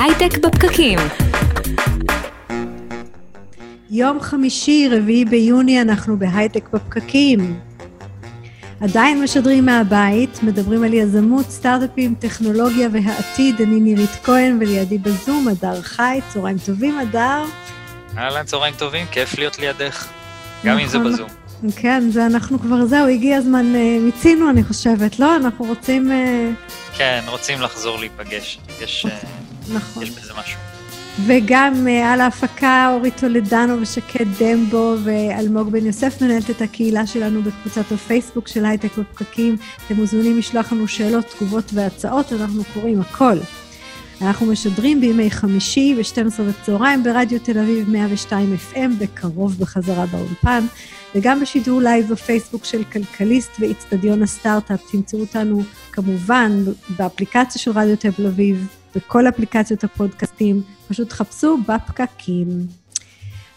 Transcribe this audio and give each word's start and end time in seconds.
הייטק 0.00 0.38
בפקקים. 0.38 0.98
יום 3.90 4.20
חמישי, 4.20 4.88
רביעי 4.92 5.24
ביוני, 5.24 5.82
אנחנו 5.82 6.18
בהייטק 6.18 6.68
בפקקים. 6.72 7.60
עדיין 8.80 9.22
משדרים 9.22 9.66
מהבית, 9.66 10.42
מדברים 10.42 10.84
על 10.84 10.94
יזמות, 10.94 11.50
סטארט-אפים, 11.50 12.14
טכנולוגיה 12.14 12.88
והעתיד. 12.92 13.60
אני 13.60 13.80
נירית 13.80 14.10
כהן 14.22 14.58
ולידי 14.60 14.98
בזום, 14.98 15.48
הדר 15.48 15.82
חי. 15.82 16.20
צהריים 16.28 16.58
טובים, 16.66 16.98
הדר. 16.98 17.44
אהלן, 18.18 18.44
צהריים 18.44 18.74
טובים, 18.78 19.06
כיף 19.10 19.38
להיות 19.38 19.58
לידך, 19.58 20.06
גם 20.64 20.78
אם 20.78 20.86
זה 20.86 20.98
נכון. 20.98 21.12
בזום. 21.12 21.28
כן, 21.76 22.10
זה 22.10 22.26
אנחנו 22.26 22.58
כבר, 22.58 22.86
זהו, 22.86 23.06
הגיע 23.06 23.36
הזמן, 23.36 23.74
אה, 23.74 23.98
מיצינו, 24.00 24.50
אני 24.50 24.64
חושבת, 24.64 25.18
לא? 25.18 25.36
אנחנו 25.36 25.64
רוצים... 25.64 26.10
כן, 26.96 27.24
רוצים 27.28 27.60
לחזור 27.60 27.98
להיפגש, 27.98 28.58
יש, 28.80 29.06
אה, 29.06 29.18
נכון. 29.74 30.02
יש 30.02 30.10
בזה 30.10 30.32
משהו. 30.34 30.58
וגם 31.26 31.88
אה, 31.88 32.12
על 32.12 32.20
ההפקה 32.20 32.90
אורית 32.92 33.20
טולדנו 33.20 33.80
ושקד 33.80 34.24
דמבו 34.38 34.94
ואלמוג 35.04 35.70
בן 35.70 35.86
יוסף 35.86 36.22
מנהלת 36.22 36.50
את 36.50 36.62
הקהילה 36.62 37.06
שלנו 37.06 37.42
בקבוצת 37.42 37.92
הפייסבוק 37.92 38.48
של 38.48 38.64
הייטק 38.64 38.98
בפקקים. 38.98 39.56
אתם 39.86 39.94
מוזמנים 39.94 40.38
לשלוח 40.38 40.72
לנו 40.72 40.88
שאלות, 40.88 41.24
תגובות 41.26 41.64
והצעות, 41.74 42.32
אנחנו 42.32 42.62
קוראים 42.74 43.00
הכל. 43.00 43.36
אנחנו 44.22 44.46
משדרים 44.46 45.00
בימי 45.00 45.30
חמישי 45.30 45.94
ב-12 45.94 46.42
בצהריים 46.42 47.02
ברדיו 47.02 47.38
תל 47.38 47.58
אביב 47.58 47.90
102 47.90 48.56
FM, 48.72 48.90
בקרוב 49.00 49.58
בחזרה 49.58 50.06
באולפן, 50.06 50.64
וגם 51.14 51.40
בשידור 51.40 51.80
live 51.80 52.12
בפייסבוק 52.12 52.64
של 52.64 52.84
כלכליסט 52.84 53.50
ואצטדיון 53.60 54.22
הסטארט-אפ. 54.22 54.90
תמצאו 54.90 55.20
אותנו 55.20 55.62
כמובן 55.92 56.52
באפליקציה 56.98 57.60
של 57.60 57.70
רדיו 57.70 57.96
תל 57.96 58.26
אביב, 58.26 58.66
בכל 58.96 59.28
אפליקציות 59.28 59.84
הפודקאסטים, 59.84 60.62
פשוט 60.88 61.12
חפשו 61.12 61.58
בפקקים. 61.68 62.48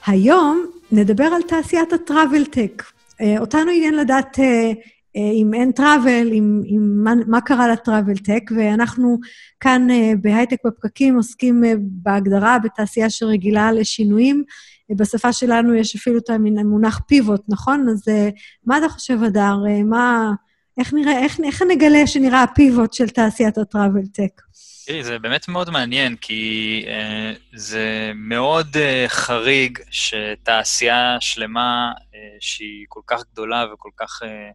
היום 0.05 0.66
נדבר 0.91 1.23
על 1.23 1.41
תעשיית 1.41 1.94
ה 1.93 2.00
travel-tech. 2.00 2.83
אה, 3.22 3.39
אותנו 3.39 3.72
עניין 3.72 3.94
לדעת 3.94 4.39
אה, 4.39 4.72
אם 5.16 5.53
אין 5.53 5.71
travel, 5.71 6.27
אם, 6.33 6.61
אם 6.66 7.03
מה, 7.03 7.13
מה 7.27 7.41
קרה 7.41 7.67
ל 7.67 7.74
travel-tech, 7.74 8.51
ואנחנו 8.58 9.19
כאן 9.59 9.88
אה, 9.91 10.11
בהייטק 10.22 10.57
בפקקים 10.66 11.16
עוסקים 11.16 11.63
אה, 11.63 11.73
בהגדרה 11.80 12.57
בתעשייה 12.63 13.09
שרגילה 13.09 13.72
לשינויים. 13.72 14.44
אה, 14.91 14.95
בשפה 14.95 15.33
שלנו 15.33 15.75
יש 15.75 15.95
אפילו 15.95 16.17
את 16.17 16.30
המונח 16.30 16.99
pivot, 17.07 17.41
נכון? 17.47 17.89
אז 17.89 18.07
אה, 18.07 18.30
מה 18.66 18.77
אתה 18.77 18.89
חושב? 18.89 19.17
אה, 19.38 19.83
מה... 19.83 20.31
איך 20.77 20.94
נראה, 20.94 21.23
איך, 21.23 21.39
איך 21.44 21.61
נגלה 21.67 22.07
שנראה 22.07 22.44
הפיבוט 22.44 22.94
של 22.94 23.09
תעשיית 23.09 23.57
הטראבל-טק? 23.57 24.41
תראי, 24.85 25.03
זה 25.03 25.19
באמת 25.19 25.47
מאוד 25.47 25.69
מעניין, 25.69 26.16
כי 26.16 26.83
אה, 26.88 27.33
זה 27.53 28.11
מאוד 28.16 28.77
אה, 28.77 29.05
חריג 29.07 29.79
שתעשייה 29.91 31.17
שלמה, 31.19 31.91
אה, 32.16 32.19
שהיא 32.39 32.85
כל 32.88 33.02
כך 33.07 33.23
גדולה 33.31 33.66
וכל 33.73 33.89
כך 33.97 34.19
אה, 34.23 34.29
אה, 34.29 34.50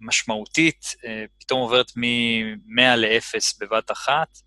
משמעותית, 0.00 0.94
אה, 1.04 1.24
פתאום 1.40 1.60
עוברת 1.60 1.92
מ-100 1.96 2.96
ל-0 2.96 3.58
בבת 3.60 3.90
אחת, 3.90 4.38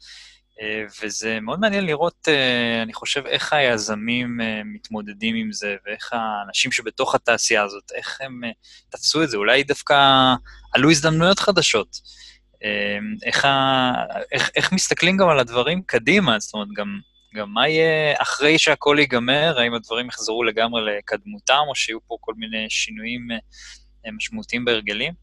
אה, 0.61 0.83
וזה 1.01 1.39
מאוד 1.39 1.59
מעניין 1.59 1.85
לראות, 1.85 2.27
אה, 2.27 2.83
אני 2.83 2.93
חושב, 2.93 3.25
איך 3.25 3.53
היזמים 3.53 4.41
אה, 4.41 4.61
מתמודדים 4.65 5.35
עם 5.35 5.51
זה, 5.51 5.75
ואיך 5.85 6.13
האנשים 6.13 6.71
שבתוך 6.71 7.15
התעשייה 7.15 7.63
הזאת, 7.63 7.91
איך 7.95 8.21
הם 8.21 8.43
אה, 8.43 8.49
תפסו 8.89 9.23
את 9.23 9.29
זה. 9.29 9.37
אולי 9.37 9.63
דווקא 9.63 9.95
עלו 10.73 10.91
הזדמנויות 10.91 11.39
חדשות. 11.39 11.97
אה, 12.63 12.97
איך, 13.23 13.45
ה... 13.45 13.91
איך, 14.31 14.49
איך 14.55 14.71
מסתכלים 14.71 15.17
גם 15.17 15.29
על 15.29 15.39
הדברים 15.39 15.81
קדימה, 15.85 16.39
זאת 16.39 16.53
אומרת, 16.53 16.67
גם, 16.75 16.99
גם 17.35 17.53
מה 17.53 17.67
יהיה 17.67 18.13
אחרי 18.17 18.59
שהכל 18.59 18.95
ייגמר, 18.99 19.59
האם 19.59 19.73
הדברים 19.73 20.07
יחזרו 20.07 20.43
לגמרי 20.43 20.81
לקדמותם, 20.85 21.63
או 21.67 21.75
שיהיו 21.75 21.99
פה 22.07 22.17
כל 22.19 22.33
מיני 22.37 22.65
שינויים 22.69 23.31
אה, 23.31 23.35
אה, 23.35 23.41
משמעותיים 24.11 24.65
בהרגלים. 24.65 25.13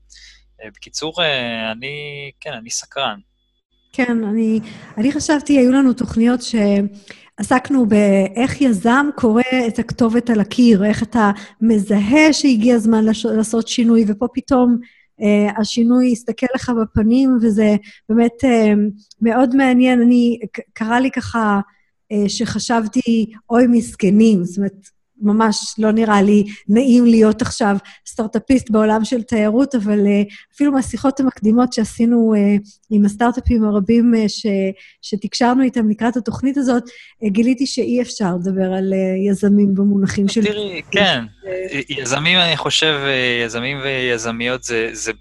אה, 0.62 0.69
בקיצור, 0.75 1.22
אה, 1.22 1.72
אני, 1.72 2.31
כן, 2.41 2.53
אני 2.53 2.71
סקרן. 2.71 3.19
כן, 3.93 4.25
אני, 4.25 4.61
אני 4.99 5.12
חשבתי, 5.12 5.59
היו 5.59 5.72
לנו 5.72 5.93
תוכניות 5.93 6.41
שעסקנו 6.43 7.87
באיך 7.87 8.61
יזם 8.61 9.06
קורא 9.17 9.43
את 9.69 9.78
הכתובת 9.78 10.31
על 10.31 10.41
הקיר, 10.41 10.84
איך 10.84 11.03
אתה 11.03 11.31
מזהה 11.61 12.33
שהגיע 12.33 12.75
הזמן 12.75 13.05
לש- 13.05 13.27
לעשות 13.27 13.69
שינוי, 13.69 14.05
ופה 14.09 14.27
פתאום 14.34 14.78
אה, 15.22 15.61
השינוי 15.61 16.06
יסתכל 16.06 16.47
לך 16.55 16.72
בפנים, 16.83 17.39
וזה 17.43 17.77
באמת 18.09 18.45
אה, 18.45 18.72
מאוד 19.21 19.56
מעניין. 19.56 20.03
אני, 20.03 20.39
קרה 20.72 21.01
לי 21.01 21.11
ככה 21.11 21.61
אה, 22.12 22.28
שחשבתי, 22.28 23.33
אוי, 23.51 23.66
מסכנים, 23.66 24.45
זאת 24.45 24.56
אומרת, 24.56 24.89
ממש 25.24 25.74
לא 25.78 25.92
נראה 25.92 26.22
לי 26.22 26.44
נעים 26.68 27.04
להיות 27.04 27.42
עכשיו 27.42 27.76
סטארט-אפיסט 28.08 28.70
בעולם 28.70 29.04
של 29.04 29.22
תיירות, 29.22 29.74
אבל 29.74 29.98
uh, 29.98 30.34
אפילו 30.54 30.72
מהשיחות 30.72 31.20
המקדימות 31.20 31.72
שעשינו 31.72 32.34
uh, 32.34 32.68
עם 32.90 33.04
הסטארט-אפים 33.04 33.64
הרבים 33.64 34.14
uh, 34.14 34.28
ש, 34.28 34.46
שתקשרנו 35.02 35.62
איתם 35.62 35.90
לקראת 35.90 36.16
התוכנית 36.16 36.56
הזאת, 36.56 36.82
גיליתי 37.24 37.66
שאי 37.66 38.02
אפשר 38.02 38.34
לדבר 38.40 38.72
על 38.72 38.92
יזמים 39.28 39.74
במונחים 39.74 40.28
של... 40.28 40.44
תראי, 40.44 40.82
כן, 40.90 41.24
יזמים, 41.88 42.38
אני 42.38 42.56
חושב, 42.56 42.94
אה, 43.04 43.44
יזמים 43.44 43.78
ויזמיות 43.82 44.64
זה, 44.64 44.91
זה, 44.92 45.12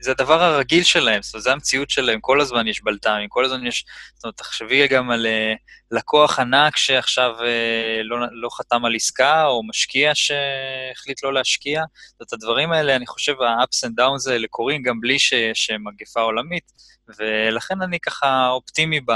זה 0.00 0.10
הדבר 0.10 0.42
הרגיל 0.42 0.82
שלהם, 0.82 1.22
זאת 1.22 1.34
אומרת, 1.34 1.44
זה 1.44 1.52
המציאות 1.52 1.90
שלהם, 1.90 2.20
כל 2.20 2.40
הזמן 2.40 2.68
יש 2.68 2.82
בלת"מים, 2.84 3.28
כל 3.28 3.44
הזמן 3.44 3.66
יש... 3.66 3.84
זאת 4.14 4.24
אומרת, 4.24 4.36
תחשבי 4.36 4.88
גם 4.88 5.10
על 5.10 5.26
אה, 5.26 5.54
לקוח 5.90 6.38
ענק 6.38 6.76
שעכשיו 6.76 7.30
אה, 7.42 8.02
לא, 8.04 8.16
לא 8.32 8.48
חתם 8.52 8.84
על 8.84 8.94
עסקה, 8.94 9.46
או 9.46 9.62
משקיע 9.62 10.12
שהחליט 10.14 11.22
לא 11.22 11.34
להשקיע. 11.34 11.82
זאת 12.08 12.20
אומרת, 12.20 12.32
הדברים 12.32 12.72
האלה, 12.72 12.96
אני 12.96 13.06
חושב, 13.06 13.32
ה-ups 13.42 13.88
and 13.88 14.00
downs 14.00 14.30
האלה 14.30 14.48
קורים 14.50 14.82
גם 14.82 15.00
בלי 15.00 15.18
שיש 15.18 15.70
אה, 15.70 15.78
מגפה 15.78 16.20
עולמית, 16.20 16.72
ולכן 17.18 17.82
אני 17.82 18.00
ככה 18.00 18.48
אופטימי 18.48 19.00
ב... 19.00 19.12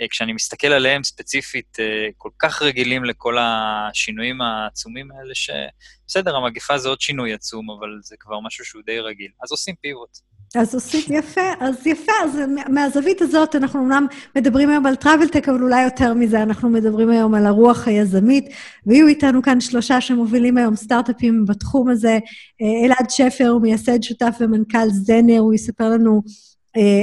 אה, 0.00 0.08
כשאני 0.08 0.32
מסתכל 0.32 0.66
עליהם 0.66 1.02
ספציפית, 1.02 1.76
אה, 1.80 2.08
כל 2.16 2.30
כך 2.38 2.62
רגילים 2.62 3.04
לכל 3.04 3.36
השינויים 3.40 4.40
העצומים 4.40 5.08
האלה, 5.12 5.34
שבסדר, 5.34 6.36
המגפה 6.36 6.78
זה 6.78 6.88
עוד 6.88 7.00
שינוי 7.00 7.32
עצום, 7.32 7.70
אבל 7.70 7.88
זה 8.02 8.16
כבר 8.20 8.40
משהו 8.40 8.64
שהוא 8.64 8.82
די 8.86 9.00
רגיל. 9.00 9.30
אז 9.44 9.50
עושים 9.52 9.74
pivot. 9.80 10.18
אז 10.54 10.74
עושים, 10.74 11.00
יפה, 11.10 11.52
אז 11.60 11.86
יפה, 11.86 12.12
אז 12.24 12.36
מה- 12.54 12.68
מהזווית 12.68 13.22
הזאת 13.22 13.56
אנחנו 13.56 13.80
אומנם 13.80 14.06
מדברים 14.36 14.70
היום 14.70 14.86
על 14.86 14.96
travel-tech, 14.96 15.48
אבל 15.48 15.62
אולי 15.62 15.82
יותר 15.84 16.14
מזה, 16.14 16.42
אנחנו 16.42 16.68
מדברים 16.68 17.10
היום 17.10 17.34
על 17.34 17.46
הרוח 17.46 17.88
היזמית, 17.88 18.44
ויהיו 18.86 19.06
איתנו 19.06 19.42
כאן 19.42 19.60
שלושה 19.60 20.00
שמובילים 20.00 20.58
היום 20.58 20.76
סטארט-אפים 20.76 21.44
בתחום 21.48 21.88
הזה. 21.88 22.18
אה, 22.62 22.86
אלעד 22.86 23.10
שפר 23.10 23.48
הוא 23.48 23.62
מייסד, 23.62 24.02
שותף 24.02 24.36
ומנכ"ל 24.40 24.88
זנר, 24.90 25.38
הוא 25.38 25.54
יספר 25.54 25.88
לנו 25.88 26.22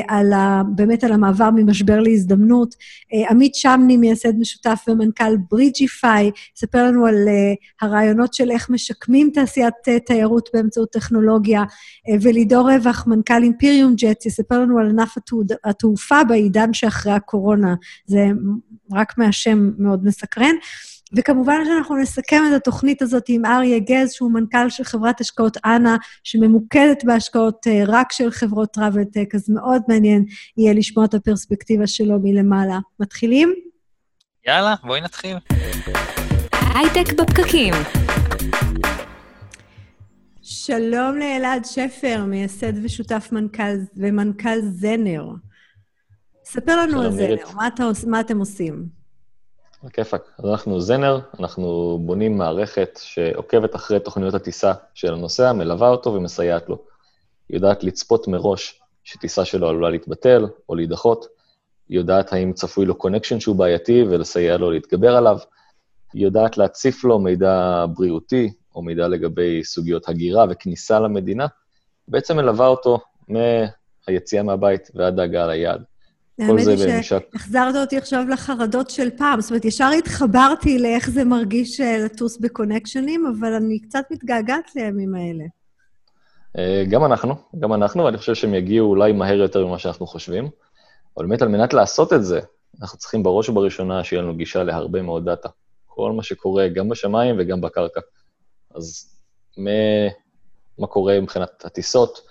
על 0.07 0.33
ה, 0.33 0.61
באמת 0.75 1.03
על 1.03 1.11
המעבר 1.11 1.49
ממשבר 1.55 1.99
להזדמנות. 1.99 2.75
אה, 3.13 3.29
עמית 3.29 3.55
שמני, 3.55 3.97
מייסד 3.97 4.39
משותף 4.39 4.85
ומנכ"ל 4.87 5.37
ברידג'יפיי, 5.51 6.31
יספר 6.57 6.83
לנו 6.83 7.05
על 7.05 7.27
אה, 7.27 7.53
הרעיונות 7.81 8.33
של 8.33 8.51
איך 8.51 8.69
משקמים 8.69 9.29
תעשיית 9.33 9.73
אה, 9.87 9.99
תיירות 9.99 10.49
באמצעות 10.53 10.91
טכנולוגיה, 10.91 11.63
אה, 12.09 12.15
ולידור 12.21 12.71
רווח, 12.71 13.07
מנכ"ל 13.07 13.43
אימפיריום 13.43 13.95
ג'טס, 13.95 14.25
יספר 14.25 14.59
לנו 14.59 14.79
על 14.79 14.89
ענף 14.89 15.15
התעופה 15.63 16.23
בעידן 16.23 16.73
שאחרי 16.73 17.13
הקורונה. 17.13 17.75
זה 18.05 18.27
רק 18.91 19.17
מהשם 19.17 19.71
מאוד 19.77 20.05
מסקרן. 20.05 20.55
וכמובן 21.13 21.65
שאנחנו 21.65 21.97
נסכם 21.97 22.43
את 22.49 22.53
התוכנית 22.55 23.01
הזאת 23.01 23.23
עם 23.27 23.45
אריה 23.45 23.79
גז, 23.79 24.11
שהוא 24.11 24.31
מנכ"ל 24.31 24.69
של 24.69 24.83
חברת 24.83 25.21
השקעות 25.21 25.57
אנה, 25.65 25.97
שממוקדת 26.23 27.03
בהשקעות 27.03 27.67
אה, 27.67 27.83
רק 27.87 28.11
של 28.11 28.31
חברות 28.31 28.73
travel-tech, 28.73 29.35
אז 29.35 29.49
מאוד 29.49 29.81
מעניין 29.87 30.25
יהיה 30.57 30.73
לשמוע 30.73 31.05
את 31.05 31.13
הפרספקטיבה 31.13 31.87
שלו 31.87 32.19
מלמעלה. 32.23 32.79
מתחילים? 32.99 33.53
יאללה, 34.47 34.75
בואי 34.83 35.01
נתחיל. 35.01 35.37
הייטק 36.75 37.13
בפקקים. 37.13 37.73
שלום 40.41 41.17
לאלעד 41.17 41.65
שפר, 41.65 42.25
מייסד 42.27 42.73
ושותף 42.83 43.29
מנכ"ל 43.31 43.77
ומנכ"ל 43.97 44.61
זנר. 44.61 45.25
ספר 46.45 46.75
לנו 46.75 47.01
על 47.01 47.11
זנר. 47.11 47.35
מה, 47.55 47.67
אתה, 47.67 47.83
מה 48.07 48.19
אתם 48.19 48.39
עושים? 48.39 48.94
כיפאק. 49.93 50.21
אז 50.37 50.45
אנחנו 50.45 50.81
זנר, 50.81 51.19
אנחנו 51.39 51.99
בונים 52.05 52.37
מערכת 52.37 52.99
שעוקבת 53.03 53.75
אחרי 53.75 53.99
תוכניות 53.99 54.33
הטיסה 54.33 54.73
של 54.93 55.13
הנוסע, 55.13 55.53
מלווה 55.53 55.89
אותו 55.89 56.13
ומסייעת 56.13 56.69
לו. 56.69 56.77
היא 57.49 57.57
יודעת 57.57 57.83
לצפות 57.83 58.27
מראש 58.27 58.81
שטיסה 59.03 59.45
שלו 59.45 59.69
עלולה 59.69 59.89
להתבטל 59.89 60.47
או 60.69 60.75
להידחות, 60.75 61.25
היא 61.89 61.97
יודעת 61.97 62.33
האם 62.33 62.53
צפוי 62.53 62.85
לו 62.85 62.95
קונקשן 62.95 63.39
שהוא 63.39 63.55
בעייתי 63.55 64.03
ולסייע 64.03 64.57
לו 64.57 64.71
להתגבר 64.71 65.15
עליו, 65.15 65.37
היא 66.13 66.23
יודעת 66.23 66.57
להציף 66.57 67.03
לו 67.03 67.19
מידע 67.19 67.85
בריאותי 67.95 68.53
או 68.75 68.81
מידע 68.81 69.07
לגבי 69.07 69.63
סוגיות 69.63 70.09
הגירה 70.09 70.45
וכניסה 70.49 70.99
למדינה, 70.99 71.47
בעצם 72.07 72.37
מלווה 72.37 72.67
אותו 72.67 72.99
מהיציאה 74.07 74.43
מהבית 74.43 74.91
ועד 74.95 75.19
ההגעה 75.19 75.47
ליעד. 75.47 75.83
כל 76.37 76.59
זה 76.59 76.71
האמת 76.71 76.81
היא 76.81 76.93
בממשק. 76.93 77.19
שהחזרת 77.33 77.75
אותי 77.75 77.97
עכשיו 77.97 78.25
לחרדות 78.29 78.89
של 78.89 79.09
פעם. 79.17 79.41
זאת 79.41 79.49
אומרת, 79.49 79.65
ישר 79.65 79.89
התחברתי 79.97 80.79
לאיך 80.79 81.09
זה 81.09 81.23
מרגיש 81.23 81.81
אה, 81.81 81.97
לטוס 81.97 82.37
בקונקשנים, 82.37 83.25
אבל 83.25 83.53
אני 83.53 83.79
קצת 83.79 84.03
מתגעגעת 84.11 84.75
לימים 84.75 85.15
האלה. 85.15 85.43
אה, 86.57 86.83
גם 86.89 87.05
אנחנו, 87.05 87.35
גם 87.59 87.73
אנחנו, 87.73 88.03
ואני 88.03 88.17
חושב 88.17 88.35
שהם 88.35 88.53
יגיעו 88.53 88.89
אולי 88.89 89.11
מהר 89.11 89.37
יותר 89.37 89.67
ממה 89.67 89.79
שאנחנו 89.79 90.07
חושבים. 90.07 90.49
אבל 91.17 91.25
באמת, 91.25 91.41
על 91.41 91.47
מנת 91.47 91.73
לעשות 91.73 92.13
את 92.13 92.25
זה, 92.25 92.39
אנחנו 92.81 92.97
צריכים 92.97 93.23
בראש 93.23 93.49
ובראשונה 93.49 94.03
שיהיה 94.03 94.21
לנו 94.21 94.35
גישה 94.35 94.63
להרבה 94.63 95.01
מאוד 95.01 95.25
דאטה. 95.25 95.49
כל 95.85 96.11
מה 96.11 96.23
שקורה, 96.23 96.67
גם 96.67 96.89
בשמיים 96.89 97.35
וגם 97.39 97.61
בקרקע. 97.61 97.99
אז 98.75 99.15
מ... 99.59 99.67
מה 100.79 100.87
קורה 100.87 101.21
מבחינת 101.21 101.65
הטיסות, 101.65 102.21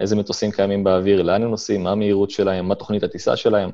איזה 0.00 0.16
מטוסים 0.16 0.50
קיימים 0.50 0.84
באוויר, 0.84 1.22
לאן 1.22 1.42
הם 1.42 1.50
נוסעים, 1.50 1.82
מה 1.82 1.90
המהירות 1.90 2.30
שלהם, 2.30 2.68
מה 2.68 2.74
תוכנית 2.74 3.02
הטיסה 3.02 3.36
שלהם, 3.36 3.70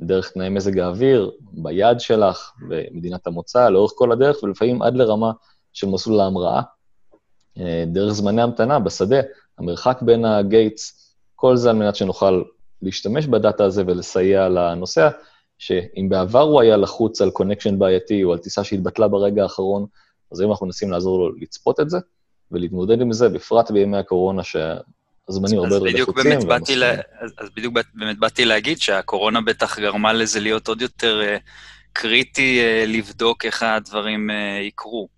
דרך 0.00 0.30
תנאי 0.30 0.48
מזג 0.48 0.78
האוויר, 0.78 1.30
ביעד 1.40 2.00
שלך, 2.00 2.52
במדינת 2.68 3.26
המוצא, 3.26 3.68
לאורך 3.68 3.92
כל 3.94 4.12
הדרך, 4.12 4.42
ולפעמים 4.42 4.82
עד 4.82 4.94
לרמה 4.94 5.32
של 5.72 5.86
מסלול 5.86 6.20
ההמראה. 6.20 6.62
אה, 7.58 7.84
דרך 7.86 8.12
זמני 8.12 8.42
המתנה 8.42 8.78
בשדה, 8.78 9.20
המרחק 9.58 10.02
בין 10.02 10.24
ה 10.24 10.37
gates, 10.37 11.14
כל 11.34 11.56
זה 11.56 11.70
על 11.70 11.76
מנת 11.76 11.96
שנוכל 11.96 12.42
להשתמש 12.82 13.26
ב 13.26 13.34
data 13.34 13.64
הזה 13.64 13.82
ולסייע 13.86 14.48
לנוסע, 14.48 15.08
שאם 15.58 16.08
בעבר 16.08 16.40
הוא 16.40 16.60
היה 16.60 16.76
לחוץ 16.76 17.20
על 17.20 17.30
connection 17.30 17.78
בעייתי 17.78 18.24
או 18.24 18.32
על 18.32 18.38
טיסה 18.38 18.64
שהתבטלה 18.64 19.08
ברגע 19.08 19.42
האחרון, 19.42 19.86
אז 20.32 20.40
היום 20.40 20.50
אנחנו 20.50 20.66
מנסים 20.66 20.90
לעזור 20.90 21.18
לו 21.18 21.36
לצפות 21.36 21.80
את 21.80 21.90
זה 21.90 21.98
ולהתמודד 22.50 23.00
עם 23.00 23.12
זה, 23.12 23.28
בפרט 23.28 23.70
בימי 23.70 23.96
הקורונה, 23.96 24.42
שהזמנים 25.26 25.58
הרבה 25.58 25.74
יותר 25.74 25.84
לחוצים. 25.84 26.42
אז, 27.38 27.50
בדיוק 27.56 27.74
באמת 27.94 28.18
באתי 28.18 28.44
להגיד 28.44 28.80
שהקורונה 28.80 29.40
בטח 29.40 29.78
גרמה 29.78 30.12
לזה 30.12 30.40
להיות 30.40 30.68
עוד 30.68 30.82
יותר 30.82 31.22
אה, 31.22 31.36
קריטי 31.92 32.60
אה, 32.60 32.84
לבדוק 32.86 33.44
איך 33.44 33.62
הדברים 33.62 34.30
אה, 34.30 34.60
יקרו. 34.62 35.08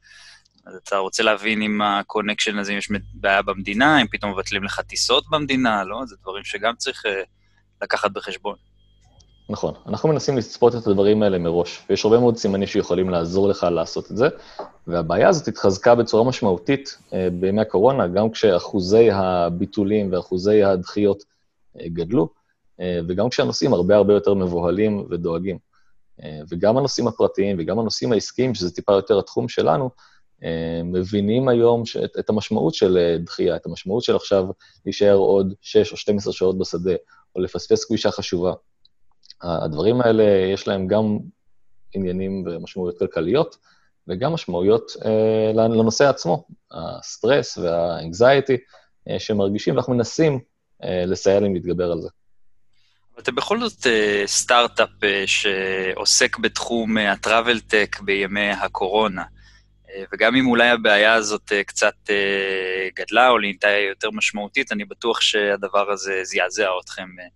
אז 0.66 0.74
אתה 0.74 0.96
רוצה 0.96 1.22
להבין 1.22 1.62
אם 1.62 1.82
ה 1.82 1.89
connection 1.89 2.58
הזה, 2.58 2.72
אם 2.72 2.78
יש 2.78 2.88
בעיה 3.14 3.42
במדינה, 3.42 4.02
אם 4.02 4.06
פתאום 4.06 4.32
מבטלים 4.32 4.64
לך 4.64 4.80
טיסות 4.80 5.30
במדינה, 5.30 5.84
לא? 5.84 6.02
זה 6.06 6.16
דברים 6.22 6.44
שגם 6.44 6.76
צריך 6.76 7.02
לקחת 7.82 8.10
בחשבון. 8.10 8.56
נכון, 9.48 9.75
אנחנו 9.87 10.08
מנסים 10.08 10.37
לצפות 10.37 10.75
את 10.75 10.87
הדברים 10.87 11.22
האלה 11.22 11.38
מראש, 11.38 11.87
ויש 11.90 12.04
הרבה 12.04 12.19
מאוד 12.19 12.37
סימנים 12.37 12.66
שיכולים 12.66 13.10
לעזור 13.10 13.48
לך 13.48 13.66
לעשות 13.70 14.10
את 14.10 14.16
זה, 14.16 14.28
והבעיה 14.87 15.28
הזאת 15.28 15.48
התחזקה 15.48 15.94
בצורה 15.94 16.25
משמעותית 16.25 16.98
אה, 17.12 17.28
בימי 17.40 17.60
הקורונה, 17.60 18.06
גם 18.06 18.31
כשאחוזי 18.31 19.10
הביטולים 19.10 20.12
ואחוזי 20.12 20.62
הדחיות 20.62 21.22
אה, 21.81 21.88
גדלו, 21.88 22.28
אה, 22.81 23.00
וגם 23.08 23.28
כשהנוסעים 23.28 23.72
הרבה 23.75 23.96
הרבה 23.96 24.14
יותר 24.14 24.34
מבוהלים 24.34 25.06
ודואגים. 25.10 25.58
וגם 26.49 26.76
הנושאים 26.76 27.08
הפרטיים 27.08 27.56
וגם 27.58 27.78
הנושאים 27.78 28.12
העסקיים, 28.12 28.54
שזה 28.54 28.75
טיפה 28.75 28.92
יותר 28.92 29.19
התחום 29.19 29.49
שלנו, 29.49 29.90
מבינים 30.84 31.49
היום 31.49 31.87
שאת, 31.87 32.16
את 32.19 32.31
המשמעות 32.31 32.75
של 32.75 33.16
דחייה, 33.25 33.56
את 33.56 33.66
המשמעות 33.66 34.02
של 34.02 34.16
עכשיו 34.16 34.44
להישאר 34.87 35.14
עוד 35.14 35.54
6 35.60 35.92
או 35.92 35.96
12 35.96 36.32
שעות 36.32 36.58
בשדה, 36.58 36.94
או 37.37 37.40
לפספס 37.40 37.84
פגישה 37.88 38.10
חשובה. 38.10 38.52
הדברים 39.42 40.00
האלה, 40.00 40.24
יש 40.52 40.68
להם 40.68 40.86
גם 40.86 41.18
עניינים 41.94 42.44
ומשמעויות 42.46 42.98
כלכליות, 42.98 43.56
וגם 44.08 44.32
משמעויות 44.32 44.92
אה, 45.04 45.52
לנושא 45.54 46.08
עצמו, 46.08 46.46
הסטרס 46.70 47.58
והאנגזייטי 47.58 48.56
אה, 49.10 49.18
שמרגישים, 49.18 49.74
ואנחנו 49.74 49.94
מנסים 49.94 50.40
אה, 50.84 51.04
לסייע 51.06 51.40
להם 51.40 51.54
להתגבר 51.54 51.92
על 51.92 52.00
זה. 52.00 52.08
אתם 53.18 53.34
בכל 53.34 53.60
זאת 53.60 53.86
אה, 53.86 54.22
סטארט-אפ 54.26 55.04
אה, 55.04 55.24
שעוסק 55.26 56.38
בתחום 56.38 56.98
אה, 56.98 57.12
הטראבל-טק 57.12 58.00
בימי 58.00 58.50
הקורונה. 58.50 59.22
אה, 59.90 60.04
וגם 60.12 60.36
אם 60.36 60.46
אולי 60.46 60.68
הבעיה 60.68 61.14
הזאת 61.14 61.52
אה, 61.52 61.64
קצת 61.64 61.94
אה, 62.10 62.88
גדלה 62.96 63.28
או 63.28 63.38
נהייתה 63.38 63.68
יותר 63.68 64.10
משמעותית, 64.10 64.72
אני 64.72 64.84
בטוח 64.84 65.20
שהדבר 65.20 65.90
הזה 65.90 66.20
זעזע 66.24 66.68
אתכם 66.84 67.08
אה, 67.20 67.24
אה, 67.24 67.28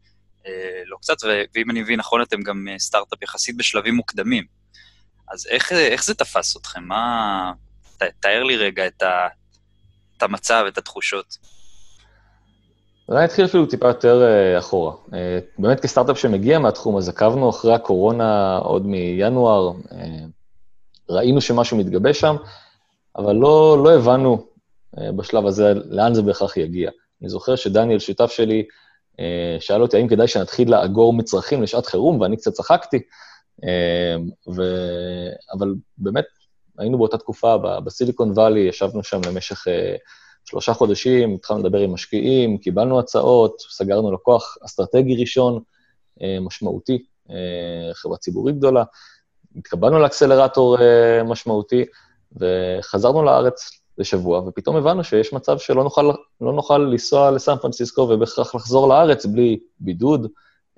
לא 0.87 0.97
קצת, 0.97 1.17
ואם 1.55 1.71
אני 1.71 1.83
מבין 1.83 1.99
נכון, 1.99 2.23
אתם 2.23 2.43
גם 2.43 2.69
אה, 2.71 2.79
סטארט-אפ 2.79 3.23
יחסית 3.23 3.57
בשלבים 3.57 3.95
מוקדמים. 3.95 4.45
אז 5.33 5.47
איך, 5.51 5.73
אה, 5.73 5.87
איך 5.87 6.05
זה 6.05 6.15
תפס 6.15 6.57
אתכם? 6.57 6.83
מה... 6.83 7.53
ת, 7.99 8.03
תאר 8.21 8.43
לי 8.43 8.57
רגע 8.57 8.87
את, 8.87 9.03
ה, 9.03 9.29
את 10.17 10.23
המצב, 10.23 10.65
את 10.69 10.79
התחושות. 10.79 11.37
אולי 13.09 13.25
נתחיל 13.25 13.45
אפילו 13.45 13.67
טיפה 13.67 13.89
יותר 13.89 14.23
אה, 14.23 14.59
אחורה. 14.59 14.95
אה, 15.15 15.39
באמת 15.59 15.81
כסטארט-אפ 15.81 16.19
שמגיע 16.19 16.59
מהתחום, 16.59 16.97
אז 16.97 17.09
עקבנו 17.09 17.51
אחרי 17.51 17.75
הקורונה 17.75 18.57
עוד 18.57 18.87
מינואר, 18.87 19.73
אה, 19.93 20.25
ראינו 21.09 21.41
שמשהו 21.41 21.77
מתגבש 21.77 22.21
שם, 22.21 22.37
אבל 23.17 23.35
לא, 23.35 23.83
לא 23.85 23.95
הבנו 23.95 24.47
אה, 24.99 25.13
בשלב 25.13 25.47
הזה 25.47 25.73
לאן 25.75 26.15
זה 26.15 26.23
בהכרח 26.23 26.57
יגיע. 26.57 26.91
אני 27.21 27.29
זוכר 27.29 27.57
שדניאל, 27.57 27.99
שותף 27.99 28.31
שלי, 28.31 28.59
אה, 28.59 28.67
שאל 29.61 29.82
אותי 29.82 29.96
האם 29.96 30.08
כדאי 30.08 30.28
שנתחיל 30.28 30.70
לאגור 30.70 31.12
מצרכים 31.12 31.62
לשעת 31.62 31.87
חירום, 31.87 32.20
ואני 32.20 32.37
קצת 32.37 32.52
צחקתי. 32.52 32.99
אה, 33.64 34.17
ו... 34.56 34.62
אבל 35.52 35.75
באמת, 35.99 36.25
היינו 36.78 36.99
באותה 36.99 37.19
תקופה 37.19 37.56
בסיליקון 37.84 38.31
וואלי, 38.31 38.61
ישבנו 38.61 39.05
שם 39.05 39.20
למשך 39.26 39.69
אה, 39.69 39.96
שלושה 40.44 40.75
חודשים, 40.75 41.34
התחלנו 41.34 41.61
לדבר 41.61 41.78
עם 41.78 41.93
משקיעים, 41.93 42.58
קיבלנו 42.58 42.99
הצעות, 42.99 43.62
סגרנו 43.70 44.12
לקוח 44.12 44.56
אסטרטגי 44.64 45.17
ראשון, 45.20 45.61
אה, 46.22 46.40
משמעותי, 46.40 47.05
אה, 47.31 47.94
חברה 47.94 48.17
ציבורית 48.17 48.56
גדולה, 48.56 48.84
התקבלנו 49.56 49.99
לאקסלרטור 49.99 50.78
אה, 50.81 51.22
משמעותי, 51.25 51.84
וחזרנו 52.37 53.22
לארץ 53.22 53.80
לשבוע, 54.00 54.38
ופתאום 54.38 54.76
הבנו 54.76 55.05
שיש 55.05 55.32
מצב 55.32 55.58
שלא 55.58 55.85
נוכל, 55.85 56.11
לא 56.41 56.52
נוכל 56.52 56.79
לנסוע 56.79 57.31
לסן 57.31 57.56
פרנסיסקו 57.62 58.00
ובהכרח 58.00 58.55
לחזור 58.55 58.88
לארץ 58.88 59.26
בלי 59.26 59.61
בידוד, 59.81 60.26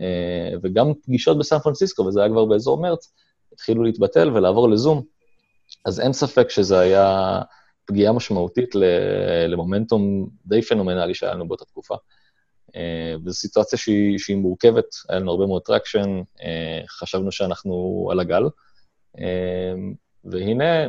אה, 0.01 0.51
וגם 0.63 0.93
פגישות 1.03 1.39
בסן 1.39 1.59
פרנסיסקו, 1.59 2.03
וזה 2.03 2.21
היה 2.21 2.29
כבר 2.31 2.45
באזור 2.45 2.83
מרץ, 2.83 3.13
התחילו 3.53 3.83
להתבטל 3.83 4.31
ולעבור 4.35 4.69
לזום. 4.69 5.03
אז 5.85 6.01
אין 6.01 6.13
ספק 6.13 6.51
שזה 6.51 6.79
היה 6.79 7.39
פגיעה 7.85 8.13
משמעותית 8.13 8.75
למומנטום 9.49 10.29
די 10.47 10.63
פנומנלי 10.63 11.15
שהיה 11.15 11.35
לנו 11.35 11.49
באותה 11.49 11.65
תקופה. 11.65 11.95
אה, 12.77 13.15
וזו 13.25 13.35
סיטואציה 13.35 13.79
שהיא, 13.79 14.19
שהיא 14.19 14.37
מורכבת, 14.37 14.87
היה 15.09 15.19
לנו 15.19 15.31
הרבה 15.31 15.47
מאוד 15.47 15.63
traction, 15.63 16.23
חשבנו 16.89 17.33
שאנחנו 17.33 18.09
על 18.11 18.21
הגל, 18.21 18.43
אה, 19.19 19.75
והנה 20.25 20.87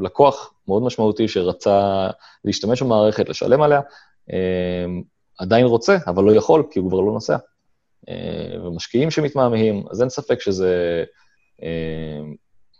לקוח 0.00 0.52
מאוד 0.68 0.82
משמעותי 0.82 1.28
שרצה 1.28 2.08
להשתמש 2.44 2.82
במערכת, 2.82 3.28
לשלם 3.28 3.62
עליה, 3.62 3.80
אה, 4.32 4.84
עדיין 5.38 5.66
רוצה, 5.66 5.96
אבל 6.06 6.24
לא 6.24 6.32
יכול, 6.32 6.62
כי 6.70 6.78
הוא 6.78 6.88
כבר 6.88 7.00
לא 7.00 7.12
נוסע. 7.12 7.36
ומשקיעים 8.64 9.10
שמתמהמהים, 9.10 9.84
אז 9.90 10.00
אין 10.00 10.08
ספק 10.08 10.40
שזה 10.40 11.04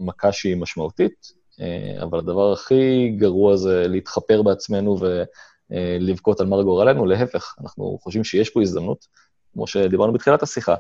מכה 0.01 0.33
שהיא 0.33 0.57
משמעותית, 0.57 1.33
אבל 2.03 2.19
הדבר 2.19 2.53
הכי 2.53 3.09
גרוע 3.19 3.57
זה 3.57 3.85
להתחפר 3.89 4.43
בעצמנו 4.43 4.99
ולבכות 5.71 6.41
על 6.41 6.47
מר 6.47 6.63
גורלנו, 6.63 7.07
להפך, 7.07 7.55
אנחנו 7.61 7.99
חושבים 8.03 8.25
שיש 8.25 8.51
פה 8.51 8.63
הזדמנות, 8.63 9.07
כמו 9.53 9.67
שדיברנו 9.67 10.13
בתחילת 10.13 10.43
השיחה, 10.43 10.75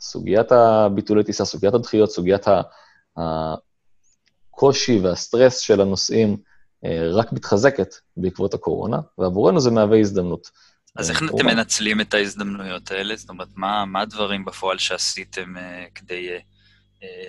סוגיית 0.00 0.52
הביטולי 0.52 1.24
טיסה, 1.24 1.44
סוגיית 1.44 1.74
הדחיות, 1.74 2.10
סוגיית 2.10 2.46
הקושי 4.56 4.98
והסטרס 4.98 5.58
של 5.58 5.80
הנוסעים 5.80 6.36
רק 7.12 7.32
מתחזקת 7.32 7.94
בעקבות 8.16 8.54
הקורונה, 8.54 8.98
ועבורנו 9.18 9.60
זה 9.60 9.70
מהווה 9.70 9.98
הזדמנות. 9.98 10.50
אז 10.96 11.10
איך 11.10 11.22
אתם 11.22 11.46
מנצלים 11.46 12.00
את 12.00 12.14
ההזדמנויות 12.14 12.90
האלה? 12.90 13.16
זאת 13.16 13.28
אומרת, 13.28 13.48
מה, 13.56 13.84
מה 13.84 14.00
הדברים 14.00 14.44
בפועל 14.44 14.78
שעשיתם 14.78 15.54
uh, 15.56 15.60
כדי 15.94 16.28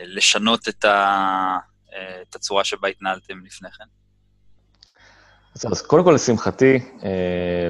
לשנות 0.06 0.68
את, 0.68 0.86
ה, 0.86 1.58
את 2.22 2.36
הצורה 2.36 2.64
שבה 2.64 2.88
התנהלתם 2.88 3.46
לפני 3.46 3.70
כן? 3.72 3.84
אז, 5.56 5.66
אז 5.72 5.82
קודם 5.82 6.04
כל, 6.04 6.12
לשמחתי, 6.12 6.80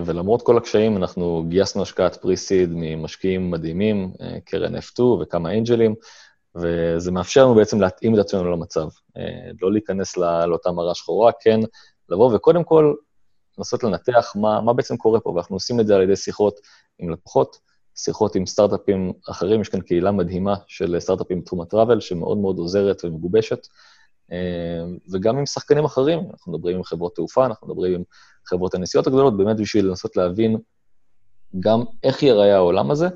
ולמרות 0.05 0.41
כל 0.41 0.57
הקשיים, 0.57 0.97
אנחנו 0.97 1.45
גייסנו 1.49 1.81
השקעת 1.81 2.15
פרי-סיד 2.15 2.69
ממשקיעים 2.73 3.51
מדהימים, 3.51 4.11
קרן 4.45 4.75
F2 4.75 5.01
וכמה 5.01 5.57
אנג'לים, 5.57 5.95
וזה 6.61 7.11
מאפשר 7.11 7.43
לנו 7.43 7.55
בעצם 7.55 7.81
להתאים 7.81 8.15
את 8.15 8.19
עצמנו 8.19 8.51
למצב. 8.51 8.87
לא 9.61 9.71
להיכנס 9.71 10.17
לא, 10.17 10.45
לאותה 10.45 10.71
מראה 10.71 10.95
שחורה, 10.95 11.31
כן 11.41 11.59
לבוא 12.09 12.35
וקודם 12.35 12.63
כל 12.63 12.93
לנסות 13.57 13.83
לנתח 13.83 14.33
מה, 14.35 14.61
מה 14.61 14.73
בעצם 14.73 14.97
קורה 14.97 15.19
פה, 15.19 15.29
ואנחנו 15.29 15.55
עושים 15.55 15.79
את 15.79 15.87
זה 15.87 15.95
על 15.95 16.01
ידי 16.01 16.15
שיחות 16.15 16.59
עם 16.99 17.09
לקוחות, 17.09 17.57
שיחות 17.95 18.35
עם 18.35 18.45
סטארט-אפים 18.45 19.13
אחרים, 19.29 19.61
יש 19.61 19.69
כאן 19.69 19.81
קהילה 19.81 20.11
מדהימה 20.11 20.55
של 20.67 20.99
סטארט-אפים 20.99 21.41
בתחום 21.41 21.61
הטראבל, 21.61 21.99
שמאוד 21.99 22.37
מאוד 22.37 22.57
עוזרת 22.57 23.05
ומגובשת, 23.05 23.67
וגם 25.13 25.37
עם 25.37 25.45
שחקנים 25.45 25.85
אחרים, 25.85 26.19
אנחנו 26.31 26.51
מדברים 26.51 26.77
עם 26.77 26.83
חברות 26.83 27.15
תעופה, 27.15 27.45
אנחנו 27.45 27.67
מדברים 27.67 27.93
עם 27.93 28.03
חברות 28.45 28.75
הנסיעות 28.75 29.07
הגדולות, 29.07 29.37
באמת 29.37 29.57
בשביל 29.57 29.85
לנסות 29.85 30.17
להבין 30.17 30.57
גם 31.59 31.83
איך 32.03 32.23
ייראה 32.23 32.55
העולם 32.55 32.91
הזה, 32.91 33.07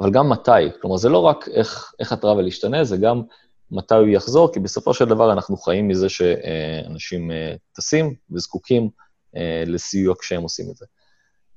אבל 0.00 0.10
גם 0.10 0.28
מתי. 0.28 0.50
כלומר, 0.80 0.96
זה 0.96 1.08
לא 1.08 1.18
רק 1.18 1.48
איך, 1.48 1.92
איך 1.98 2.12
הטראבל 2.12 2.46
ישתנה, 2.46 2.84
זה 2.84 2.96
גם 2.96 3.22
מתי 3.70 3.94
הוא 3.94 4.08
יחזור, 4.08 4.52
כי 4.52 4.60
בסופו 4.60 4.94
של 4.94 5.04
דבר 5.04 5.32
אנחנו 5.32 5.56
חיים 5.56 5.88
מזה 5.88 6.08
שאנשים 6.08 7.30
אה, 7.30 7.54
טסים 7.72 8.14
וזקוקים 8.30 8.88
אה, 9.36 9.62
לסיוע 9.66 10.14
כשהם 10.20 10.42
עושים 10.42 10.70
את 10.70 10.76
זה. 10.76 10.86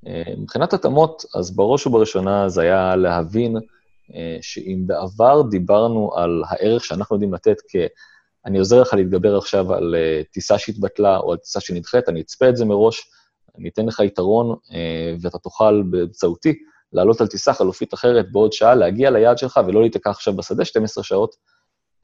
אה, 0.06 0.22
מבחינת 0.38 0.72
התאמות, 0.72 1.24
אז 1.34 1.56
בראש 1.56 1.86
ובראשונה 1.86 2.48
זה 2.48 2.62
היה 2.62 2.96
להבין 2.96 3.56
שאם 4.40 4.82
בעבר 4.86 5.42
דיברנו 5.50 6.14
על 6.14 6.42
הערך 6.48 6.84
שאנחנו 6.84 7.16
יודעים 7.16 7.34
לתת 7.34 7.56
כ... 7.68 7.76
אני 8.46 8.58
עוזר 8.58 8.80
לך 8.82 8.94
להתגבר 8.94 9.38
עכשיו 9.38 9.74
על 9.74 9.94
טיסה 10.32 10.58
שהתבטלה 10.58 11.18
או 11.18 11.32
על 11.32 11.38
טיסה 11.38 11.60
שנדחית, 11.60 12.08
אני 12.08 12.20
אצפה 12.20 12.48
את 12.48 12.56
זה 12.56 12.64
מראש, 12.64 13.10
אני 13.58 13.68
אתן 13.68 13.86
לך 13.86 14.00
יתרון, 14.00 14.56
ואתה 15.20 15.38
תוכל 15.38 15.82
באמצעותי 15.82 16.54
לעלות 16.92 17.20
על 17.20 17.26
טיסה 17.26 17.52
חלופית 17.52 17.94
אחרת 17.94 18.32
בעוד 18.32 18.52
שעה, 18.52 18.74
להגיע 18.74 19.10
ליעד 19.10 19.38
שלך 19.38 19.60
ולא 19.66 19.80
להיתקע 19.80 20.10
עכשיו 20.10 20.36
בשדה 20.36 20.64
12 20.64 21.04
שעות. 21.04 21.36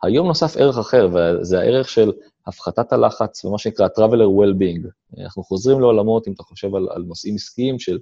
היום 0.03 0.27
נוסף 0.27 0.57
ערך 0.57 0.79
אחר, 0.79 1.09
וזה 1.13 1.61
הערך 1.61 1.89
של 1.89 2.13
הפחתת 2.47 2.93
הלחץ 2.93 3.45
ומה 3.45 3.59
שנקרא 3.59 3.89
Traveler 3.99 4.29
Well-being. 4.41 4.89
אנחנו 5.25 5.43
חוזרים 5.43 5.81
לעולמות, 5.81 6.29
אם 6.29 6.33
אתה 6.33 6.43
חושב 6.43 6.75
על, 6.75 6.89
על 6.91 7.03
נושאים 7.03 7.35
עסקיים, 7.35 7.79
של 7.79 7.99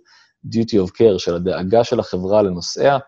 duty 0.47 0.87
of 0.87 0.91
care, 0.91 1.19
של 1.19 1.35
הדאגה 1.35 1.85
של 1.85 2.01
החברה 2.01 2.43
לנוסעיה, 2.43 2.99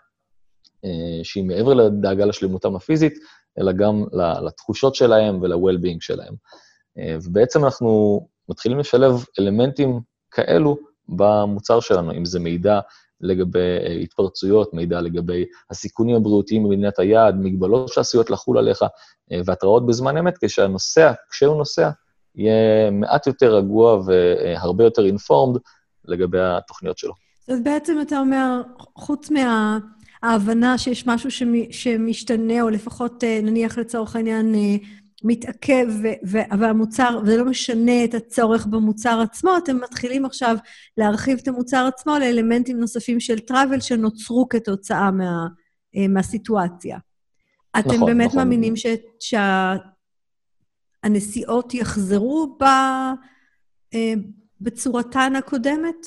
אה, 0.84 1.20
שהיא 1.24 1.44
מעבר 1.44 1.74
לדאגה 1.74 2.24
לשלמותם 2.24 2.76
הפיזית, 2.76 3.14
אלא 3.58 3.72
גם 3.72 4.04
לתחושות 4.46 4.94
שלהם 4.94 5.42
ול-well-being 5.42 5.98
שלהם. 6.00 6.34
אה, 6.98 7.16
ובעצם 7.24 7.64
אנחנו 7.64 8.20
מתחילים 8.48 8.78
לשלב 8.78 9.24
אלמנטים 9.38 10.00
כאלו 10.30 10.76
במוצר 11.08 11.80
שלנו, 11.80 12.12
אם 12.12 12.24
זה 12.24 12.40
מידע 12.40 12.80
לגבי 13.20 13.58
אה, 13.58 13.92
התפרצויות, 13.92 14.74
מידע 14.74 15.00
לגבי 15.00 15.44
הסיכונים 15.70 16.16
הבריאותיים 16.16 16.64
במדינת 16.64 16.98
היעד, 16.98 17.34
מגבלות 17.40 17.88
שעשויות 17.88 18.30
לחול 18.30 18.58
עליך, 18.58 18.82
אה, 19.32 19.40
והתראות 19.44 19.86
בזמן 19.86 20.16
אמת, 20.16 20.38
כשהנוסע, 20.44 21.12
כשהוא 21.30 21.56
נוסע, 21.56 21.90
יהיה 22.34 22.90
מעט 22.90 23.26
יותר 23.26 23.56
רגוע 23.56 24.02
והרבה 24.06 24.84
יותר 24.84 25.04
אינפורמד 25.06 25.60
לגבי 26.04 26.40
התוכניות 26.40 26.98
שלו. 26.98 27.12
אז 27.48 27.60
בעצם 27.62 27.98
אתה 28.02 28.18
אומר, 28.18 28.62
חוץ 28.96 29.30
מההבנה 29.30 30.78
שיש 30.78 31.06
משהו 31.06 31.30
שמשתנה, 31.70 32.62
או 32.62 32.68
לפחות 32.68 33.24
אה, 33.24 33.40
נניח 33.42 33.78
לצורך 33.78 34.16
העניין 34.16 34.54
מתעכב, 35.24 35.86
והמוצר, 36.58 37.20
וזה 37.22 37.36
לא 37.36 37.44
משנה 37.44 38.04
את 38.04 38.14
הצורך 38.14 38.66
במוצר 38.66 39.20
עצמו, 39.20 39.56
אתם 39.56 39.76
מתחילים 39.76 40.24
עכשיו 40.24 40.56
להרחיב 40.96 41.38
את 41.42 41.48
המוצר 41.48 41.88
עצמו 41.94 42.18
לאלמנטים 42.18 42.80
נוספים 42.80 43.20
של 43.20 43.38
טראבל 43.38 43.80
שנוצרו 43.80 44.48
כתוצאה 44.48 45.10
מה, 45.10 45.46
אה, 45.96 46.08
מהסיטואציה. 46.08 46.98
אתם 47.78 47.94
נכון, 47.94 48.06
באמת 48.06 48.26
נכון. 48.26 48.38
מאמינים 48.38 48.74
שהנסיעות 51.04 51.74
יחזרו 51.74 52.56
ב, 52.60 52.64
אה, 53.94 54.14
בצורתן 54.60 55.36
הקודמת? 55.36 56.06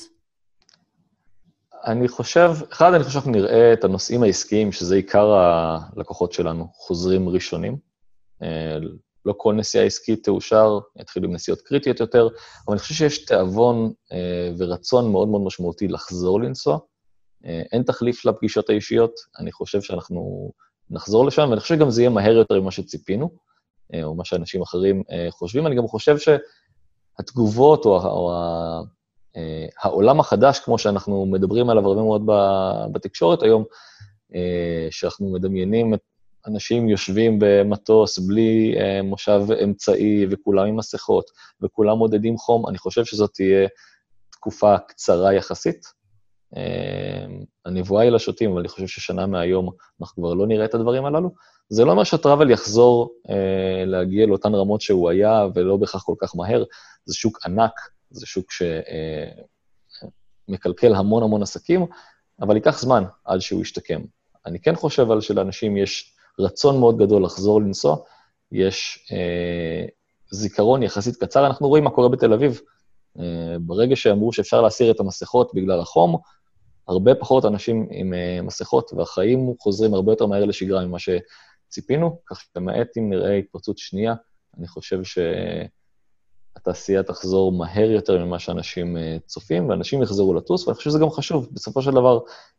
אני 1.86 2.08
חושב, 2.08 2.50
אחד, 2.72 2.94
אני 2.94 3.04
חושב 3.04 3.12
שאנחנו 3.12 3.30
נראה 3.30 3.72
את 3.72 3.84
הנושאים 3.84 4.22
העסקיים, 4.22 4.72
שזה 4.72 4.94
עיקר 4.94 5.26
הלקוחות 5.26 6.32
שלנו, 6.32 6.68
חוזרים 6.72 7.28
ראשונים. 7.28 7.89
אה, 8.42 8.78
לא 9.24 9.34
כל 9.36 9.54
נסיעה 9.54 9.84
עסקית 9.84 10.24
תאושר, 10.24 10.78
יתחילו 11.00 11.28
עם 11.28 11.34
נסיעות 11.34 11.60
קריטיות 11.60 12.00
יותר, 12.00 12.28
אבל 12.66 12.72
אני 12.72 12.78
חושב 12.78 12.94
שיש 12.94 13.24
תיאבון 13.24 13.92
אה, 14.12 14.50
ורצון 14.58 15.12
מאוד 15.12 15.28
מאוד 15.28 15.42
משמעותי 15.42 15.88
לחזור 15.88 16.40
לנסוע. 16.40 16.78
אה, 17.44 17.62
אין 17.72 17.82
תחליף 17.82 18.24
לפגישות 18.24 18.70
האישיות, 18.70 19.12
אני 19.38 19.52
חושב 19.52 19.80
שאנחנו 19.80 20.52
נחזור 20.90 21.26
לשם, 21.26 21.46
ואני 21.50 21.60
חושב 21.60 21.74
שגם 21.74 21.90
זה 21.90 22.02
יהיה 22.02 22.10
מהר 22.10 22.32
יותר 22.32 22.60
ממה 22.60 22.70
שציפינו, 22.70 23.30
או 24.02 24.14
מה 24.14 24.24
שאנשים 24.24 24.62
אחרים 24.62 25.02
חושבים. 25.30 25.66
אני 25.66 25.76
גם 25.76 25.86
חושב 25.86 26.16
שהתגובות, 26.18 27.84
או, 27.84 27.96
או 27.96 28.32
העולם 29.82 30.20
החדש, 30.20 30.60
כמו 30.60 30.78
שאנחנו 30.78 31.26
מדברים 31.26 31.70
עליו 31.70 31.86
הרבה 31.86 32.02
מאוד 32.02 32.22
בתקשורת 32.92 33.42
היום, 33.42 33.64
שאנחנו 34.90 35.32
מדמיינים 35.32 35.94
את 35.94 36.00
אנשים 36.46 36.88
יושבים 36.88 37.38
במטוס 37.40 38.18
בלי 38.18 38.74
אה, 38.78 39.02
מושב 39.02 39.40
אמצעי, 39.64 40.26
וכולם 40.30 40.66
עם 40.66 40.76
מסכות, 40.76 41.30
וכולם 41.62 41.98
מודדים 41.98 42.36
חום, 42.36 42.68
אני 42.68 42.78
חושב 42.78 43.04
שזאת 43.04 43.30
תהיה 43.34 43.68
תקופה 44.30 44.78
קצרה 44.78 45.34
יחסית. 45.34 46.00
אה, 46.56 47.26
הנבואה 47.64 48.02
היא 48.02 48.10
לשוטים, 48.10 48.50
אבל 48.50 48.60
אני 48.60 48.68
חושב 48.68 48.86
ששנה 48.86 49.26
מהיום 49.26 49.70
אנחנו 50.00 50.22
כבר 50.22 50.34
לא 50.34 50.46
נראה 50.46 50.64
את 50.64 50.74
הדברים 50.74 51.04
הללו. 51.04 51.30
זה 51.68 51.84
לא 51.84 51.90
אומר 51.90 52.04
שהטראבל 52.04 52.50
יחזור 52.50 53.10
אה, 53.30 53.84
להגיע 53.86 54.26
לאותן 54.26 54.54
רמות 54.54 54.80
שהוא 54.80 55.10
היה, 55.10 55.46
ולא 55.54 55.76
בהכרח 55.76 56.02
כל 56.02 56.14
כך 56.18 56.36
מהר. 56.36 56.64
זה 57.04 57.14
שוק 57.14 57.38
ענק, 57.46 57.72
זה 58.10 58.26
שוק 58.26 58.46
שמקלקל 60.48 60.94
אה, 60.94 60.98
המון 60.98 61.22
המון 61.22 61.42
עסקים, 61.42 61.86
אבל 62.40 62.56
ייקח 62.56 62.80
זמן 62.80 63.04
עד 63.24 63.40
שהוא 63.40 63.62
ישתקם. 63.62 64.00
אני 64.46 64.60
כן 64.60 64.74
חושב 64.74 65.10
על 65.10 65.20
שלאנשים 65.20 65.76
יש 65.76 66.16
רצון 66.40 66.80
מאוד 66.80 66.98
גדול 66.98 67.24
לחזור 67.24 67.60
לנסוע, 67.60 67.96
יש 68.52 69.08
אה, 69.12 69.86
זיכרון 70.30 70.82
יחסית 70.82 71.16
קצר. 71.16 71.46
אנחנו 71.46 71.68
רואים 71.68 71.84
מה 71.84 71.90
קורה 71.90 72.08
בתל 72.08 72.32
אביב. 72.32 72.60
אה, 73.18 73.56
ברגע 73.60 73.96
שאמרו 73.96 74.32
שאפשר 74.32 74.60
להסיר 74.60 74.90
את 74.90 75.00
המסכות 75.00 75.54
בגלל 75.54 75.80
החום, 75.80 76.16
הרבה 76.88 77.14
פחות 77.14 77.44
אנשים 77.44 77.86
עם 77.90 78.14
אה, 78.14 78.42
מסכות, 78.42 78.90
והחיים 78.96 79.54
חוזרים 79.60 79.94
הרבה 79.94 80.12
יותר 80.12 80.26
מהר 80.26 80.44
לשגרה 80.44 80.86
ממה 80.86 80.98
שציפינו, 80.98 82.18
כך 82.26 82.40
שלמעט 82.40 82.88
אם 82.98 83.10
נראה 83.10 83.36
התפרצות 83.36 83.78
שנייה, 83.78 84.14
אני 84.58 84.68
חושב 84.68 85.04
שהתעשייה 86.60 87.02
תחזור 87.02 87.52
מהר 87.52 87.90
יותר 87.90 88.24
ממה 88.24 88.38
שאנשים 88.38 88.96
אה, 88.96 89.16
צופים, 89.26 89.68
ואנשים 89.68 90.02
יחזרו 90.02 90.34
לטוס, 90.34 90.66
ואני 90.66 90.76
חושב 90.76 90.90
שזה 90.90 90.98
גם 90.98 91.10
חשוב. 91.10 91.48
בסופו 91.52 91.82
של 91.82 91.90
דבר, 91.90 92.18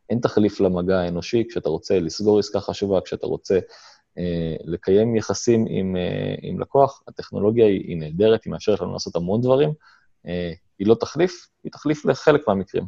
אין 0.10 0.20
תחליף 0.20 0.60
למגע 0.60 1.00
האנושי 1.00 1.43
כשאתה 1.50 1.70
רוצה 1.70 2.00
לסגור 2.00 2.39
עסקה 2.39 2.60
חשובה, 2.60 3.01
כשאתה 3.01 3.27
רוצה 3.27 3.60
אה, 4.17 4.55
לקיים 4.65 5.15
יחסים 5.15 5.65
עם, 5.70 5.96
אה, 5.96 6.36
עם 6.41 6.60
לקוח. 6.60 7.03
הטכנולוגיה 7.08 7.65
היא, 7.65 7.81
היא 7.88 7.98
נהדרת, 7.98 8.43
היא 8.43 8.51
מאפשרת 8.51 8.81
לנו 8.81 8.93
לעשות 8.93 9.15
המון 9.15 9.41
דברים. 9.41 9.74
אה, 10.27 10.51
היא 10.79 10.88
לא 10.88 10.96
תחליף, 10.96 11.48
היא 11.63 11.72
תחליף 11.72 12.05
לחלק 12.05 12.48
מהמקרים. 12.48 12.86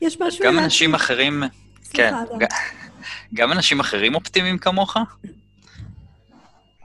יש 0.00 0.20
משהו... 0.20 0.44
גם 0.44 0.58
אנשים 0.58 0.94
אחרים... 0.94 1.42
כן, 1.92 2.14
גם 3.34 3.52
אנשים 3.52 3.80
אחרים 3.80 4.14
אופטימיים 4.14 4.58
כמוך? 4.58 4.96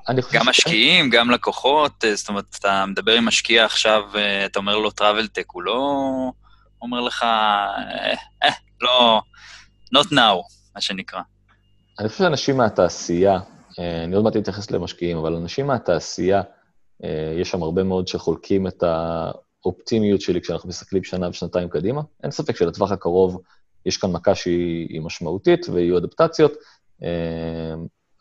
אני 0.09 0.21
חושב 0.21 0.39
גם 0.39 0.47
משקיעים, 0.49 1.09
גם 1.09 1.31
לקוחות, 1.31 2.05
אה, 2.05 2.15
זאת 2.15 2.29
אומרת, 2.29 2.45
אתה 2.59 2.85
מדבר 2.85 3.11
עם 3.11 3.25
משקיע 3.25 3.65
עכשיו, 3.65 4.03
אה, 4.15 4.45
אתה 4.45 4.59
אומר 4.59 4.77
לו 4.77 4.91
טראבל 4.91 5.27
טק, 5.27 5.45
הוא 5.51 5.63
לא 5.63 6.01
אומר 6.81 7.01
לך, 7.01 7.23
אה, 7.23 8.13
אה, 8.43 8.53
לא, 8.81 9.21
not 9.95 10.07
now, 10.11 10.41
מה 10.75 10.81
שנקרא. 10.81 11.21
אני 11.99 12.09
חושב 12.09 12.23
שאנשים 12.23 12.57
מהתעשייה, 12.57 13.39
אני 14.03 14.15
עוד 14.15 14.23
מעט 14.23 14.37
אתייחס 14.37 14.71
למשקיעים, 14.71 15.17
אבל 15.17 15.35
אנשים 15.35 15.67
מהתעשייה, 15.67 16.41
יש 17.41 17.51
שם 17.51 17.63
הרבה 17.63 17.83
מאוד 17.83 18.07
שחולקים 18.07 18.67
את 18.67 18.83
האופטימיות 18.83 20.21
שלי 20.21 20.41
כשאנחנו 20.41 20.69
מסתכלים 20.69 21.03
שנה 21.03 21.29
ושנתיים 21.29 21.69
קדימה. 21.69 22.01
אין 22.23 22.31
ספק 22.31 22.55
שלטווח 22.55 22.91
הקרוב 22.91 23.41
יש 23.85 23.97
כאן 23.97 24.11
מכה 24.11 24.35
שהיא 24.35 25.01
משמעותית 25.01 25.69
ויהיו 25.69 25.97
אדפטציות, 25.97 26.53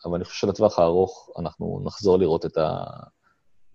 אבל 0.05 0.15
אני 0.15 0.23
חושב 0.25 0.47
שלטווח 0.47 0.79
הארוך 0.79 1.29
אנחנו 1.39 1.81
נחזור 1.83 2.19
לראות 2.19 2.45
את, 2.45 2.57
ה, 2.57 2.83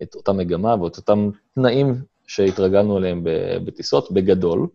את 0.01 0.15
אותה 0.15 0.33
מגמה 0.33 0.83
ואת 0.83 0.97
אותם 0.97 1.29
תנאים 1.55 2.03
שהתרגלנו 2.27 2.97
אליהם 2.97 3.23
בטיסות, 3.65 4.11
בגדול. 4.11 4.67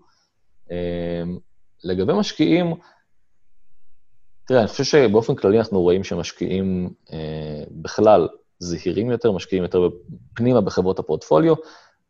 לגבי 1.84 2.12
משקיעים, 2.12 2.74
תראה, 4.46 4.60
אני 4.60 4.68
חושב 4.68 4.84
שבאופן 4.84 5.34
כללי 5.34 5.58
אנחנו 5.58 5.82
רואים 5.82 6.04
שמשקיעים 6.04 6.90
אה, 7.12 7.64
בכלל 7.70 8.28
זהירים 8.58 9.10
יותר, 9.10 9.32
משקיעים 9.32 9.62
יותר 9.62 9.88
פנימה 10.34 10.60
בחברות 10.60 10.98
הפורטפוליו. 10.98 11.54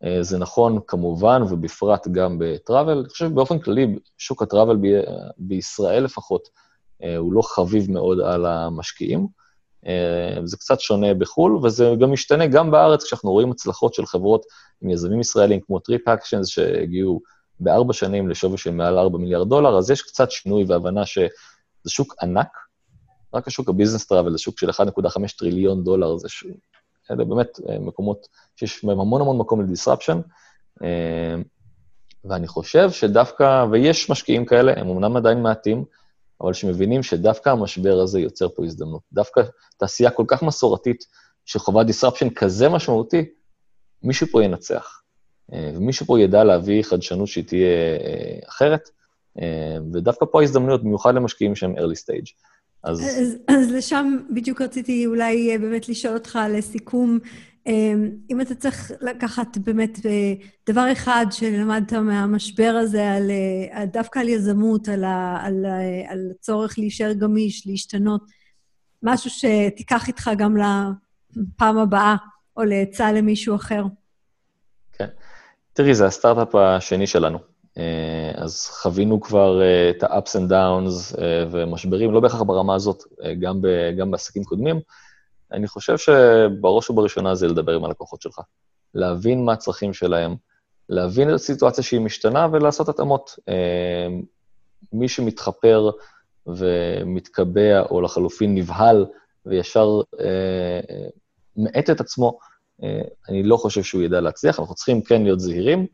אה, 0.05 0.23
זה 0.23 0.39
נכון 0.39 0.79
כמובן, 0.87 1.43
ובפרט 1.43 2.09
גם 2.09 2.37
ב 2.41 2.48
travel. 2.48 2.99
אני 2.99 3.09
חושב 3.09 3.27
שבאופן 3.29 3.59
כללי, 3.59 3.99
שוק 4.19 4.43
ה 4.43 4.48
travel 4.48 4.77
ב- 4.77 5.03
בישראל 5.39 6.05
לפחות, 6.05 6.49
הוא 7.19 7.33
לא 7.33 7.43
חביב 7.43 7.91
מאוד 7.91 8.21
על 8.21 8.47
המשקיעים. 8.47 9.27
אה, 9.87 10.39
זה 10.45 10.57
קצת 10.57 10.81
שונה 10.81 11.15
בחו"ל, 11.15 11.61
וזה 11.63 11.93
גם 12.01 12.13
משתנה 12.13 12.47
גם 12.47 12.71
בארץ, 12.71 13.05
כשאנחנו 13.05 13.33
רואים 13.33 13.51
הצלחות 13.51 13.95
של 13.95 14.07
חברות 14.07 14.47
עם 14.83 14.91
יזמים 14.91 15.21
ישראלים 15.21 15.61
כמו 15.61 15.79
TripActions, 15.79 16.47
שהגיעו 16.47 17.21
בארבע 17.61 17.93
שנים 17.93 18.29
לשווי 18.29 18.59
של 18.59 18.71
מעל 18.71 18.99
4 18.99 19.19
מיליארד 19.19 19.49
דולר, 19.49 19.79
אז 19.79 19.91
יש 19.91 20.03
קצת 20.03 20.31
שינוי 20.31 20.65
והבנה 20.69 21.07
שזה 21.07 21.29
שוק 21.89 22.15
ענק, 22.23 22.49
רק 23.35 23.47
השוק 23.47 23.69
הביזנס 23.69 24.07
טראבל 24.07 24.33
זה 24.33 24.39
שוק 24.39 24.59
של 24.59 24.71
1.5 24.71 25.39
טריליון 25.39 25.85
דולר, 25.85 26.17
זה 26.17 26.29
ש... 26.29 26.45
אלה 27.11 27.25
באמת 27.25 27.61
אה, 27.69 27.79
מקומות 27.79 28.27
שיש 28.57 28.85
בהם 28.85 29.01
המון 29.01 29.21
המון 29.21 29.39
מקום 29.39 29.63
לדיסרפשן, 29.63 30.21
אה, 30.83 31.35
ואני 32.25 32.47
חושב 32.47 32.91
שדווקא, 32.91 33.65
ויש 33.71 34.11
משקיעים 34.11 34.45
כאלה, 34.45 34.73
הם 34.77 34.89
אמנם 34.89 35.17
עדיין 35.17 35.43
מעטים, 35.43 35.85
אבל 36.41 36.53
שמבינים 36.53 37.03
שדווקא 37.03 37.51
המשבר 37.51 38.01
הזה 38.01 38.21
יוצר 38.21 38.49
פה 38.49 38.65
הזדמנות. 38.65 39.03
דווקא 39.13 39.43
תעשייה 39.77 40.11
כל 40.11 40.25
כך 40.29 40.43
מסורתית, 40.43 41.05
שחובה 41.45 41.83
disruption 41.83 42.35
כזה 42.35 42.69
משמעותי, 42.69 43.25
מישהו 44.03 44.27
פה 44.27 44.45
ינצח. 44.45 45.03
אה, 45.53 45.71
ומישהו 45.75 46.07
פה 46.07 46.21
ידע 46.21 46.45
להביא 46.45 46.83
חדשנות 46.83 47.29
שהיא 47.29 47.45
תהיה 47.45 47.69
אה, 48.01 48.39
אחרת, 48.49 48.89
אה, 49.41 49.79
ודווקא 49.93 50.27
פה 50.31 50.41
ההזדמנויות, 50.41 50.85
במיוחד 50.85 51.15
למשקיעים 51.15 51.55
שהם 51.55 51.75
early 51.77 51.99
stage. 52.05 52.33
אז... 52.85 53.01
אז, 53.01 53.37
אז 53.49 53.71
לשם 53.71 54.17
בדיוק 54.35 54.61
רציתי 54.61 55.07
אולי 55.07 55.59
באמת 55.59 55.89
לשאול 55.89 56.15
אותך 56.15 56.39
לסיכום, 56.51 57.19
אם 58.31 58.41
אתה 58.41 58.55
צריך 58.55 58.93
לקחת 59.01 59.59
באמת 59.59 59.99
דבר 60.69 60.93
אחד 60.93 61.27
שלמדת 61.31 61.93
מהמשבר 61.93 62.79
הזה, 62.81 63.13
על, 63.13 63.31
דווקא 63.93 64.19
על 64.19 64.29
יזמות, 64.29 64.89
על, 64.89 65.05
ה, 65.05 65.39
על, 65.43 65.67
על 66.09 66.31
הצורך 66.31 66.79
להישאר 66.79 67.13
גמיש, 67.13 67.67
להשתנות, 67.67 68.23
משהו 69.03 69.31
שתיקח 69.31 70.09
איתך 70.09 70.31
גם 70.39 70.57
לפעם 71.37 71.79
הבאה, 71.79 72.17
או 72.57 72.65
לעצה 72.65 73.13
למישהו 73.13 73.57
אחר. 73.57 73.85
כן. 74.93 75.09
תראי, 75.73 75.95
זה 75.95 76.07
הסטארט-אפ 76.07 76.55
השני 76.55 77.07
שלנו. 77.07 77.39
אה, 77.79 78.33
אז 78.35 78.67
חווינו 78.67 79.21
כבר 79.21 79.63
אה, 79.63 79.91
את 79.91 80.03
ה-ups 80.03 80.39
and 80.39 80.51
downs 80.51 81.21
אה, 81.21 81.45
ומשברים, 81.51 82.13
לא 82.13 82.21
בהכרח 82.21 82.43
ברמה 82.43 82.75
הזאת, 82.75 83.03
גם, 83.41 83.63
ב, 83.63 83.69
גם 83.99 84.11
בעסקים 84.11 84.45
קודמים. 84.45 84.81
אני 85.53 85.69
חושב 85.69 85.99
שבראש 85.99 86.91
ובראשונה 86.91 87.35
זה 87.35 87.47
לדבר 87.47 87.73
עם 87.73 87.85
הלקוחות 87.85 88.23
שלך. 88.23 88.41
להבין 88.95 89.45
מה 89.45 89.53
הצרכים 89.53 89.93
שלהם, 89.93 90.37
להבין 90.89 91.31
את 91.31 91.35
הסיטואציה 91.35 91.85
שהיא 91.85 92.01
משתנה 92.01 92.49
ולעשות 92.53 92.89
התאמות. 92.89 93.39
מי 94.93 95.09
שמתחפר 95.09 95.91
ומתקבע, 96.47 97.81
או 97.91 98.01
לחלופין 98.01 98.55
נבהל, 98.55 99.07
וישר 99.47 100.01
מאט 101.57 101.91
את 101.91 102.01
עצמו, 102.01 102.39
אני 103.29 103.43
לא 103.43 103.57
חושב 103.57 103.83
שהוא 103.83 104.03
ידע 104.03 104.21
להצליח. 104.21 104.61
אנחנו 104.61 104.75
צריכים 104.75 105.03
כן 105.03 105.23
להיות 105.23 105.41
זהירים, 105.41 105.87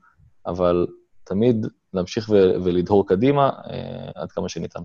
אבל 0.46 0.86
תמיד 1.24 1.66
להמשיך 1.94 2.28
ולדהור 2.64 3.08
קדימה 3.08 3.50
אה, 3.70 4.10
עד 4.14 4.32
כמה 4.32 4.48
שניתן. 4.48 4.80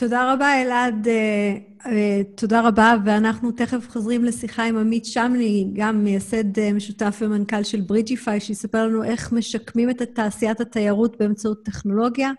תודה 0.00 0.32
רבה, 0.32 0.62
אלעד. 0.62 1.08
אה, 1.08 1.56
אה, 1.86 2.20
תודה 2.34 2.60
רבה, 2.60 2.94
ואנחנו 3.04 3.52
תכף 3.52 3.90
חוזרים 3.90 4.24
לשיחה 4.24 4.64
עם 4.64 4.76
עמית 4.76 5.04
שמני, 5.04 5.70
גם 5.72 6.04
מייסד 6.04 6.72
משותף 6.74 7.18
ומנכ"ל 7.20 7.62
של 7.62 7.80
ברידג'יפיי, 7.80 8.40
שיספר 8.40 8.86
לנו 8.86 9.04
איך 9.04 9.32
משקמים 9.32 9.90
את 9.90 10.02
תעשיית 10.02 10.60
התיירות 10.60 11.18
באמצעות 11.18 11.64
טכנולוגיה. 11.64 12.30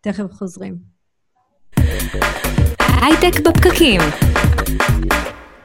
תכף 0.00 0.32
חוזרים. 0.32 0.76
הייטק 3.02 3.40
בפקקים. 3.40 4.00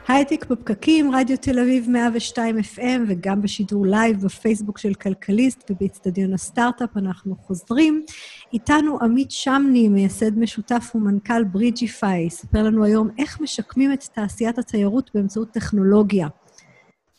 הייטק 0.08 0.46
בפקקים, 0.46 1.14
רדיו 1.14 1.36
תל 1.36 1.58
אביב 1.58 1.90
102 1.90 2.58
FM, 2.58 3.00
וגם 3.08 3.42
בשידור 3.42 3.86
לייב 3.86 4.16
בפייסבוק 4.24 4.78
של 4.78 4.94
כלכליסט 4.94 5.70
ובאצטדיון 5.70 6.34
הסטארט-אפ, 6.34 6.96
אנחנו 6.96 7.36
חוזרים. 7.36 8.04
איתנו 8.52 8.98
עמית 9.02 9.30
שמני, 9.30 9.88
מייסד 9.88 10.38
משותף 10.38 10.92
ומנכ"ל 10.94 11.44
Bridgify, 11.44 12.22
יספר 12.22 12.62
לנו 12.62 12.84
היום 12.84 13.08
איך 13.18 13.40
משקמים 13.40 13.92
את 13.92 14.02
תעשיית 14.14 14.58
התיירות 14.58 15.10
באמצעות 15.14 15.50
טכנולוגיה. 15.50 16.28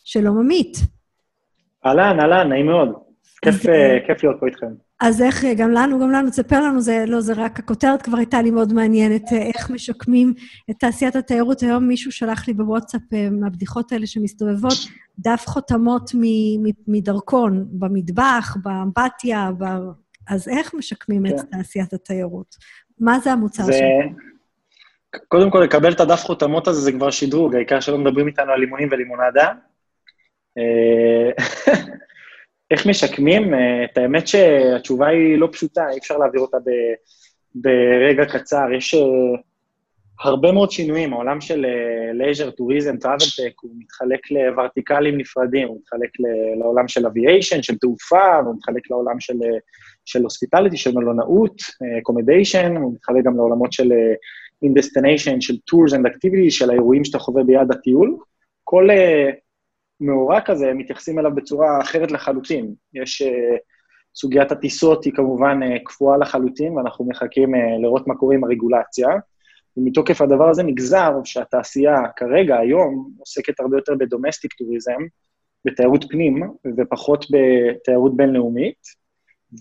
שלום, 0.03 0.39
עמית. 0.39 0.77
אהלן, 1.85 2.19
אהלן, 2.19 2.49
נעים 2.49 2.65
מאוד. 2.65 2.89
כיף, 3.41 3.69
אה, 3.69 3.97
כיף 4.07 4.23
להיות 4.23 4.39
פה 4.39 4.45
איתכם. 4.47 4.88
אז 5.01 5.21
איך, 5.21 5.45
גם 5.57 5.71
לנו, 5.71 5.99
גם 5.99 6.11
לנו, 6.11 6.29
תספר 6.29 6.63
לנו, 6.63 6.81
זה 6.81 7.03
לא, 7.07 7.21
זה 7.21 7.33
רק, 7.37 7.59
הכותרת 7.59 8.01
כבר 8.01 8.17
הייתה 8.17 8.41
לי 8.41 8.51
מאוד 8.51 8.73
מעניינת, 8.73 9.31
איך 9.31 9.69
משקמים 9.69 10.33
את 10.69 10.75
תעשיית 10.79 11.15
התיירות. 11.15 11.61
היום 11.61 11.87
מישהו 11.87 12.11
שלח 12.11 12.47
לי 12.47 12.53
בוואטסאפ 12.53 13.01
אה, 13.13 13.29
מהבדיחות 13.31 13.91
האלה 13.91 14.07
שמסתובבות, 14.07 14.77
דף 15.19 15.43
חותמות 15.47 16.11
מדרכון, 16.87 17.65
במטבח, 17.71 18.57
באמבטיה, 18.63 19.51
ב... 19.57 19.63
אז 20.29 20.47
איך 20.47 20.73
משקמים 20.73 21.27
כן. 21.27 21.35
את 21.35 21.41
תעשיית 21.51 21.93
התיירות? 21.93 22.55
מה 22.99 23.19
זה 23.19 23.31
המוצר 23.31 23.63
זה... 23.63 23.73
שלך? 23.73 24.19
קודם 25.27 25.51
כל, 25.51 25.59
לקבל 25.59 25.91
את 25.91 25.99
הדף 25.99 26.23
חותמות 26.23 26.67
הזה 26.67 26.81
זה 26.81 26.91
כבר 26.91 27.11
שדרוג, 27.11 27.55
העיקר 27.55 27.79
שלא 27.79 27.97
מדברים 27.97 28.27
איתנו 28.27 28.51
על 28.51 28.59
לימונים 28.59 28.89
ולימונדה. 28.91 29.51
אה, 32.71 32.77
איך 32.77 32.87
משקמים? 32.87 33.53
אה, 33.53 33.83
את 33.83 33.97
האמת 33.97 34.27
שהתשובה 34.27 35.07
היא 35.07 35.37
לא 35.37 35.49
פשוטה, 35.51 35.89
אי 35.89 35.97
אפשר 35.97 36.17
להעביר 36.17 36.41
אותה 36.41 36.57
ב, 36.57 36.69
ברגע 37.55 38.25
קצר. 38.25 38.65
יש 38.77 38.95
אה, 38.95 38.97
הרבה 40.23 40.51
מאוד 40.51 40.71
שינויים, 40.71 41.13
העולם 41.13 41.41
של 41.41 41.65
leisure, 42.13 42.51
tourism, 42.51 42.97
travel 42.97 43.25
tech, 43.37 43.53
הוא 43.61 43.71
מתחלק 43.79 44.19
לוורטיקלים 44.31 45.17
נפרדים, 45.17 45.67
הוא 45.67 45.77
מתחלק 45.81 46.09
לעולם 46.59 46.87
של 46.87 47.05
aviation, 47.05 47.61
של 47.61 47.77
תעופה, 47.77 48.35
הוא 48.45 48.55
מתחלק 48.55 48.91
לעולם 48.91 49.19
של, 49.19 49.37
של 50.05 50.23
hospitality, 50.23 50.77
של 50.77 50.91
מלונאות, 50.91 51.61
accommodation, 52.01 52.75
הוא 52.75 52.93
מתחלק 52.93 53.23
גם 53.23 53.37
לעולמות 53.37 53.73
של 53.73 53.91
in 54.65 54.69
destination, 54.79 55.41
של 55.41 55.53
tours 55.53 55.91
and 55.91 56.05
activities, 56.05 56.51
של 56.51 56.69
האירועים 56.69 57.05
שאתה 57.05 57.19
חווה 57.19 57.43
ביעד 57.43 57.71
הטיול. 57.71 58.17
כל 58.63 58.89
מאורע 60.01 60.41
כזה, 60.41 60.73
מתייחסים 60.73 61.19
אליו 61.19 61.35
בצורה 61.35 61.81
אחרת 61.81 62.11
לחלוטין. 62.11 62.73
יש... 62.93 63.21
אה, 63.21 63.25
סוגיית 64.15 64.51
הטיסות 64.51 65.03
היא 65.03 65.13
כמובן 65.13 65.59
אה, 65.63 65.79
קפואה 65.85 66.17
לחלוטין, 66.17 66.77
ואנחנו 66.77 67.05
מחכים 67.05 67.55
אה, 67.55 67.57
לראות 67.81 68.07
מה 68.07 68.15
קורה 68.15 68.35
עם 68.35 68.43
הרגולציה. 68.43 69.07
ומתוקף 69.77 70.21
הדבר 70.21 70.49
הזה 70.49 70.63
נגזר 70.63 71.11
שהתעשייה 71.23 71.97
כרגע, 72.15 72.57
היום, 72.57 73.11
עוסקת 73.19 73.59
הרבה 73.59 73.77
יותר 73.77 73.95
ב 73.99 74.05
domestic 74.05 74.53
tourism, 74.53 75.01
בתיירות 75.65 76.05
פנים, 76.09 76.43
ופחות 76.77 77.25
בתיירות 77.31 78.17
בינלאומית, 78.17 78.77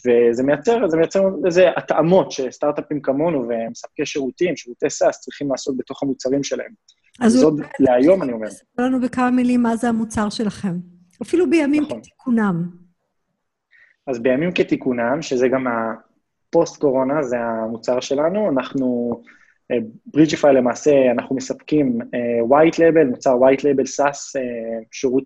וזה 0.06 0.42
מייצר, 0.42 0.86
מייצר 0.96 1.20
איזה 1.46 1.68
התאמות 1.76 2.32
שסטארט-אפים 2.32 3.00
כמונו 3.00 3.48
ומספקי 3.48 4.06
שירותים, 4.06 4.56
שירותי 4.56 4.90
SaaS, 4.90 5.20
צריכים 5.20 5.50
לעשות 5.50 5.76
בתוך 5.76 6.02
המוצרים 6.02 6.42
שלהם. 6.42 6.72
אז 7.20 7.32
זאת 7.32 7.54
להיום, 7.80 8.22
אני 8.22 8.32
אומר. 8.32 8.48
תספר 8.48 8.82
לנו 8.82 9.00
בכמה 9.00 9.30
מילים 9.30 9.62
מה 9.62 9.76
זה 9.76 9.88
המוצר 9.88 10.28
שלכם. 10.30 10.76
אפילו 11.22 11.50
בימים 11.50 11.82
נכון. 11.82 12.00
כתיקונם. 12.00 12.68
אז 14.06 14.22
בימים 14.22 14.52
כתיקונם, 14.52 15.22
שזה 15.22 15.48
גם 15.48 15.66
הפוסט-קורונה, 15.66 17.22
זה 17.22 17.36
המוצר 17.38 18.00
שלנו, 18.00 18.50
אנחנו, 18.50 19.10
Bridgify 20.06 20.54
למעשה, 20.54 21.10
אנחנו 21.10 21.36
מספקים 21.36 21.98
אה, 22.02 22.48
white 22.48 22.74
label, 22.74 23.04
מוצר 23.04 23.38
white 23.38 23.60
label 23.60 23.86
SaaS, 23.86 24.40
אה, 24.40 24.86
שירות 24.92 25.24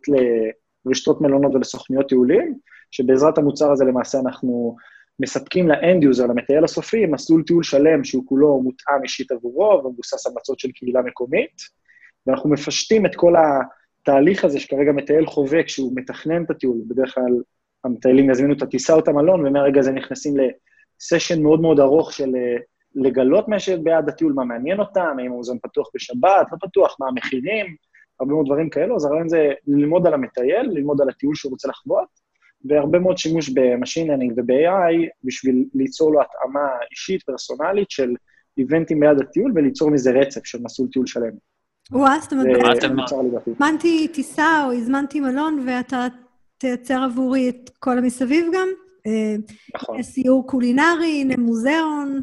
לרשתות 0.87 1.21
מלונות 1.21 1.55
ולסוכניות 1.55 2.09
טיולים, 2.09 2.59
שבעזרת 2.91 3.39
המוצר 3.39 3.73
הזה 3.73 3.85
למעשה 3.85 4.19
אנחנו 4.19 4.77
מספקים 5.21 5.69
ל 5.69 5.77
end 5.77 6.03
user, 6.03 6.27
למטייל 6.27 6.65
הסופי, 6.65 7.07
מסלול 7.07 7.43
טיול 7.43 7.63
שלם 7.63 8.05
שהוא 8.05 8.27
כולו 8.27 8.61
מותאם 8.63 9.03
אישית 9.03 9.31
עבורו 9.31 9.83
ומבוסס 9.85 10.27
המלצות 10.27 10.59
של 10.59 10.71
קהילה 10.73 11.03
מקומית. 11.03 11.82
ואנחנו 12.27 12.51
מפשטים 12.51 13.07
את 13.07 13.17
כל 13.17 13.35
התהליך 13.37 14.45
הזה 14.45 14.61
שכרגע 14.61 14.93
מטייל 14.93 15.27
חווה 15.27 15.63
כשהוא 15.63 15.93
מתכנן 15.95 16.45
את 16.45 16.51
הטיול, 16.51 16.79
בדרך 16.89 17.15
כלל 17.15 17.43
המטיילים 17.85 18.31
יזמינו 18.31 18.55
את 18.55 18.63
הטיסה 18.63 18.95
או 18.95 18.99
את 18.99 19.09
המלון, 19.09 19.47
ומהרגע 19.47 19.81
הזה 19.81 19.93
נכנסים 19.93 20.35
לסשן 20.37 21.43
מאוד 21.43 21.61
מאוד 21.61 21.81
ארוך 21.81 22.13
של 22.13 22.37
אה, 22.37 22.57
לגלות 22.95 23.49
מה 23.49 23.59
שביעד 23.59 24.09
הטיול, 24.09 24.33
מה 24.33 24.45
מעניין 24.45 24.81
אותם, 24.81 25.17
האם 25.19 25.33
המוזיאון 25.33 25.59
פתוח 25.63 25.89
בשבת, 25.95 26.47
לא 26.53 26.69
פתוח, 26.69 26.97
מה 27.01 27.09
המחירים, 27.09 27.67
הרבה 28.21 28.33
מאוד 28.33 28.47
דברים 28.47 28.71
כאלו, 28.71 28.97
אז 28.97 29.05
הרעיון 29.05 29.29
זה 29.29 29.53
ללמוד 29.67 30.07
על 30.07 30.15
המטייל, 30.15 30.71
ללמוד 30.71 31.01
על 31.01 31.09
הטיול 31.09 31.35
שהוא 31.35 31.51
רוצה 31.51 31.69
לחוות, 31.69 32.09
והרבה 32.65 32.99
מאוד 32.99 33.19
שימוש 33.19 33.51
ב 33.51 33.58
machine 33.58 34.09
learning 34.09 34.33
וב-AI 34.37 35.09
בשביל 35.25 35.65
ליצור 35.75 36.13
לו 36.13 36.21
התאמה 36.21 36.69
אישית, 36.91 37.23
פרסונלית, 37.23 37.91
של 37.91 38.15
איבנטים 38.59 39.01
ביד 39.01 39.21
הטיול, 39.21 39.53
וליצור 39.55 39.91
מזה 39.91 40.11
רצף 40.11 40.45
של 40.45 40.59
מסלול 40.63 40.89
טיול 40.89 41.07
שלם. 41.07 41.52
וואו, 41.91 42.21
זאת 42.21 42.33
אומרת, 42.33 42.85
הזמנתי 43.47 44.09
טיסה 44.09 44.65
או 44.65 44.73
הזמנתי 44.73 45.21
מלון, 45.21 45.65
ואתה 45.67 46.07
תייצר 46.59 47.03
עבורי 47.03 47.49
את 47.49 47.71
כל 47.79 47.99
המסביב 47.99 48.47
גם? 48.55 48.69
נכון. 49.75 50.03
סיור 50.03 50.47
קולינרי, 50.47 51.25
מוזיאון. 51.39 52.21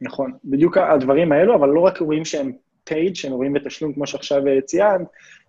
נכון, 0.00 0.32
בדיוק 0.44 0.78
הדברים 0.78 1.32
האלו, 1.32 1.54
אבל 1.54 1.68
לא 1.68 1.80
רק 1.80 2.00
אירועים 2.00 2.24
שהם 2.24 2.52
paid, 2.90 3.14
שהם 3.14 3.32
אירועים 3.32 3.52
בתשלום, 3.52 3.92
כמו 3.92 4.06
שעכשיו 4.06 4.42
ציינת, 4.64 5.06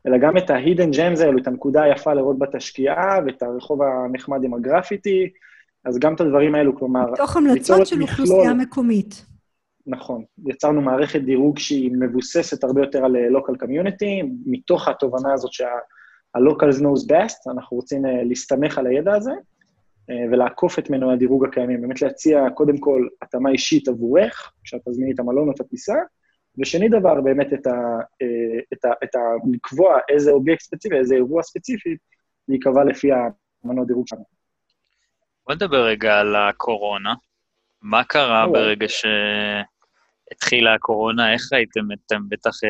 אלא 0.08 0.18
גם 0.18 0.38
את 0.38 0.50
ה-hidden 0.50 0.96
gems 0.96 1.22
האלו, 1.22 1.38
את 1.38 1.48
הנקודה 1.48 1.84
היפה 1.84 2.14
לראות 2.14 2.40
בת 2.40 2.56
השקיעה, 2.56 3.20
ואת 3.26 3.44
הרחוב 3.44 3.80
הנחמד 3.82 4.44
עם 4.44 4.54
הגרפיטי, 4.54 5.30
אז 5.86 6.00
גם 6.00 6.14
את 6.14 6.22
הדברים 6.22 6.56
האלו, 6.56 6.80
כלומר... 6.80 7.12
מתוך 7.12 7.38
המלצות 7.38 7.88
של 7.88 8.02
אוכלוסייה 8.02 8.54
מקומית. 8.54 9.26
נכון. 9.88 10.24
יצרנו 10.48 10.82
מערכת 10.82 11.22
דירוג 11.22 11.60
שהיא 11.60 11.92
מבוססת 12.00 12.64
הרבה 12.64 12.82
יותר 12.82 13.06
על 13.06 13.16
אה, 13.16 13.28
local 13.28 13.64
community, 13.64 14.26
מתוך 14.46 14.88
התובנה 14.88 15.34
הזאת 15.34 15.54
שה-locals 15.54 16.80
knows 16.82 17.12
best, 17.12 17.52
אנחנו 17.52 17.78
רוצים 17.78 18.06
uh, 18.06 18.10
להסתמך 18.24 18.78
על 18.78 18.88
הידע 18.88 19.14
הזה, 19.14 19.32
אה, 20.10 20.16
ולעקוף 20.32 20.80
את 20.80 20.90
מנועי 20.90 21.14
הדירוג 21.14 21.46
הקיימים, 21.46 21.82
באמת 21.82 22.02
להציע 22.02 22.50
קודם 22.54 22.78
כל 22.78 23.08
התאמה 23.22 23.50
אישית 23.50 23.88
עבורך, 23.88 24.52
כשאת 24.64 24.82
תזמיני 24.90 25.12
את 25.14 25.20
המלון 25.20 25.48
או 25.48 25.54
את 25.54 25.60
הטיסה, 25.60 25.96
ושני 26.60 26.90
דבר, 26.90 27.22
באמת 27.22 27.54
את 27.54 27.68
ה, 27.68 27.72
אה, 28.22 28.60
את 28.74 28.86
ה, 28.86 28.90
את 29.04 29.16
ה, 29.16 29.20
לקבוע 29.54 30.00
איזה 30.10 30.32
אובייקט 30.32 30.62
ספציפי, 30.62 30.96
איזה 30.96 31.16
אירוע 31.16 31.44
ספציפי, 31.44 31.98
להיקבע 32.48 32.84
לפי 32.84 33.10
המנוע 33.64 33.86
דירוג 33.86 34.08
שלנו. 34.08 34.24
בוא 35.48 35.56
נדבר 35.56 35.86
רגע 35.86 36.20
על 36.20 36.36
הקורונה. 36.36 37.14
מה 37.82 38.04
קרה 38.04 38.44
אוקיי. 38.44 38.62
ברגע 38.62 38.88
שהתחילה 40.30 40.74
הקורונה? 40.74 41.34
איך 41.34 41.54
ראיתם? 41.54 41.82
אתם 42.06 42.22
בטח 42.30 42.64
אה, 42.64 42.70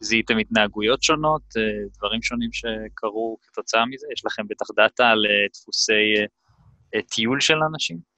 זיהיתם 0.00 0.38
התנהגויות 0.38 1.02
שונות, 1.02 1.42
אה, 1.56 1.62
דברים 1.98 2.22
שונים 2.22 2.50
שקרו 2.52 3.36
כתוצאה 3.42 3.86
מזה? 3.86 4.06
יש 4.12 4.26
לכם 4.26 4.42
בטח 4.48 4.66
דאטה 4.76 5.08
על 5.08 5.26
אה, 5.26 5.46
דפוסי 5.54 6.14
טיול 7.14 7.40
של 7.40 7.56
אנשים? 7.72 8.10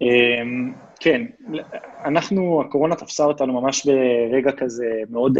אמ, 0.00 0.74
כן, 1.00 1.22
אנחנו, 2.04 2.60
הקורונה 2.60 2.96
תפסה 2.96 3.24
אותנו 3.24 3.60
ממש 3.60 3.86
ברגע 3.86 4.52
כזה 4.52 4.86
מאוד 5.10 5.38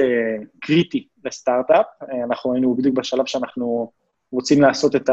קריטי 0.61 1.07
לסטארט-אפ. 1.24 1.87
אנחנו 2.24 2.53
היינו 2.53 2.74
בדיוק 2.74 2.96
בשלב 2.96 3.27
שאנחנו 3.27 3.92
רוצים 4.33 4.62
לעשות 4.62 4.96
את 4.96 5.11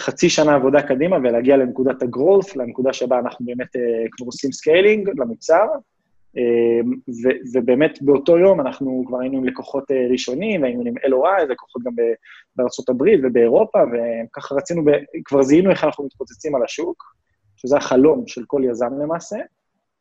החצי 0.00 0.30
שנה 0.30 0.54
עבודה 0.54 0.82
קדימה 0.82 1.16
ולהגיע 1.16 1.56
לנקודת 1.56 2.02
ה-growth, 2.02 2.52
לנקודה 2.56 2.92
שבה 2.92 3.18
אנחנו 3.18 3.46
באמת 3.46 3.70
כבר 4.10 4.26
עושים 4.26 4.52
scaling 4.52 5.10
למוצר. 5.16 5.66
אמ, 6.36 6.92
ו- 7.08 7.38
ובאמת 7.54 8.02
באותו 8.02 8.38
יום 8.38 8.60
אנחנו 8.60 9.04
כבר 9.06 9.20
היינו 9.20 9.38
עם 9.38 9.44
לקוחות 9.44 9.90
אה, 9.90 10.06
ראשונים, 10.10 10.64
היינו 10.64 10.82
עם 10.86 10.94
LOI, 10.96 11.44
לקוחות 11.48 11.82
גם 11.82 11.96
ב- 11.96 12.14
בארצות 12.56 12.88
הברית 12.88 13.20
ובאירופה, 13.22 13.78
וככה 13.92 14.54
רצינו, 14.54 14.82
כבר 15.24 15.42
זיהינו 15.42 15.70
איך 15.70 15.84
אנחנו 15.84 16.04
מתפוצצים 16.04 16.54
על 16.54 16.62
השוק. 16.62 17.16
שזה 17.56 17.76
החלום 17.76 18.26
של 18.26 18.42
כל 18.46 18.62
יזם 18.64 18.98
למעשה. 19.02 19.36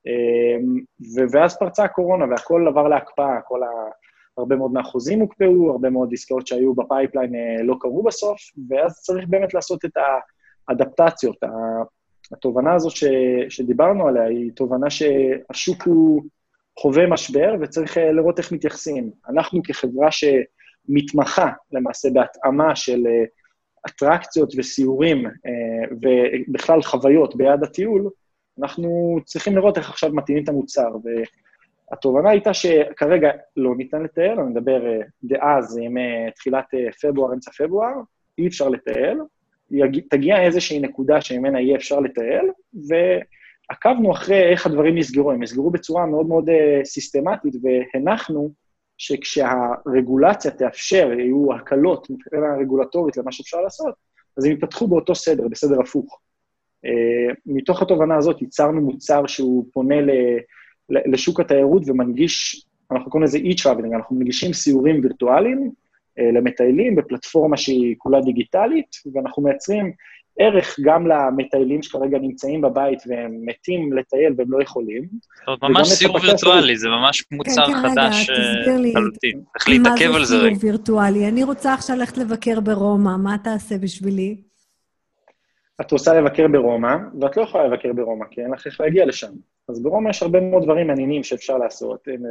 אמ, 0.06 0.80
ו- 1.16 1.26
ואז 1.32 1.60
פרצה 1.60 1.84
הקורונה 1.84 2.26
והכל 2.30 2.68
עבר 2.68 2.88
להקפאה, 2.88 3.42
כל 3.48 3.64
ה... 3.64 3.68
הרבה 4.38 4.56
מאוד 4.56 4.72
מהחוזים 4.72 5.20
הוקפאו, 5.20 5.72
הרבה 5.72 5.90
מאוד 5.90 6.10
עסקאות 6.14 6.48
שהיו 6.48 6.74
ב 6.74 6.81
pipeline 6.81 7.36
אה, 7.36 7.64
לא 7.64 7.76
קרו 7.80 8.04
בסוף, 8.04 8.38
ואז 8.70 9.02
צריך 9.02 9.26
באמת 9.28 9.54
לעשות 9.54 9.86
את 9.86 9.92
האדפטציות. 10.70 11.38
התובנה 12.32 12.74
הזו 12.74 12.90
ש, 12.90 13.04
שדיברנו 13.50 14.08
עליה 14.08 14.24
היא 14.24 14.52
תובנה 14.52 14.90
שהשוק 14.90 15.84
הוא 15.84 16.24
חווה 16.80 17.08
משבר 17.08 17.56
וצריך 17.62 17.98
אה, 17.98 18.12
לראות 18.12 18.40
איך 18.40 18.52
מתייחסים. 18.52 19.12
אנחנו 19.30 19.62
כחברה 19.64 20.10
שמתמחה 20.12 21.52
למעשה 21.72 22.10
בהתאמה 22.14 22.76
של 22.76 23.08
אה, 23.08 23.24
אטרקציות 23.88 24.54
וסיורים 24.58 25.26
אה, 25.26 25.32
ובכלל 26.02 26.82
חוויות 26.82 27.36
ביד 27.36 27.64
הטיול, 27.64 28.10
אנחנו 28.60 29.20
צריכים 29.26 29.56
לראות 29.56 29.78
איך 29.78 29.90
עכשיו 29.90 30.14
מתאימים 30.14 30.44
את 30.44 30.50
המוצר. 30.50 30.90
והתובנה 31.92 32.30
הייתה 32.30 32.54
שכרגע 32.54 33.32
לא 33.58 33.76
ניתן 33.76 34.04
לטייל, 34.04 34.40
אני 34.40 34.50
מדבר 34.50 34.82
דאז 35.24 35.80
עם 35.82 35.98
תחילת 36.36 36.66
פברואר, 37.02 37.34
אמצע 37.34 37.52
פברואר, 37.52 37.94
אי 38.38 38.48
אפשר 38.48 38.70
לטייל, 38.70 39.18
תגיע 40.10 40.44
איזושהי 40.44 40.80
נקודה 40.80 41.22
שממנה 41.22 41.62
יהיה 41.62 41.76
אפשר 41.76 42.00
לטייל, 42.00 42.46
ועקבנו 42.90 44.12
אחרי 44.12 44.52
איך 44.52 44.66
הדברים 44.66 44.98
נסגרו. 44.98 45.32
הם 45.32 45.44
נסגרו 45.44 45.72
בצורה 45.72 46.06
מאוד 46.06 46.26
מאוד 46.26 46.50
סיסטמטית, 46.84 47.54
והנחנו 47.62 48.52
שכשהרגולציה 48.98 50.52
תאפשר, 50.52 51.12
יהיו 51.20 51.54
הקלות 51.54 52.10
מבחינה 52.10 52.56
רגולטורית 52.60 53.18
למה 53.18 53.32
שאפשר 53.32 53.62
לעשות, 53.62 53.94
אז 54.38 54.46
הם 54.46 54.52
יפתחו 54.52 54.88
באותו 54.88 55.16
סדר, 55.16 55.48
בסדר 55.48 55.82
הפוך. 55.82 56.20
Uh, 56.86 57.36
מתוך 57.46 57.82
התובנה 57.82 58.18
הזאת 58.18 58.42
ייצרנו 58.42 58.82
מוצר 58.82 59.28
שהוא 59.28 59.66
פונה 59.74 59.96
לשוק 60.90 61.40
התיירות 61.40 61.84
ומנגיש, 61.86 62.66
אנחנו 62.92 63.12
קוראים 63.12 63.24
לזה 63.24 63.38
e-traveling, 63.38 63.96
אנחנו 63.96 64.16
מנגישים 64.16 64.54
סיורים 64.54 65.00
וירטואליים 65.04 65.72
למטיילים 66.18 66.96
בפלטפורמה 66.96 67.58
שהיא 67.58 67.96
כולה 67.98 68.22
דיגיטלית, 68.22 68.96
ואנחנו 69.14 69.44
מייצרים 69.44 69.92
ערך 70.40 70.80
גם 70.84 71.08
למטיילים 71.08 71.84
שכרגע 71.84 72.18
נמצאים 72.18 72.62
בבית 72.62 73.00
והם 73.08 73.32
מתים 73.46 73.94
לטייל 73.94 74.34
והם 74.38 74.52
לא 74.52 74.64
יכולים. 74.64 75.04
זאת 75.04 75.48
אומרת, 75.48 75.64
ממש 75.64 75.88
סיור 75.88 76.16
וירטואלי, 76.22 76.78
זה 76.78 76.90
ממש 76.90 77.24
מוצר 77.32 77.66
כן, 77.68 77.74
כן, 77.74 77.90
חדש 77.90 78.30
לחלוטין. 78.30 79.42
צריך 79.58 79.70
להתעכב 79.70 80.16
על 80.16 80.26
זה 80.26 80.38
רגע. 80.38 80.50
מה 80.50 80.56
זה. 80.56 80.60
סיור 80.60 80.72
וירטואלי? 80.72 81.28
אני 81.28 81.44
רוצה 81.44 81.74
עכשיו 81.74 81.96
ללכת 81.96 82.18
לבקר 82.18 82.60
ברומא, 82.60 83.18
מה 83.18 83.36
תעשה 83.44 83.78
בשבילי? 83.78 84.36
את 85.82 85.92
רוצה 85.92 86.22
לבקר 86.22 86.48
ברומא, 86.48 86.96
ואת 87.22 87.38
לא 87.38 87.42
יכולה 87.42 87.68
לבקר 87.68 87.94
ברומא, 87.94 88.26
כי 88.32 88.42
אין 88.42 88.52
לך 88.52 88.68
איך 88.68 88.82
להגיע 88.82 89.06
לשם. 89.06 89.32
אז 89.70 89.84
ברומא 89.84 90.10
יש 90.10 90.24
הרבה 90.24 90.40
מאוד 90.40 90.64
דברים 90.64 90.88
מעניינים 90.88 91.24
שאפשר 91.24 91.58
לעשות, 91.58 92.08
עם 92.08 92.24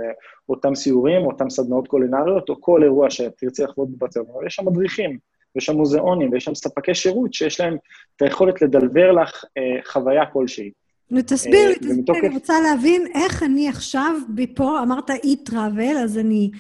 אותם 0.49 0.75
סיורים, 0.75 1.27
אותם 1.27 1.51
סדנאות 1.51 1.89
קולינריות, 1.89 2.49
או 2.49 2.61
כל 2.61 2.83
אירוע 2.83 3.11
שתרצי 3.11 3.63
לחוות 3.63 3.89
בבצר, 3.91 4.21
אבל 4.21 4.47
יש 4.47 4.55
שם 4.55 4.67
מדריכים. 4.67 5.19
ויש 5.55 5.65
שם 5.65 5.77
מוזיאונים, 5.77 6.33
ויש 6.33 6.45
שם 6.45 6.55
ספקי 6.55 6.95
שירות 6.95 7.35
שיש 7.35 7.61
להם 7.61 7.77
את 8.17 8.23
היכולת 8.23 8.63
לדלבר 8.63 9.13
לך 9.13 9.45
אה, 9.59 9.63
חוויה 9.85 10.27
כלשהי. 10.27 10.71
נו, 11.11 11.21
תסביר 11.27 11.69
לי, 11.69 11.75
אה, 11.75 11.79
תסביר 11.79 12.15
לי, 12.21 12.27
אני 12.27 12.35
רוצה 12.35 12.61
להבין 12.61 13.07
איך 13.15 13.43
אני 13.43 13.69
עכשיו 13.69 14.15
מפה, 14.37 14.83
אמרת 14.83 15.11
e-travel, 15.11 15.97
אז 16.05 16.19
אני 16.19 16.51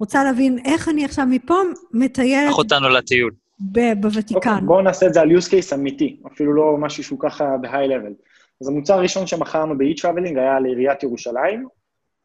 רוצה 0.00 0.24
להבין 0.24 0.58
איך 0.64 0.88
אני 0.88 1.04
עכשיו 1.04 1.26
מפה 1.30 1.54
מטיילת 1.92 2.50
קח 2.50 2.58
אותנו 2.58 2.88
לטיול. 2.88 3.30
ב- 3.72 3.78
אוקיי, 3.78 3.94
בוותיקן. 3.94 4.66
בואו 4.66 4.82
נעשה 4.82 5.06
את 5.06 5.14
זה 5.14 5.20
על 5.20 5.30
use 5.30 5.48
case 5.50 5.74
אמיתי, 5.74 6.20
אפילו 6.26 6.52
לא 6.52 6.76
משהו 6.78 7.04
שהוא 7.04 7.18
ככה 7.22 7.56
ב-high 7.56 7.88
level. 7.88 8.12
אז 8.60 8.68
המוצר 8.68 8.94
הראשון 8.94 9.26
שמכרנו 9.26 9.78
ב-e-traveling 9.78 10.38
היה 10.38 10.60
לעיריית 10.60 11.02
ירושלים, 11.02 11.66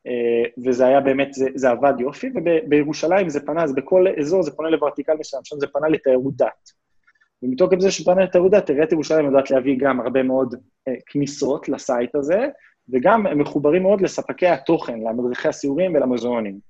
אה, 0.07 0.63
וזה 0.65 0.87
היה 0.87 0.99
באמת, 1.01 1.33
זה, 1.33 1.49
זה 1.55 1.69
עבד 1.69 1.93
יופי, 1.99 2.29
ובירושלים 2.35 3.29
זה 3.29 3.39
פנה, 3.45 3.63
אז 3.63 3.75
בכל 3.75 4.05
אזור 4.19 4.43
זה 4.43 4.51
פונה 4.51 4.69
לוורטיקל 4.69 5.13
מסוים, 5.19 5.41
שם 5.45 5.55
זה 5.59 5.67
פנה 5.67 5.89
לתיירות 5.89 6.35
דת. 6.35 6.71
ומתוקף 7.43 7.79
זה 7.79 7.91
שפנה 7.91 8.23
לתיירות 8.23 8.51
דת, 8.51 8.69
עיריית 8.69 8.91
ירושלים 8.91 9.25
יודעת 9.25 9.51
להביא 9.51 9.75
גם 9.79 9.99
הרבה 9.99 10.23
מאוד 10.23 10.55
אה, 10.87 10.93
כניסות 11.05 11.69
לסייט 11.69 12.15
הזה, 12.15 12.47
וגם 12.89 13.27
הם 13.27 13.39
מחוברים 13.39 13.81
מאוד 13.81 14.01
לספקי 14.01 14.47
התוכן, 14.47 14.99
למדריכי 14.99 15.47
הסיורים 15.47 15.95
ולמוזיאונים. 15.95 16.68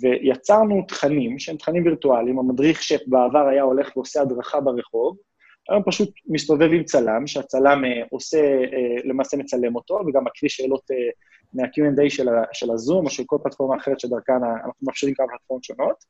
ויצרנו 0.00 0.84
תכנים 0.88 1.38
שהם 1.38 1.56
תכנים 1.56 1.84
וירטואליים, 1.84 2.38
המדריך 2.38 2.82
שבעבר 2.82 3.46
היה 3.48 3.62
הולך 3.62 3.96
ועושה 3.96 4.22
הדרכה 4.22 4.60
ברחוב, 4.60 5.16
היום 5.68 5.82
פשוט 5.86 6.10
מסתובב 6.26 6.70
עם 6.72 6.84
צלם, 6.84 7.26
שהצלם 7.26 7.84
אה, 7.84 8.02
עושה, 8.10 8.38
אה, 8.38 8.96
למעשה 9.04 9.36
מצלם 9.36 9.76
אותו, 9.76 10.00
וגם 10.06 10.24
מקריא 10.24 10.50
שאלות 10.50 10.90
אה, 10.90 10.96
מה-Q&A 11.52 12.10
של, 12.10 12.26
של 12.52 12.70
הזום, 12.70 13.04
או 13.04 13.10
של 13.10 13.22
כל 13.26 13.36
פלטפורמה 13.42 13.76
אחרת 13.76 14.00
שדרכן 14.00 14.32
אנחנו 14.32 14.72
מאפשרים 14.82 15.14
כמה 15.14 15.26
פלטפורמות 15.26 15.64
שונות. 15.64 16.04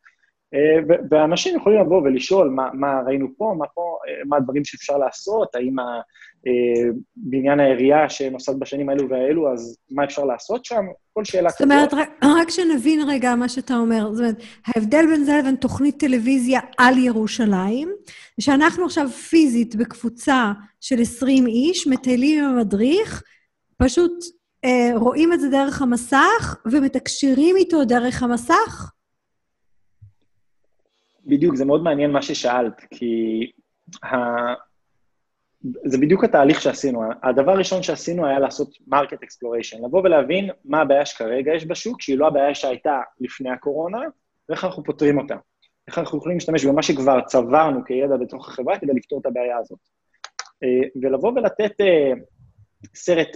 אה, 0.55 0.97
ואנשים 1.11 1.57
יכולים 1.57 1.81
לבוא 1.81 2.03
ולשאול 2.03 2.49
מה, 2.49 2.69
מה 2.73 3.01
ראינו 3.07 3.27
פה, 3.37 3.55
מה 3.59 3.67
פה, 3.75 3.97
אה, 4.09 4.23
מה 4.27 4.37
הדברים 4.37 4.65
שאפשר 4.65 4.99
לעשות, 4.99 5.55
האם 5.55 5.79
ה- 5.79 6.01
אה, 6.47 6.91
בעניין 7.17 7.61
העירייה 7.61 8.09
שנוסד 8.09 8.59
בשנים 8.61 8.89
האלו 8.89 9.09
והאלו, 9.09 9.53
אז 9.53 9.77
מה 9.91 10.05
אפשר 10.05 10.25
לעשות 10.25 10.65
שם? 10.65 10.83
כל 11.13 11.25
שאלה 11.25 11.51
זאת 11.51 11.61
אומרת, 11.63 11.95
רק- 11.95 12.11
רק 12.25 12.51
שנבין 12.51 13.01
רגע 13.09 13.35
מה 13.35 13.49
שאתה 13.49 13.75
אומר. 13.77 14.13
זאת 14.13 14.21
אומרת, 14.21 14.37
ההבדל 14.67 15.07
בין 15.07 15.25
זה 15.25 15.39
לבין 15.39 15.57
תוכנית 15.57 15.99
טלוויזיה 16.01 16.61
על 16.79 16.99
ירושלים, 16.99 17.89
זה 18.39 18.45
שאנחנו 18.45 18.85
עכשיו 18.85 19.09
פיזית 19.09 19.77
בקבוצה 19.77 20.53
של 20.81 21.01
20 21.01 21.47
איש, 21.47 21.87
מטיילים 21.87 22.45
עם 22.45 22.51
המדריך, 22.51 23.23
פשוט 23.79 24.13
אה, 24.65 24.91
רואים 24.95 25.33
את 25.33 25.41
זה 25.41 25.49
דרך 25.49 25.83
המסך 25.83 26.57
ומתקשרים 26.73 27.57
איתו 27.57 27.85
דרך 27.85 28.23
המסך. 28.23 28.91
בדיוק, 31.27 31.55
זה 31.55 31.65
מאוד 31.65 31.83
מעניין 31.83 32.11
מה 32.11 32.23
ששאלת, 32.23 32.81
כי 32.91 33.51
ה... 34.05 34.17
זה 35.85 35.99
בדיוק 35.99 36.25
התהליך 36.25 36.61
שעשינו. 36.61 37.03
הדבר 37.23 37.53
הראשון 37.53 37.83
שעשינו 37.83 38.27
היה 38.27 38.39
לעשות 38.39 38.75
market 38.91 39.19
exploration, 39.25 39.87
לבוא 39.87 40.01
ולהבין 40.05 40.51
מה 40.65 40.81
הבעיה 40.81 41.07
שכרגע 41.07 41.55
יש 41.55 41.67
בשוק, 41.67 42.01
שהיא 42.01 42.19
לא 42.19 42.27
הבעיה 42.27 42.55
שהייתה 42.55 43.01
לפני 43.21 43.51
הקורונה, 43.51 44.01
ואיך 44.49 44.65
אנחנו 44.65 44.85
פותרים 44.85 45.19
אותה. 45.19 45.35
איך 45.89 45.99
אנחנו 45.99 46.19
יכולים 46.19 46.37
להשתמש 46.37 46.65
במה 46.65 46.83
שכבר 46.83 47.21
צברנו 47.21 47.85
כידע 47.85 48.17
בתוך 48.17 48.49
החברה 48.49 48.79
כדי 48.79 48.93
לפתור 48.95 49.21
את 49.21 49.27
הבעיה 49.27 49.59
הזאת. 49.59 49.79
אה, 50.63 50.89
ולבוא 51.03 51.33
ולתת 51.33 51.81
אה, 51.81 52.13
סרט, 52.95 53.29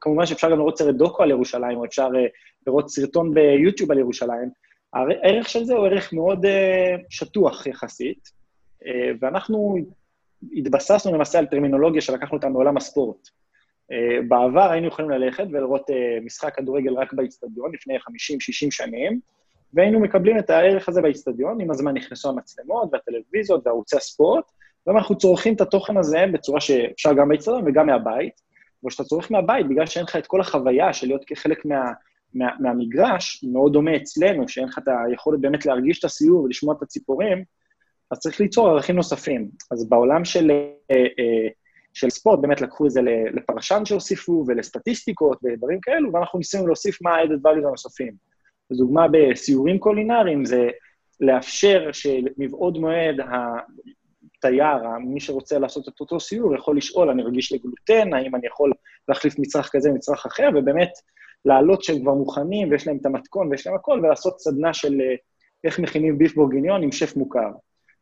כמובן 0.00 0.26
שאפשר 0.26 0.50
גם 0.50 0.58
לראות 0.58 0.78
סרט 0.78 0.94
דוקו 0.94 1.22
על 1.22 1.30
ירושלים, 1.30 1.78
או 1.78 1.84
אפשר 1.84 2.08
אה, 2.16 2.26
לראות 2.66 2.88
סרטון 2.88 3.34
ביוטיוב 3.34 3.92
על 3.92 3.98
ירושלים, 3.98 4.50
הערך 4.94 5.48
של 5.48 5.64
זה 5.64 5.74
הוא 5.74 5.86
ערך 5.86 6.12
מאוד 6.12 6.44
uh, 6.44 6.48
שטוח 7.08 7.66
יחסית, 7.66 8.32
uh, 8.82 8.86
ואנחנו 9.20 9.76
התבססנו 10.52 11.14
למעשה 11.14 11.38
על 11.38 11.46
טרמינולוגיה 11.46 12.00
שלקחנו 12.00 12.36
אותה 12.36 12.48
מעולם 12.48 12.76
הספורט. 12.76 13.28
Uh, 13.28 13.94
בעבר 14.28 14.70
היינו 14.70 14.86
יכולים 14.86 15.10
ללכת 15.10 15.44
ולראות 15.52 15.90
uh, 15.90 16.24
משחק 16.24 16.54
כדורגל 16.56 16.94
רק 16.94 17.12
באיצטדיון, 17.12 17.72
לפני 17.74 17.96
50-60 17.96 18.00
שנים, 18.70 19.20
והיינו 19.74 20.00
מקבלים 20.00 20.38
את 20.38 20.50
הערך 20.50 20.88
הזה 20.88 21.02
באיצטדיון, 21.02 21.60
עם 21.60 21.70
הזמן 21.70 21.94
נכנסו 21.94 22.28
המצלמות 22.28 22.88
והטלוויזיות 22.92 23.66
וערוצי 23.66 23.96
הספורט, 23.96 24.44
היום 24.86 24.96
אנחנו 24.96 25.18
צורכים 25.18 25.54
את 25.54 25.60
התוכן 25.60 25.96
הזה 25.96 26.24
בצורה 26.32 26.60
שאפשר 26.60 27.12
גם 27.12 27.28
באצטדיון 27.28 27.62
וגם 27.66 27.86
מהבית, 27.86 28.40
וכשאתה 28.84 29.04
צורך 29.04 29.32
מהבית, 29.32 29.68
בגלל 29.68 29.86
שאין 29.86 30.04
לך 30.04 30.16
את 30.16 30.26
כל 30.26 30.40
החוויה 30.40 30.92
של 30.92 31.06
להיות 31.06 31.24
כחלק 31.26 31.64
מה, 31.64 31.92
מה, 32.34 32.48
מהמגרש, 32.60 33.44
מאוד 33.52 33.72
דומה 33.72 33.96
אצלנו, 33.96 34.48
שאין 34.48 34.66
לך 34.66 34.78
את 34.78 34.88
היכולת 35.08 35.40
באמת 35.40 35.66
להרגיש 35.66 35.98
את 35.98 36.04
הסיור 36.04 36.42
ולשמוע 36.42 36.74
את 36.74 36.82
הציפורים, 36.82 37.44
אז 38.10 38.18
צריך 38.18 38.40
ליצור 38.40 38.68
ערכים 38.68 38.96
נוספים. 38.96 39.48
אז 39.70 39.88
בעולם 39.88 40.24
של, 40.24 40.50
אה, 40.50 40.96
אה, 40.96 41.48
של 41.94 42.10
ספורט, 42.10 42.38
באמת 42.40 42.60
לקחו 42.60 42.86
את 42.86 42.90
זה 42.90 43.00
לפרשן 43.34 43.84
שהוסיפו 43.84 44.44
ולסטטיסטיקות 44.46 45.38
ודברים 45.44 45.78
כאלו, 45.82 46.12
ואנחנו 46.12 46.38
ניסינו 46.38 46.66
להוסיף 46.66 47.02
מה 47.02 47.10
ה-added 47.10 47.48
values 47.48 47.66
הנוספים. 47.66 48.12
לדוגמה, 48.70 49.06
בסיורים 49.12 49.78
קולינריים 49.78 50.44
זה 50.44 50.68
לאפשר 51.20 51.92
שמבעוד 51.92 52.78
מועד 52.78 53.16
התייר, 54.38 54.88
מי 55.04 55.20
שרוצה 55.20 55.58
לעשות 55.58 55.88
את 55.88 56.00
אותו 56.00 56.20
סיור, 56.20 56.54
יכול 56.54 56.76
לשאול, 56.76 57.10
אני 57.10 57.22
רגיש 57.22 57.52
לגלוטן, 57.52 58.14
האם 58.14 58.34
אני 58.34 58.46
יכול 58.46 58.72
להחליף 59.08 59.38
מצרך 59.38 59.70
כזה 59.72 59.90
במצרך 59.90 60.26
אחר, 60.26 60.48
ובאמת 60.54 60.90
לעלות 61.44 61.82
שהם 61.82 62.02
כבר 62.02 62.14
מוכנים 62.14 62.70
ויש 62.70 62.86
להם 62.86 62.96
את 63.00 63.06
המתכון 63.06 63.48
ויש 63.50 63.66
להם 63.66 63.76
הכל, 63.76 64.00
ולעשות 64.02 64.40
סדנה 64.40 64.74
של 64.74 65.00
אה, 65.00 65.14
איך 65.64 65.78
מכינים 65.78 66.18
ביף 66.18 66.34
בורגיניון 66.34 66.82
עם 66.82 66.92
שף 66.92 67.16
מוכר. 67.16 67.50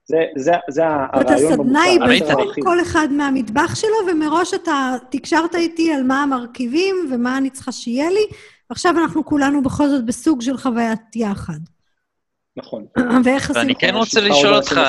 זה, 0.05 0.25
זה, 0.37 0.53
זה 0.71 0.87
הרעיון 0.87 1.57
במוצר. 1.57 1.63
הסדנה 1.63 1.83
היא 1.83 2.01
בתחום 2.01 2.65
כל 2.65 2.81
אחד 2.81 3.09
מהמטבח 3.11 3.75
שלו, 3.75 3.97
ומראש 4.13 4.55
אתה 4.55 4.97
תקשרת 5.11 5.55
איתי 5.55 5.93
על 5.93 6.03
מה 6.03 6.23
המרכיבים 6.23 6.97
ומה 7.13 7.39
אני 7.39 7.51
צריכה 7.51 7.73
שיהיה 7.73 8.11
לי, 8.11 8.27
ועכשיו 8.71 8.95
אנחנו 8.99 9.25
כולנו 9.25 9.63
בכל 9.63 9.89
זאת 9.89 10.07
בסוג 10.07 10.43
של 10.43 10.57
חוויית 10.57 11.17
יחד. 11.17 11.59
נכון. 12.57 12.87
ואיך 13.25 13.49
עושים... 13.49 13.63
ואני 13.63 13.75
כן 13.75 13.95
רוצה 13.95 14.21
לשאול 14.21 14.55
אותך, 14.55 14.81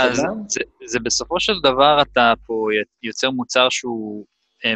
זה, 0.48 0.60
זה, 0.86 1.00
בסופו 1.00 1.40
של 1.40 1.54
דבר 1.64 2.02
אתה 2.02 2.34
פה 2.46 2.68
יוצר 3.04 3.30
מוצר 3.32 3.68
שהוא 3.70 4.26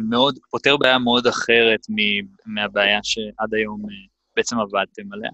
מאוד, 0.02 0.40
פותר 0.52 0.78
בעיה 0.78 1.00
מאוד 1.00 1.28
אחרת 1.28 1.80
מהבעיה 2.46 3.00
שעד 3.04 3.54
היום 3.54 3.82
אה, 3.82 3.96
בעצם 4.36 4.60
עבדתם 4.60 5.14
עליה. 5.14 5.32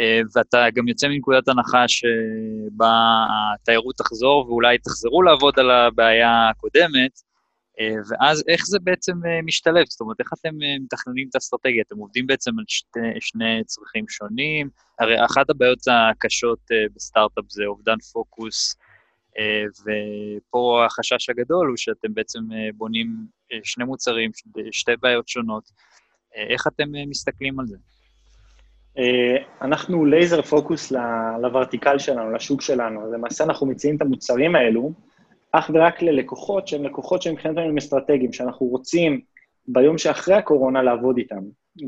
אה, 0.00 0.20
ואתה 0.34 0.66
גם 0.74 0.88
יוצא 0.88 1.08
מנקודת 1.08 1.48
הנחה 1.48 1.84
שבה 1.88 3.26
התיירות 3.54 3.96
תחזור 3.96 4.46
ואולי 4.48 4.78
תחזרו 4.78 5.22
לעבוד 5.22 5.58
על 5.58 5.70
הבעיה 5.70 6.48
הקודמת, 6.48 7.20
אה, 7.80 7.94
ואז 8.10 8.44
איך 8.48 8.66
זה 8.66 8.78
בעצם 8.82 9.12
אה, 9.26 9.42
משתלב? 9.42 9.84
זאת 9.88 10.00
אומרת, 10.00 10.20
איך 10.20 10.28
אתם 10.40 10.54
מתכננים 10.84 11.28
את 11.30 11.34
האסטרטגיה? 11.34 11.82
אתם 11.86 11.98
עובדים 11.98 12.26
בעצם 12.26 12.58
על 12.58 12.64
שתי, 12.68 13.00
שני 13.20 13.64
צרכים 13.64 14.04
שונים? 14.08 14.68
הרי 14.98 15.24
אחת 15.24 15.50
הבעיות 15.50 15.78
הקשות 15.90 16.58
בסטארט-אפ 16.94 17.44
זה 17.48 17.62
אובדן 17.66 17.98
פוקוס, 18.12 18.76
ופה 19.80 20.84
החשש 20.86 21.30
הגדול 21.30 21.68
הוא 21.68 21.76
שאתם 21.76 22.14
בעצם 22.14 22.40
בונים 22.74 23.16
שני 23.62 23.84
מוצרים, 23.84 24.30
שתי 24.72 24.92
בעיות 25.02 25.28
שונות. 25.28 25.64
איך 26.34 26.66
אתם 26.66 26.84
מסתכלים 27.08 27.60
על 27.60 27.66
זה? 27.66 27.76
אה, 28.98 29.36
אנחנו 29.62 30.04
laser 30.04 30.42
focus 30.42 30.92
ל 31.42 31.48
vertical 31.48 31.98
שלנו, 31.98 32.32
לשוק 32.32 32.62
שלנו. 32.62 33.04
אז 33.04 33.12
למעשה 33.12 33.44
אנחנו 33.44 33.66
מציעים 33.66 33.96
את 33.96 34.02
המוצרים 34.02 34.56
האלו 34.56 34.92
אך 35.52 35.70
ורק 35.74 36.02
ללקוחות 36.02 36.68
שהם 36.68 36.84
לקוחות 36.84 37.22
שהם 37.22 37.32
מבחינתנו 37.32 37.60
הם 37.60 37.78
אסטרטגיים, 37.78 38.32
שאנחנו 38.32 38.66
רוצים 38.66 39.20
ביום 39.68 39.98
שאחרי 39.98 40.34
הקורונה 40.34 40.82
לעבוד 40.82 41.16
איתם. 41.18 41.42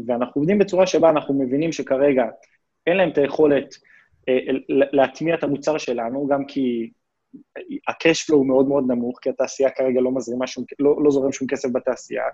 ואנחנו 0.06 0.40
עובדים 0.40 0.58
בצורה 0.58 0.86
שבה 0.86 1.10
אנחנו 1.10 1.34
מבינים 1.34 1.72
שכרגע 1.72 2.24
אין 2.86 2.96
להם 2.96 3.08
את 3.08 3.18
היכולת 3.18 3.74
אה, 4.28 4.38
להטמיע 4.68 5.34
את 5.34 5.42
המוצר 5.42 5.78
שלנו, 5.78 6.26
גם 6.26 6.44
כי 6.44 6.90
ה-cash 7.88 8.30
flow 8.30 8.34
הוא 8.34 8.46
מאוד 8.46 8.68
מאוד 8.68 8.84
נמוך, 8.88 9.18
כי 9.22 9.30
התעשייה 9.30 9.70
כרגע 9.70 10.00
לא 10.00 10.12
מזרימה 10.12 10.46
שום, 10.46 10.64
לא, 10.78 11.04
לא 11.04 11.10
זורם 11.10 11.32
שום 11.32 11.48
כסף 11.48 11.68
בתעשייה, 11.72 12.24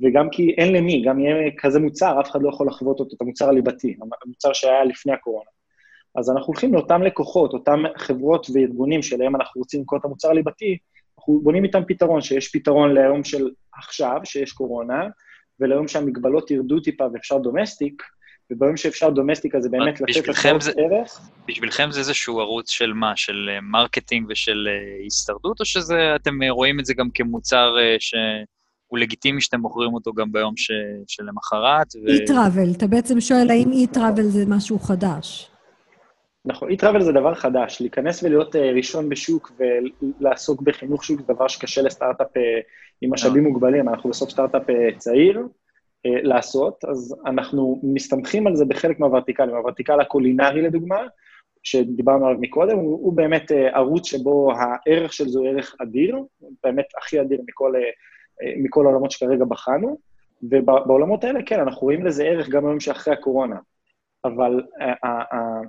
וגם 0.00 0.30
כי 0.30 0.54
אין 0.58 0.72
למי, 0.72 1.02
גם 1.02 1.20
יהיה 1.20 1.50
כזה 1.58 1.80
מוצר, 1.80 2.20
אף 2.20 2.30
אחד 2.30 2.42
לא 2.42 2.48
יכול 2.48 2.66
לחוות 2.66 3.00
אותו, 3.00 3.16
את 3.16 3.22
המוצר 3.22 3.48
הליבתי, 3.48 3.96
המוצר 4.24 4.52
שהיה 4.52 4.84
לפני 4.84 5.12
הקורונה. 5.12 5.50
אז 6.14 6.30
אנחנו 6.30 6.46
הולכים 6.46 6.74
לאותם 6.74 7.02
לקוחות, 7.02 7.52
אותם 7.52 7.82
חברות 7.96 8.46
וארגונים 8.54 9.02
שלהם 9.02 9.36
אנחנו 9.36 9.58
רוצים 9.58 9.80
למכור 9.80 9.98
את 9.98 10.04
המוצר 10.04 10.30
הליבתי, 10.30 10.78
אנחנו 11.18 11.40
בונים 11.40 11.64
איתם 11.64 11.82
פתרון, 11.88 12.20
שיש 12.20 12.48
פתרון 12.52 12.94
ליום 12.94 13.24
של 13.24 13.50
עכשיו, 13.78 14.20
שיש 14.24 14.52
קורונה, 14.52 15.08
וליום 15.60 15.88
שהמגבלות 15.88 16.50
ירדו 16.50 16.80
טיפה 16.80 17.04
ואפשר 17.12 17.38
domestic, 17.38 18.02
וביום 18.52 18.76
שאפשר 18.76 19.10
domestic 19.10 19.54
אז 19.54 19.62
זה 19.62 19.68
באמת 19.68 20.00
לתת 20.00 20.28
הצעות 20.28 20.62
ערך. 20.76 21.20
בשבילכם 21.48 21.90
זה 21.90 22.00
איזשהו 22.00 22.40
ערוץ 22.40 22.70
של 22.70 22.92
מה? 22.92 23.16
של 23.16 23.48
marketing 23.62 24.26
אה, 24.26 24.32
ושל 24.32 24.68
אה, 24.70 25.02
הישרדות, 25.02 25.60
או 25.60 25.64
שאתם 25.64 26.42
אה, 26.42 26.50
רואים 26.50 26.80
את 26.80 26.84
זה 26.84 26.94
גם 26.94 27.10
כמוצר 27.14 27.76
ש... 27.98 28.14
הוא 28.86 28.98
לגיטימי 28.98 29.40
שאתם 29.40 29.60
מוכרים 29.60 29.94
אותו 29.94 30.12
גם 30.12 30.32
ביום 30.32 30.56
ש... 30.56 30.70
שלמחרת. 31.06 31.86
ו... 31.96 32.08
e-travel, 32.08 32.76
אתה 32.76 32.86
בעצם 32.86 33.20
שואל 33.20 33.50
האם 33.50 33.70
e-travel 33.72 34.22
זה 34.22 34.44
משהו 34.48 34.78
חדש. 34.78 35.50
נכון, 36.44 36.70
e-travel 36.70 37.00
זה 37.00 37.12
דבר 37.12 37.34
חדש. 37.34 37.80
להיכנס 37.80 38.22
ולהיות 38.22 38.54
uh, 38.54 38.58
ראשון 38.58 39.08
בשוק 39.08 39.52
ולעסוק 40.20 40.62
בחינוך 40.62 41.04
שוק 41.04 41.20
זה 41.20 41.34
דבר 41.34 41.48
שקשה 41.48 41.82
לסטארט-אפ 41.82 42.36
uh, 42.36 42.40
עם 43.00 43.12
משאבים 43.12 43.44
מוגבלים. 43.44 43.88
אנחנו 43.88 44.10
בסוף 44.10 44.30
סטארט-אפ 44.30 44.62
uh, 44.70 44.98
צעיר 44.98 45.42
לעשות, 46.04 46.84
אז 46.84 47.16
אנחנו 47.26 47.80
מסתמכים 47.82 48.46
על 48.46 48.56
זה 48.56 48.64
בחלק 48.64 49.00
מהוורטיקלים. 49.00 49.56
הוורטיקל 49.56 50.00
הקולינרי, 50.00 50.62
לדוגמה, 50.62 51.06
שדיברנו 51.62 52.26
עליו 52.26 52.40
מקודם, 52.40 52.76
הוא, 52.76 52.92
הוא 52.92 53.12
באמת 53.12 53.50
uh, 53.50 53.54
ערוץ 53.54 54.06
שבו 54.06 54.52
הערך 54.52 55.12
של 55.12 55.28
זה 55.28 55.38
הוא 55.38 55.48
ערך 55.48 55.76
אדיר, 55.82 56.18
באמת 56.64 56.86
הכי 56.98 57.20
אדיר 57.20 57.40
מכל... 57.48 57.74
Uh, 57.74 57.78
מכל 58.56 58.86
העולמות 58.86 59.10
שכרגע 59.10 59.44
בחנו, 59.44 59.98
ובעולמות 60.42 61.24
האלה, 61.24 61.40
כן, 61.46 61.60
אנחנו 61.60 61.82
רואים 61.82 62.06
לזה 62.06 62.24
ערך 62.24 62.48
גם 62.48 62.66
היום 62.66 62.80
שאחרי 62.80 63.14
הקורונה. 63.14 63.56
אבל 64.24 64.62
אה, 64.80 64.92
אה, 65.04 65.60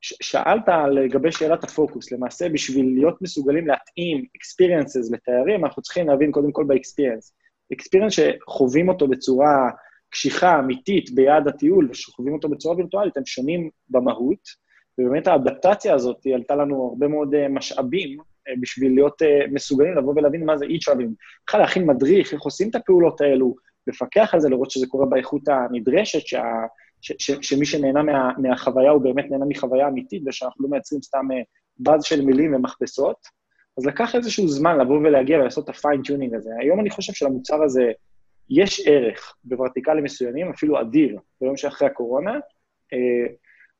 שאלת 0.00 0.68
לגבי 0.92 1.32
שאלת 1.32 1.64
הפוקוס, 1.64 2.12
למעשה 2.12 2.48
בשביל 2.48 2.94
להיות 2.94 3.22
מסוגלים 3.22 3.66
להתאים 3.66 4.24
experiences 4.38 5.12
לתיירים, 5.12 5.64
אנחנו 5.64 5.82
צריכים 5.82 6.08
להבין 6.08 6.32
קודם 6.32 6.52
כל 6.52 6.64
ב-experience. 6.64 7.32
Experience 7.72 8.10
שחווים 8.10 8.88
אותו 8.88 9.08
בצורה 9.08 9.70
קשיחה, 10.10 10.58
אמיתית, 10.58 11.10
ביעד 11.14 11.48
הטיול, 11.48 11.88
ושחווים 11.90 12.34
אותו 12.34 12.48
בצורה 12.48 12.76
וירטואלית, 12.76 13.16
הם 13.16 13.26
שונים 13.26 13.70
במהות, 13.88 14.66
ובאמת 14.98 15.26
האדפטציה 15.26 15.94
הזאת 15.94 16.26
עלתה 16.34 16.54
לנו 16.54 16.88
הרבה 16.88 17.08
מאוד 17.08 17.34
אה, 17.34 17.48
משאבים, 17.48 18.18
אה, 18.48 18.54
בשביל 18.60 18.94
להיות 18.94 19.22
אה, 19.22 19.40
מסוגלים 19.52 19.96
לבוא 19.96 20.14
ולהבין 20.16 20.44
מה 20.44 20.58
זה 20.58 20.64
e-traveling. 20.64 21.14
בכלל 21.48 21.60
להכין 21.60 21.86
מדריך, 21.86 22.32
איך 22.32 22.42
עושים 22.42 22.70
את 22.70 22.74
הפעולות 22.74 23.20
האלו, 23.20 23.54
לפקח 23.86 24.34
על 24.34 24.40
זה, 24.40 24.48
לראות 24.48 24.70
שזה 24.70 24.86
קורה 24.86 25.06
באיכות 25.06 25.42
הנדרשת, 25.48 26.26
שה, 26.26 26.42
ש, 27.00 27.12
ש, 27.18 27.30
שמי 27.42 27.66
שנהנה 27.66 28.02
מה, 28.02 28.30
מהחוויה 28.38 28.90
הוא 28.90 29.02
באמת 29.02 29.24
נהנה 29.30 29.44
מחוויה 29.48 29.88
אמיתית, 29.88 30.22
ושאנחנו 30.26 30.64
לא 30.64 30.70
מייצרים 30.70 31.02
סתם 31.02 31.26
באז 31.78 32.04
של 32.04 32.24
מילים 32.24 32.54
ומכבסות. 32.54 33.16
אז 33.78 33.86
לקח 33.86 34.14
איזשהו 34.14 34.48
זמן 34.48 34.78
לבוא 34.78 34.98
ולהגיע 34.98 35.38
ולעשות 35.38 35.64
את 35.64 35.68
ה 35.68 35.73
fine-tuning 35.73 36.34
הזה. 36.34 36.50
היום 36.60 36.80
אני 36.80 36.90
חושב 36.90 37.12
שלמוצר 37.12 37.62
הזה 37.62 37.92
יש 38.50 38.86
ערך 38.86 39.36
בוורטיקלים 39.44 40.04
מסוימים, 40.04 40.50
אפילו 40.50 40.80
אדיר, 40.80 41.18
ביום 41.40 41.56
שאחרי 41.56 41.88
הקורונה, 41.88 42.38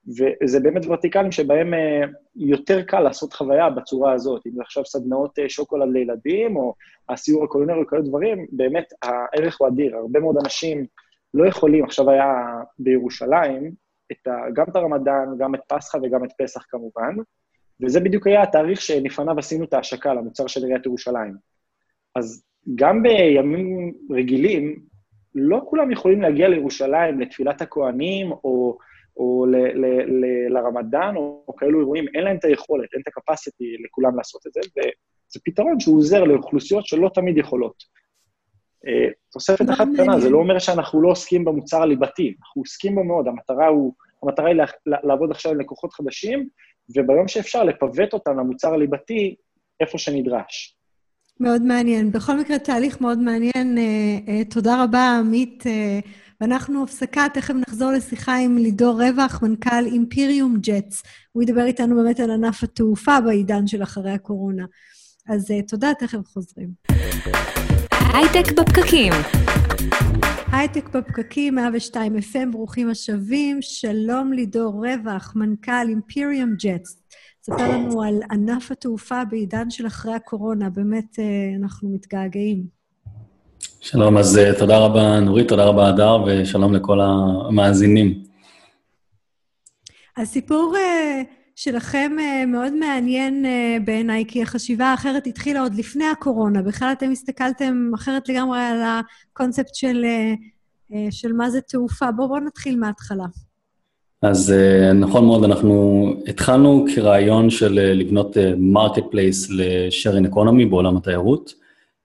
וזה 0.09 0.61
באמת 0.61 0.87
ורטיקלים 0.87 1.33
שבהם 1.33 1.75
אה, 1.75 2.03
יותר 2.37 2.83
קל 2.83 3.01
לעשות 3.01 3.33
חוויה 3.33 3.71
בצורה 3.71 4.13
הזאת. 4.13 4.47
אם 4.47 4.53
זה 4.53 4.63
עכשיו 4.63 4.87
סדנאות 4.87 5.39
אה, 5.39 5.49
שוקולד 5.49 5.93
לילדים, 5.93 6.57
או 6.57 6.75
הסיור 7.09 7.45
הקולינרי 7.45 7.81
או 7.81 7.87
כאלה 7.87 8.03
דברים, 8.03 8.47
באמת 8.53 8.85
הערך 9.03 9.57
הוא 9.61 9.69
אדיר. 9.69 9.97
הרבה 9.97 10.21
מאוד 10.21 10.37
אנשים 10.45 10.87
לא 11.35 11.49
יכולים, 11.49 11.85
עכשיו 11.85 12.11
היה 12.11 12.35
בירושלים, 12.79 13.73
את 14.13 14.27
ה, 14.27 14.33
גם 14.53 14.65
את 14.71 14.77
הרמדאן, 14.77 15.27
גם 15.39 15.55
את 15.55 15.61
פסחא 15.69 15.99
וגם 16.03 16.25
את 16.25 16.31
פסח 16.39 16.65
כמובן, 16.69 17.15
וזה 17.83 18.01
בדיוק 18.01 18.27
היה 18.27 18.43
התאריך 18.43 18.81
שלפניו 18.81 19.39
עשינו 19.39 19.65
את 19.65 19.75
ההשקה 19.75 20.15
למוצר 20.15 20.47
של 20.47 20.65
עיריית 20.65 20.87
ירושלים. 20.87 21.35
אז 22.15 22.45
גם 22.75 23.03
בימים 23.03 23.95
רגילים, 24.11 24.81
לא 25.35 25.61
כולם 25.65 25.91
יכולים 25.91 26.23
להגיע 26.23 26.49
לירושלים 26.49 27.21
לתפילת 27.21 27.63
הכוהנים, 27.63 28.33
או 28.33 28.79
או 29.17 29.47
ל, 29.47 29.57
ל, 29.57 29.85
ל, 30.07 30.49
לרמדאן, 30.49 31.17
או, 31.17 31.45
או 31.49 31.57
כאלו 31.57 31.81
אירועים, 31.81 32.05
אין 32.15 32.25
להם 32.25 32.37
את 32.37 32.45
היכולת, 32.45 32.89
אין 32.95 33.03
את 33.03 33.09
ה-capacity 33.09 33.85
לכולם 33.85 34.17
לעשות 34.17 34.47
את 34.47 34.53
זה, 34.53 34.61
וזה 34.61 35.41
פתרון 35.45 35.81
שהוא 35.81 35.97
עוזר 35.97 36.25
לאוכלוסיות 36.25 36.87
שלא 36.87 37.11
תמיד 37.15 37.39
יכולות. 37.39 37.83
Uh, 38.87 39.13
תוספת 39.33 39.71
אחת 39.71 39.87
קטנה, 39.95 40.21
זה 40.21 40.31
לא 40.31 40.39
אומר 40.39 40.59
שאנחנו 40.59 41.03
לא 41.03 41.09
עוסקים 41.09 41.45
במוצר 41.45 41.83
הליבתי, 41.83 42.35
אנחנו 42.41 42.63
עוסקים 42.63 42.95
בו 42.95 43.05
מאוד, 43.05 43.29
המטרה, 43.29 43.67
הוא, 43.67 43.95
המטרה 44.23 44.49
היא 44.49 44.57
לעבוד 44.87 45.31
עכשיו 45.31 45.53
עם 45.53 45.61
לקוחות 45.61 45.93
חדשים, 45.93 46.49
וביום 46.91 47.29
שאפשר 47.29 47.65
לפבט 47.65 48.13
אותם 48.13 48.39
למוצר 48.39 48.75
הליבתי 48.75 49.35
איפה 49.81 49.99
שנדרש. 49.99 50.77
מאוד 51.41 51.63
מעניין. 51.63 52.13
בכל 52.13 52.41
מקרה, 52.41 52.59
תהליך 52.59 53.01
מאוד 53.01 53.19
מעניין. 53.19 53.79
Uh, 53.79 54.29
uh, 54.29 54.55
תודה 54.55 54.85
רבה, 54.85 55.19
עמית. 55.21 55.65
Uh, 55.67 56.09
ואנחנו 56.41 56.85
הפסקה, 56.85 57.27
תכף 57.35 57.55
נחזור 57.55 57.93
לשיחה 57.93 58.37
עם 58.37 58.59
לידור 58.59 59.03
רווח, 59.03 59.43
מנכ"ל 59.43 59.87
אימפיריום 59.87 60.57
ג'טס. 60.61 61.03
הוא 61.33 61.43
ידבר 61.43 61.65
איתנו 61.65 61.97
באמת 61.97 62.21
על 62.21 62.31
ענף 62.31 62.63
התעופה 62.63 63.21
בעידן 63.21 63.67
של 63.67 63.83
אחרי 63.83 64.11
הקורונה. 64.11 64.65
אז 65.29 65.53
תודה, 65.69 65.93
תכף 65.99 66.19
חוזרים. 66.27 66.69
הייטק 68.15 68.53
בפקקים. 68.53 69.13
הייטק 70.53 70.89
בפקקים, 70.89 71.55
102 71.55 72.17
FM, 72.17 72.53
ברוכים 72.53 72.91
השבים. 72.91 73.59
שלום 73.63 74.33
לידור 74.33 74.87
רווח, 74.87 75.33
מנכ"ל 75.37 75.89
אימפיריום 75.89 76.55
ג'טס. 76.55 77.03
ספר 77.43 77.71
לנו 77.73 78.03
על 78.03 78.15
ענף 78.31 78.71
התעופה 78.71 79.25
בעידן 79.31 79.71
של 79.71 79.87
אחרי 79.87 80.15
הקורונה, 80.15 80.71
באמת 80.71 81.15
uh, 81.15 81.63
אנחנו 81.63 81.89
מתגעגעים. 81.89 82.65
שלום, 83.81 84.19
אז 84.19 84.39
uh, 84.39 84.59
תודה 84.59 84.79
רבה 84.79 85.21
נורית, 85.21 85.49
תודה 85.49 85.65
רבה 85.65 85.89
הדר, 85.89 86.25
ושלום 86.27 86.75
לכל 86.75 87.01
המאזינים. 87.01 88.23
הסיפור 90.17 90.75
uh, 90.75 91.46
שלכם 91.57 92.13
uh, 92.19 92.47
מאוד 92.47 92.73
מעניין 92.73 93.45
uh, 93.45 93.83
בעיניי, 93.85 94.25
כי 94.29 94.43
החשיבה 94.43 94.87
האחרת 94.87 95.27
התחילה 95.27 95.61
עוד 95.61 95.75
לפני 95.75 96.05
הקורונה. 96.05 96.63
בכלל 96.63 96.93
אתם 96.93 97.11
הסתכלתם 97.11 97.91
אחרת 97.95 98.29
לגמרי 98.29 98.61
על 98.61 98.79
הקונספט 99.33 99.75
של, 99.75 100.05
אה, 100.93 100.95
של 101.11 101.33
מה 101.33 101.51
זה 101.51 101.61
תעופה. 101.61 102.13
בואו 102.13 102.29
בוא 102.29 102.39
נתחיל 102.39 102.79
מההתחלה. 102.79 103.25
אז 104.23 104.55
נכון 104.95 105.25
מאוד, 105.27 105.45
אנחנו 105.45 106.07
התחלנו 106.27 106.87
כרעיון 106.95 107.51
של 107.51 107.73
לבנות 107.73 108.37
marketplace 108.57 109.51
ל-sharing 109.51 110.33
economy 110.33 110.69
בעולם 110.71 110.97
התיירות, 110.97 111.55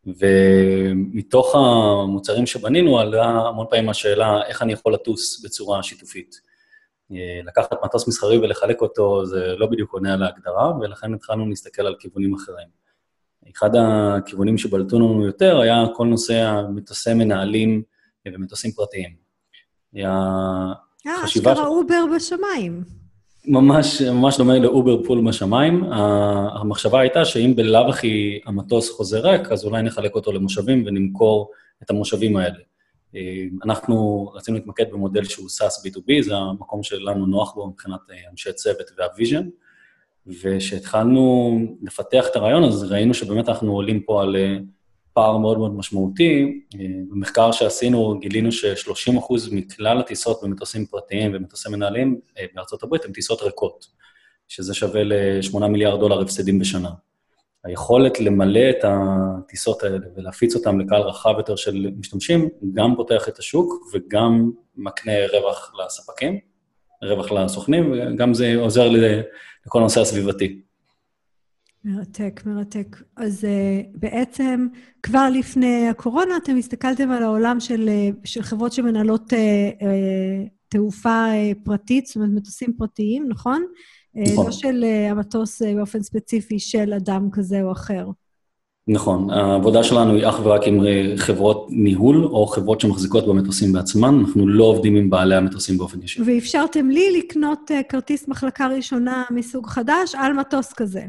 ומתוך 0.06 1.56
המוצרים 1.56 2.46
שבנינו 2.46 3.00
עלה 3.00 3.26
המון 3.26 3.66
פעמים 3.70 3.90
השאלה 3.90 4.42
איך 4.48 4.62
אני 4.62 4.74
יכול 4.74 4.94
לטוס 4.94 5.46
בצורה 5.46 5.84
שיתופית. 5.84 6.51
לקחת 7.44 7.84
מטוס 7.84 8.08
מסחרי 8.08 8.38
ולחלק 8.38 8.82
אותו, 8.82 9.26
זה 9.26 9.56
לא 9.58 9.68
בדיוק 9.68 9.94
עונה 9.94 10.14
על 10.14 10.24
ההגדרה, 10.24 10.72
ולכן 10.80 11.14
התחלנו 11.14 11.50
להסתכל 11.50 11.82
על 11.82 11.96
כיוונים 12.00 12.34
אחרים. 12.34 12.68
אחד 13.56 13.70
הכיוונים 13.76 14.58
שבלטו 14.58 15.00
לנו 15.00 15.26
יותר 15.26 15.60
היה 15.60 15.86
כל 15.96 16.08
נושא 16.08 16.34
המטוסי 16.34 17.14
מנהלים 17.14 17.82
ומטוסים 18.28 18.72
פרטיים. 18.72 19.10
אה, 19.98 20.74
אשכרה 21.26 21.56
ש... 21.56 21.60
אובר 21.60 22.06
בשמיים. 22.16 22.84
ממש, 23.46 24.02
ממש 24.02 24.38
דומה 24.38 24.60
ל 24.60 24.68
Uber 24.68 25.04
Pool 25.04 25.28
בשמיים. 25.28 25.84
המחשבה 26.54 27.00
הייתה 27.00 27.26
שאם 27.26 27.54
בלאו 27.56 27.90
הכי 27.90 28.40
המטוס 28.46 28.92
חוזר 28.92 29.28
ריק, 29.28 29.52
אז 29.52 29.66
אולי 29.66 29.82
נחלק 29.82 30.16
אותו 30.16 30.32
למושבים 30.32 30.84
ונמכור 30.86 31.52
את 31.84 31.90
המושבים 31.90 32.38
האלה. 32.38 32.60
אה, 33.16 33.44
אנחנו 33.64 34.26
רצינו 34.34 34.58
להתמקד 34.58 34.92
במודל 34.92 35.24
שהוא 35.24 35.48
SaaS 35.50 35.88
B2B, 35.88 36.24
זה 36.24 36.36
המקום 36.36 36.84
שלנו 36.84 37.26
נוח 37.26 37.54
בו 37.54 37.68
מבחינת 37.68 38.00
אה, 38.12 38.16
אנשי 38.32 38.54
צוות 38.54 38.92
וה 38.98 39.09
vision, 39.09 39.50
וכשהתחלנו 40.28 41.60
לפתח 41.82 42.26
את 42.32 42.36
הרעיון, 42.36 42.64
אז 42.64 42.84
ראינו 42.84 43.14
שבאמת 43.14 43.50
אנחנו 43.50 43.72
עולים 43.72 44.04
פה 44.04 44.22
על 44.22 44.36
אה, 44.36 44.58
פער 45.14 45.38
מאוד 45.38 45.58
מאוד 45.58 45.76
משמעותי. 45.76 46.62
במחקר 47.10 47.52
שעשינו 47.52 48.20
גילינו 48.20 48.52
ש-30% 48.52 49.34
מכלל 49.52 50.00
הטיסות 50.00 50.40
במטוסים 50.44 50.86
פרטיים 50.86 51.32
ומטוסי 51.36 51.70
מנהלים 51.70 52.20
בארצות 52.56 52.84
הברית 52.84 53.06
הן 53.06 53.12
טיסות 53.12 53.42
ריקות, 53.42 53.88
שזה 54.48 54.74
שווה 54.74 55.04
ל-8 55.04 55.68
מיליארד 55.68 56.00
דולר 56.00 56.22
הפסדים 56.22 56.60
בשנה. 56.60 56.90
היכולת 57.64 58.20
למלא 58.20 58.70
את 58.70 58.84
הטיסות 58.84 59.84
האלה 59.84 59.98
ולהפיץ 60.16 60.56
אותן 60.56 60.78
לקהל 60.78 61.02
רחב 61.02 61.34
יותר 61.38 61.56
של 61.56 61.92
משתמשים, 61.98 62.50
גם 62.74 62.96
פותח 62.96 63.30
את 63.30 63.40
השוק 63.40 63.74
וגם 63.94 64.52
מקנה 64.76 65.12
רווח 65.34 65.74
לספקים, 65.86 66.40
רווח 67.04 67.32
לסוכנים, 67.32 67.92
וגם 67.92 68.34
זה 68.34 68.56
עוזר 68.56 68.90
לכל 69.66 69.80
הנושא 69.80 70.02
הסביבתי. 70.02 70.62
מרתק, 71.86 72.42
מרתק. 72.46 72.98
אז 73.18 73.44
uh, 73.44 73.88
בעצם 73.94 74.68
כבר 75.04 75.28
לפני 75.34 75.90
הקורונה 75.90 76.38
אתם 76.38 76.58
הסתכלתם 76.58 77.12
על 77.12 77.24
העולם 77.24 77.60
של, 77.60 77.90
uh, 77.90 78.18
של 78.24 78.42
חברות 78.42 78.74
שמנהלות 78.74 79.34
uh, 79.34 79.36
uh, 79.36 79.86
תעופה 80.68 81.26
uh, 81.26 81.66
פרטית, 81.66 82.06
זאת 82.06 82.16
אומרת 82.16 82.30
מטוסים 82.34 82.74
פרטיים, 82.78 83.26
נכון? 83.30 83.66
נכון. 84.16 84.46
לא 84.46 84.52
של 84.52 84.86
המטוס 85.10 85.62
באופן 85.62 86.02
ספציפי 86.02 86.60
של 86.60 86.94
אדם 86.94 87.30
כזה 87.32 87.62
או 87.62 87.72
אחר. 87.72 88.08
נכון. 88.88 89.30
העבודה 89.30 89.84
שלנו 89.84 90.14
היא 90.14 90.28
אך 90.28 90.40
ורק 90.44 90.62
עם 90.68 90.82
חברות 91.16 91.68
ניהול 91.70 92.26
או 92.26 92.48
חברות 92.48 92.82
שמחזיקות 92.82 93.28
במטוסים 93.28 93.74
בעצמן, 93.74 94.20
אנחנו 94.20 94.48
לא 94.48 94.64
עובדים 94.64 94.96
עם 94.96 95.10
בעלי 95.10 95.36
המטוסים 95.36 95.78
באופן 95.78 96.04
ישיר. 96.04 96.24
ואפשרתם 96.28 96.90
לי 96.90 97.18
לקנות 97.18 97.72
כרטיס 97.90 98.28
מחלקה 98.28 98.68
ראשונה 98.68 99.24
מסוג 99.32 99.68
חדש 99.68 100.16
על 100.16 100.34
מטוס 100.34 100.74
כזה. 100.74 101.04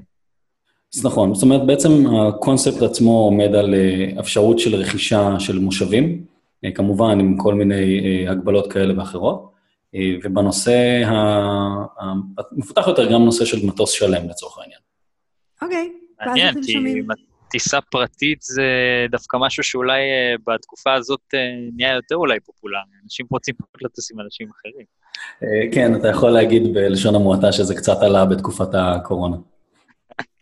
אז 0.95 1.07
נכון, 1.07 1.35
זאת 1.35 1.43
אומרת, 1.43 1.67
בעצם 1.67 2.07
הקונספט 2.17 2.83
עצמו 2.83 3.19
עומד 3.19 3.55
על 3.55 3.75
אפשרות 4.21 4.59
של 4.59 4.75
רכישה 4.75 5.35
של 5.38 5.59
מושבים, 5.59 6.25
כמובן 6.75 7.21
עם 7.21 7.37
כל 7.37 7.55
מיני 7.55 8.27
הגבלות 8.29 8.73
כאלה 8.73 8.99
ואחרות. 8.99 9.52
אה, 9.94 10.00
ובנושא 10.24 11.02
המפותח 11.98 12.87
יותר, 12.87 13.12
גם 13.12 13.24
נושא 13.24 13.44
של 13.44 13.66
מטוס 13.66 13.90
שלם 13.90 14.28
לצורך 14.28 14.59
העניין. 14.59 14.81
אוקיי, 15.62 15.92
מעניין, 16.26 16.62
כי 16.62 17.02
טיסה 17.50 17.81
פרטית 17.81 18.42
זה 18.42 18.62
דווקא 19.11 19.37
משהו 19.40 19.62
שאולי 19.62 20.00
אה, 20.00 20.35
בתקופה 20.46 20.92
הזאת 20.94 21.20
אה, 21.35 21.40
נהיה 21.76 21.94
יותר 21.94 22.16
אולי 22.16 22.40
פופולרי. 22.40 22.81
אנשים 23.05 23.26
רוצים 23.31 23.55
פחות 23.55 23.83
לטוס 23.83 24.12
עם 24.12 24.20
אנשים 24.20 24.48
אחרים. 24.50 24.87
כן, 25.72 25.94
אתה 25.96 26.09
יכול 26.09 26.31
להגיד 26.31 26.74
בלשון 26.74 27.14
המועטה 27.14 27.52
שזה 27.52 27.74
קצת 27.74 28.02
עלה 28.02 28.24
בתקופת 28.24 28.68
הקורונה. 28.74 29.37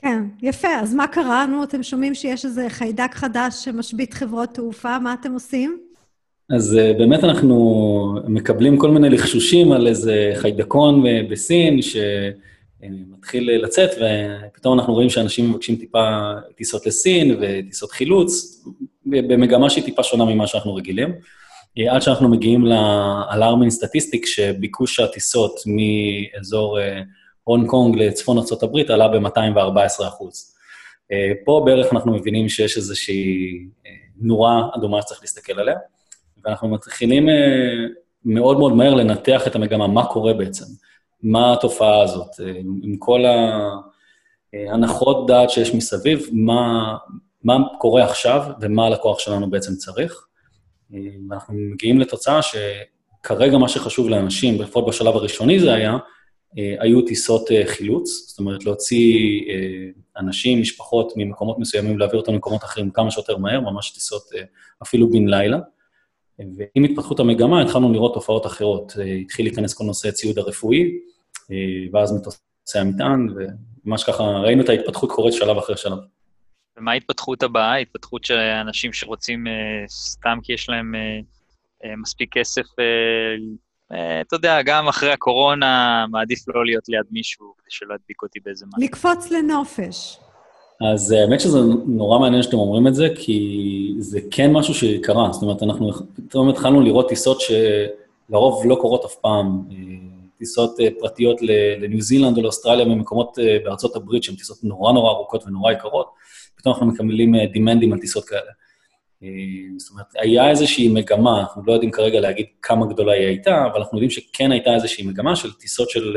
כן, 0.03 0.23
יפה. 0.43 0.69
אז 0.69 0.95
מה 0.95 1.07
קרה? 1.07 1.47
נו, 1.47 1.65
אתם 1.65 1.83
שומעים 1.83 2.15
שיש 2.15 2.45
איזה 2.45 2.67
חיידק 2.69 3.15
חדש 3.15 3.65
שמשבית 3.65 4.15
חברות 4.15 4.55
תעופה, 4.55 4.99
מה 4.99 5.15
אתם 5.15 5.33
עושים? 5.33 5.90
אז 6.51 6.79
uh, 6.79 6.99
באמת 6.99 7.25
אנחנו 7.25 8.19
מקבלים 8.29 8.79
כל 8.79 8.91
מיני 8.91 9.09
לחשושים 9.09 9.73
על 9.73 9.87
איזה 9.87 10.33
חיידקון 10.37 11.05
בסין 11.31 11.79
שמתחיל 11.83 13.51
לצאת, 13.65 13.91
ופתאום 13.91 14.79
אנחנו 14.79 14.95
רואים 14.95 15.11
שאנשים 15.11 15.51
מבקשים 15.51 15.77
טיפה 15.77 16.33
טיסות 16.57 16.87
לסין 16.87 17.37
וטיסות 17.41 17.91
חילוץ, 17.91 18.65
במגמה 19.07 19.71
שהיא 19.71 19.85
טיפה 19.85 20.03
שונה 20.03 20.25
ממה 20.25 20.47
שאנחנו 20.47 20.75
רגילים. 20.75 21.13
אה, 21.79 21.95
עד 21.95 22.03
שאנחנו 22.03 22.29
מגיעים 22.29 22.67
לאלארמין 22.67 23.71
סטטיסטיק, 23.71 24.27
שביקוש 24.27 25.01
הטיסות 25.01 25.61
מאזור 25.67 26.81
אה, 26.81 27.01
הונג 27.45 27.69
קונג 27.69 27.97
לצפון 27.99 28.39
ארה"ב 28.39 28.93
עלה 28.93 29.09
ב-214 29.09 30.09
אחוז. 30.09 30.55
פה 31.45 31.63
בערך 31.65 31.93
אנחנו 31.93 32.15
מבינים 32.15 32.49
שיש 32.49 32.77
איזושהי 32.77 33.59
נורה 34.21 34.69
אדומה 34.77 35.03
שצריך 35.03 35.21
להסתכל 35.23 35.61
עליה. 35.61 35.75
ואנחנו 36.45 36.69
מתחילים 36.69 37.29
אה, 37.29 37.35
מאוד 38.25 38.59
מאוד 38.59 38.73
מהר 38.73 38.95
לנתח 38.95 39.47
את 39.47 39.57
המגמה, 39.57 39.87
מה 39.87 40.07
קורה 40.07 40.33
בעצם, 40.33 40.65
מה 41.23 41.53
התופעה 41.53 42.03
הזאת, 42.03 42.41
אה, 42.41 42.53
עם 42.83 42.97
כל 42.99 43.25
ההנחות 44.53 45.27
דעת 45.27 45.51
שיש 45.51 45.75
מסביב, 45.75 46.27
מה, 46.33 46.97
מה 47.45 47.57
קורה 47.79 48.05
עכשיו 48.05 48.45
ומה 48.61 48.87
הלקוח 48.87 49.19
שלנו 49.19 49.51
בעצם 49.51 49.75
צריך. 49.75 50.27
אה, 50.95 50.99
ואנחנו 51.31 51.55
מגיעים 51.55 52.01
לתוצאה 52.01 52.41
שכרגע 52.43 53.59
מה 53.59 53.69
שחשוב 53.69 54.09
לאנשים, 54.09 54.61
לפחות 54.63 54.87
בשלב 54.87 55.17
הראשוני 55.17 55.61
זה 55.61 55.75
היה, 55.75 55.97
היו 56.81 57.03
טיסות 57.03 57.49
חילוץ, 57.67 58.29
זאת 58.29 58.39
אומרת, 58.39 58.65
להוציא 58.65 59.41
אנשים, 60.17 60.61
משפחות 60.61 61.13
ממקומות 61.17 61.59
מסוימים, 61.59 61.99
להעביר 61.99 62.21
אותם 62.21 62.33
למקומות 62.33 62.65
אחרים 62.65 62.91
כמה 62.91 63.11
שיותר 63.11 63.37
מהר, 63.37 63.61
ממש 63.61 63.91
טיסות 63.91 64.23
אפילו 64.83 65.11
בן 65.11 65.29
לילה. 65.29 65.59
ועם 66.57 66.85
התפתחות 66.85 67.21
המגמה 67.21 67.63
התחלנו 67.63 67.93
לראות 67.93 68.15
תופעות 68.15 68.47
אחרות. 68.47 68.93
אה, 68.99 69.05
התחיל 69.05 69.47
להיכנס 69.47 69.75
כל 69.75 69.85
נושא 69.85 70.09
הציוד 70.09 70.39
הרפואי, 70.39 70.99
אה, 71.51 71.57
ואז 71.93 72.13
מטוסי 72.13 72.79
המטען, 72.79 73.29
וממש 73.85 74.05
ככה 74.05 74.23
ראינו 74.23 74.63
את 74.63 74.69
ההתפתחות 74.69 75.13
קורית 75.13 75.35
שלב 75.35 75.57
אחרי 75.59 75.77
שלב. 75.77 75.99
ומה 76.77 76.93
ההתפתחות 76.93 77.43
הבאה? 77.43 77.77
התפתחות 77.77 78.25
של 78.25 78.37
אנשים 78.37 78.93
שרוצים 78.93 79.47
אה, 79.47 79.53
סתם 79.89 80.39
כי 80.43 80.53
יש 80.53 80.69
להם 80.69 80.95
מספיק 82.03 82.33
כסף, 82.33 82.67
אתה 84.21 84.37
יודע, 84.37 84.63
גם 84.63 84.89
אחרי 84.89 85.13
הקורונה, 85.13 86.05
מעדיף 86.11 86.49
לא 86.49 86.65
להיות 86.67 86.89
ליד 86.89 87.05
מישהו 87.11 87.55
כדי 87.59 87.67
שלא 87.69 87.95
ידביק 87.95 88.23
אותי 88.23 88.41
באיזה 88.41 88.67
משהו. 88.67 88.83
לקפוץ 88.83 89.31
לנופש. 89.31 90.19
אז 90.81 91.11
האמת 91.13 91.41
שזה 91.41 91.59
נורא 91.87 92.19
מעניין 92.19 92.43
שאתם 92.43 92.57
אומרים 92.57 92.87
את 92.87 92.95
זה, 92.95 93.09
כי 93.15 93.95
זה 93.99 94.21
כן 94.31 94.53
משהו 94.53 94.75
שקרה. 94.75 95.33
זאת 95.33 95.43
אומרת, 95.43 95.63
אנחנו 95.63 95.91
פתאום 96.15 96.49
התחלנו 96.49 96.81
לראות 96.81 97.09
טיסות 97.09 97.41
שלרוב 97.41 98.67
לא 98.67 98.75
קורות 98.75 99.05
אף 99.05 99.15
פעם, 99.15 99.63
טיסות 100.39 100.81
אה, 100.81 100.89
פרטיות 100.99 101.43
לניו 101.81 102.01
זילנד 102.01 102.37
או 102.37 102.43
לאוסטרליה 102.43 102.85
ממקומות 102.85 103.39
אה, 103.39 103.57
בארצות 103.65 103.97
הברית, 103.97 104.23
שהן 104.23 104.35
טיסות 104.35 104.65
נורא 104.65 104.93
נורא 104.93 105.11
ארוכות 105.11 105.45
ונורא 105.47 105.73
יקרות, 105.73 106.11
פתאום 106.57 106.75
אנחנו 106.75 106.87
מקבלים 106.87 107.35
דימנדים 107.53 107.91
אה, 107.91 107.95
על 107.95 108.01
טיסות 108.01 108.25
כאלה. 108.25 108.51
זאת 109.77 109.91
אומרת, 109.91 110.07
היה 110.19 110.51
איזושהי 110.51 110.89
מגמה, 110.89 111.41
אנחנו 111.41 111.63
לא 111.67 111.73
יודעים 111.73 111.91
כרגע 111.91 112.21
להגיד 112.21 112.47
כמה 112.63 112.87
גדולה 112.87 113.13
היא 113.13 113.27
הייתה, 113.27 113.67
אבל 113.67 113.81
אנחנו 113.81 113.99
יודעים 113.99 114.11
שכן 114.11 114.53
הייתה 114.53 114.75
איזושהי 114.75 115.07
מגמה 115.07 115.37
של 115.37 115.53
טיסות 115.53 115.91
של 115.91 116.17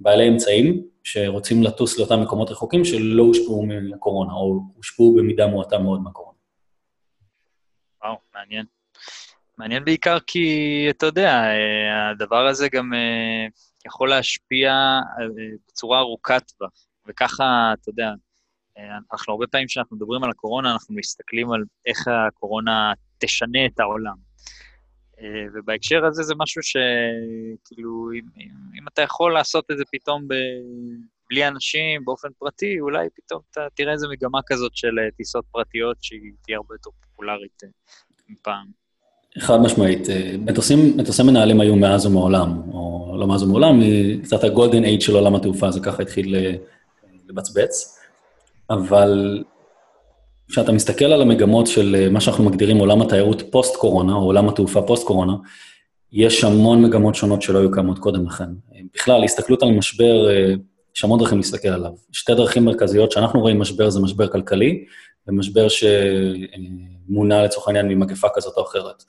בעלי 0.00 0.28
אמצעים 0.28 0.82
שרוצים 1.04 1.62
לטוס 1.62 1.98
לאותם 1.98 2.22
מקומות 2.22 2.50
רחוקים 2.50 2.84
שלא 2.84 3.22
הושפעו 3.22 3.66
מהקורונה, 3.66 4.32
או 4.32 4.60
הושפעו 4.76 5.14
במידה 5.16 5.46
מועטה 5.46 5.78
מאוד 5.78 6.00
מהקורונה. 6.02 6.38
וואו, 8.02 8.16
מעניין. 8.34 8.64
מעניין 9.58 9.84
בעיקר 9.84 10.18
כי, 10.26 10.86
אתה 10.90 11.06
יודע, 11.06 11.30
אה, 11.30 12.10
הדבר 12.10 12.46
הזה 12.46 12.68
גם 12.72 12.94
אה, 12.94 13.46
יכול 13.86 14.08
להשפיע 14.08 14.72
אה, 14.72 15.26
בצורה 15.68 15.98
ארוכת 15.98 16.42
טווח, 16.58 16.70
וככה, 17.06 17.72
אתה 17.80 17.90
יודע, 17.90 18.10
אנחנו 19.12 19.32
הרבה 19.32 19.46
פעמים 19.46 19.66
כשאנחנו 19.66 19.96
מדברים 19.96 20.24
על 20.24 20.30
הקורונה, 20.30 20.72
אנחנו 20.72 20.94
מסתכלים 20.94 21.52
על 21.52 21.64
איך 21.86 22.08
הקורונה 22.08 22.92
תשנה 23.18 23.66
את 23.66 23.80
העולם. 23.80 24.27
ובהקשר 25.54 26.04
הזה 26.04 26.22
זה 26.22 26.34
משהו 26.38 26.62
שכאילו, 26.62 28.10
אם, 28.14 28.24
אם, 28.36 28.50
אם 28.78 28.88
אתה 28.92 29.02
יכול 29.02 29.34
לעשות 29.34 29.64
את 29.70 29.78
זה 29.78 29.84
פתאום 29.92 30.28
ב, 30.28 30.34
בלי 31.30 31.48
אנשים, 31.48 32.04
באופן 32.04 32.28
פרטי, 32.38 32.80
אולי 32.80 33.08
פתאום 33.16 33.40
אתה 33.50 33.60
תראה 33.74 33.92
איזו 33.92 34.08
מגמה 34.10 34.40
כזאת 34.46 34.76
של 34.76 34.90
טיסות 35.16 35.44
פרטיות 35.52 35.96
שהיא 36.00 36.32
תהיה 36.42 36.56
הרבה 36.56 36.74
יותר 36.74 36.90
פופולרית 37.00 37.62
מפעם. 38.28 38.66
חד 39.38 39.56
משמעית. 39.56 40.10
אה, 40.10 40.34
מטוסים, 40.38 40.96
מטוסי 40.96 41.22
מנהלים 41.22 41.60
היו 41.60 41.76
מאז 41.76 42.06
ומעולם, 42.06 42.62
או 42.72 43.16
לא 43.20 43.26
מאז 43.26 43.42
ומעולם, 43.42 43.80
קצת 44.22 44.44
הגולדן 44.44 44.84
אייד 44.84 45.00
של 45.00 45.14
עולם 45.14 45.34
התעופה, 45.34 45.70
זה 45.70 45.80
ככה 45.80 46.02
התחיל 46.02 46.34
אה, 46.34 46.54
לבצבץ. 47.28 47.98
אבל 48.70 49.44
כשאתה 50.48 50.72
מסתכל 50.72 51.04
על 51.04 51.22
המגמות 51.22 51.66
של 51.66 51.96
אה, 51.98 52.10
מה 52.10 52.20
שאנחנו 52.20 52.44
מגדירים 52.44 52.76
עולם 52.76 53.02
התיירות 53.02 53.42
פוסט-קורונה, 53.50 54.12
או 54.12 54.24
עולם 54.24 54.48
התעופה 54.48 54.82
פוסט-קורונה, 54.82 55.32
יש 56.12 56.44
המון 56.44 56.82
מגמות 56.82 57.14
שונות 57.14 57.42
שלא 57.42 57.58
היו 57.58 57.70
קיימות 57.70 57.98
קודם 57.98 58.26
לכן. 58.26 58.48
בכלל, 58.94 59.24
הסתכלות 59.24 59.62
על 59.62 59.70
משבר, 59.70 60.28
יש 60.96 61.04
המון 61.04 61.18
דרכים 61.18 61.38
להסתכל 61.38 61.68
עליו. 61.68 61.90
שתי 62.12 62.34
דרכים 62.34 62.64
מרכזיות 62.64 63.12
שאנחנו 63.12 63.40
רואים 63.40 63.58
משבר 63.58 63.90
זה 63.90 64.00
משבר 64.00 64.28
כלכלי, 64.28 64.84
ומשבר 65.28 65.66
שמונע 65.68 67.44
לצורך 67.44 67.68
העניין 67.68 67.88
ממגפה 67.88 68.28
כזאת 68.34 68.56
או 68.56 68.62
אחרת. 68.62 69.04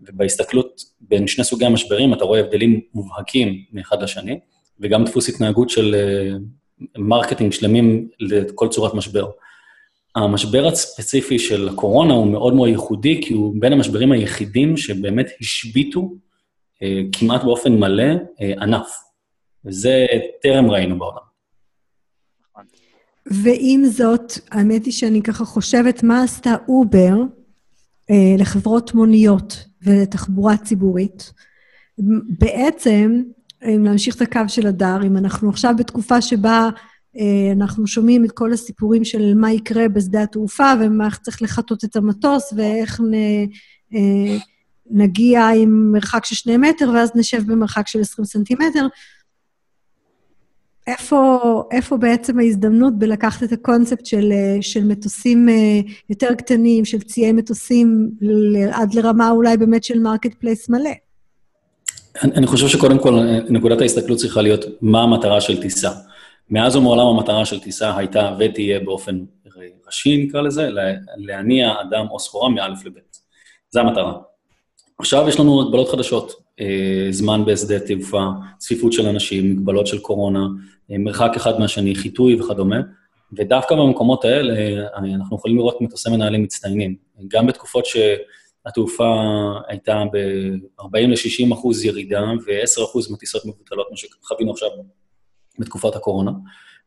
ובהסתכלות 0.00 0.82
בין 1.00 1.26
שני 1.26 1.44
סוגי 1.44 1.64
המשברים, 1.64 2.14
אתה 2.14 2.24
רואה 2.24 2.40
הבדלים 2.40 2.80
מובהקים 2.94 3.62
מאחד 3.72 4.02
לשני, 4.02 4.40
וגם 4.80 5.04
דפוס 5.04 5.28
התנהגות 5.28 5.70
של 5.70 5.94
אה, 5.94 6.36
מרקטים 6.98 7.52
שלמים 7.52 8.08
לכל 8.20 8.68
צורת 8.68 8.94
משבר. 8.94 9.30
המשבר 10.16 10.66
הספציפי 10.66 11.38
של 11.38 11.68
הקורונה 11.68 12.14
הוא 12.14 12.26
מאוד 12.26 12.54
מאוד 12.54 12.68
ייחודי, 12.68 13.20
כי 13.22 13.34
הוא 13.34 13.54
בין 13.58 13.72
המשברים 13.72 14.12
היחידים 14.12 14.76
שבאמת 14.76 15.26
השביתו 15.40 16.14
אה, 16.82 17.02
כמעט 17.12 17.44
באופן 17.44 17.72
מלא 17.72 18.12
אה, 18.40 18.52
ענף. 18.60 19.06
וזה 19.64 20.06
טרם 20.42 20.70
ראינו 20.70 20.98
בעולם. 20.98 21.26
ועם 23.26 23.84
זאת, 23.84 24.32
האמת 24.50 24.84
היא 24.84 24.92
שאני 24.92 25.22
ככה 25.22 25.44
חושבת 25.44 26.02
מה 26.02 26.22
עשתה 26.22 26.54
אובר 26.68 27.16
אה, 28.10 28.34
לחברות 28.38 28.94
מוניות 28.94 29.64
ולתחבורה 29.82 30.56
ציבורית. 30.56 31.32
בעצם, 32.38 33.22
אם 33.64 33.84
להמשיך 33.84 34.16
את 34.16 34.20
הקו 34.20 34.40
של 34.48 34.66
הדר, 34.66 35.02
אם 35.06 35.16
אנחנו 35.16 35.48
עכשיו 35.48 35.74
בתקופה 35.78 36.20
שבה 36.20 36.68
אנחנו 37.52 37.86
שומעים 37.86 38.24
את 38.24 38.32
כל 38.32 38.52
הסיפורים 38.52 39.04
של 39.04 39.34
מה 39.34 39.52
יקרה 39.52 39.88
בשדה 39.88 40.22
התעופה, 40.22 40.72
ומה 40.80 41.08
צריך 41.22 41.42
לחטות 41.42 41.84
את 41.84 41.96
המטוס, 41.96 42.52
ואיך 42.56 43.00
נ, 43.00 43.14
אה, 43.94 44.36
נגיע 44.90 45.48
עם 45.48 45.92
מרחק 45.92 46.24
של 46.24 46.34
שני 46.34 46.56
מטר, 46.56 46.90
ואז 46.94 47.10
נשב 47.14 47.42
במרחק 47.46 47.88
של 47.88 48.00
20 48.00 48.26
סנטימטר, 48.26 48.86
איפה, 50.86 51.62
איפה 51.70 51.96
בעצם 51.96 52.38
ההזדמנות 52.38 52.98
בלקחת 52.98 53.42
את 53.42 53.52
הקונספט 53.52 54.06
של, 54.06 54.32
אה, 54.32 54.58
של 54.60 54.84
מטוסים 54.84 55.48
אה, 55.48 55.80
יותר 56.10 56.34
קטנים, 56.34 56.84
של 56.84 57.00
ציי 57.00 57.32
מטוסים, 57.32 58.10
עד 58.72 58.94
לרמה 58.94 59.30
אולי 59.30 59.56
באמת 59.56 59.84
של 59.84 59.98
marketplace 59.98 60.68
מלא? 60.68 60.90
אני, 62.22 62.32
אני 62.32 62.46
חושב 62.46 62.68
שקודם 62.68 62.98
כל, 62.98 63.20
נקודת 63.48 63.80
ההסתכלות 63.80 64.18
צריכה 64.18 64.42
להיות 64.42 64.64
מה 64.82 65.02
המטרה 65.02 65.40
של 65.40 65.60
טיסה. 65.62 65.90
מאז 66.50 66.76
ומעולם 66.76 67.06
המטרה 67.06 67.46
של 67.46 67.60
טיסה 67.60 67.96
הייתה 67.96 68.36
ותהיה 68.38 68.80
באופן 68.80 69.24
ראשי, 69.86 70.24
נקרא 70.24 70.40
לזה, 70.40 70.68
להניע 71.16 71.72
אדם 71.80 72.06
או 72.10 72.20
סחורה 72.20 72.48
מא' 72.48 72.68
לב'. 72.68 72.92
זו 73.70 73.80
המטרה. 73.80 74.18
עכשיו 74.98 75.28
יש 75.28 75.40
לנו 75.40 75.62
הגבלות 75.62 75.88
חדשות, 75.88 76.32
אה, 76.60 77.06
זמן 77.10 77.44
בשדה 77.44 77.80
תעופה, 77.80 78.24
צפיפות 78.58 78.92
של 78.92 79.06
אנשים, 79.06 79.52
מגבלות 79.52 79.86
של 79.86 79.98
קורונה, 79.98 80.46
אה, 80.90 80.98
מרחק 80.98 81.32
אחד 81.36 81.60
מהשני, 81.60 81.94
חיטוי 81.94 82.40
וכדומה, 82.40 82.80
ודווקא 83.32 83.74
במקומות 83.74 84.24
האלה 84.24 84.54
אה, 84.56 84.86
אנחנו 85.14 85.36
יכולים 85.36 85.56
לראות 85.56 85.80
מטוסי 85.80 86.10
מנהלים 86.10 86.42
מצטיינים. 86.42 86.96
גם 87.28 87.46
בתקופות 87.46 87.84
שהתעופה 87.86 89.14
הייתה 89.68 90.02
ב-40 90.12 91.06
ל-60 91.08 91.54
אחוז 91.54 91.84
ירידה 91.84 92.24
ו-10 92.46 92.84
אחוז 92.84 93.12
מטיסות 93.12 93.46
מבוטלות, 93.46 93.86
מה 93.90 93.96
שחווינו 93.96 94.52
עכשיו 94.52 94.68
בתקופת 95.58 95.96
הקורונה. 95.96 96.30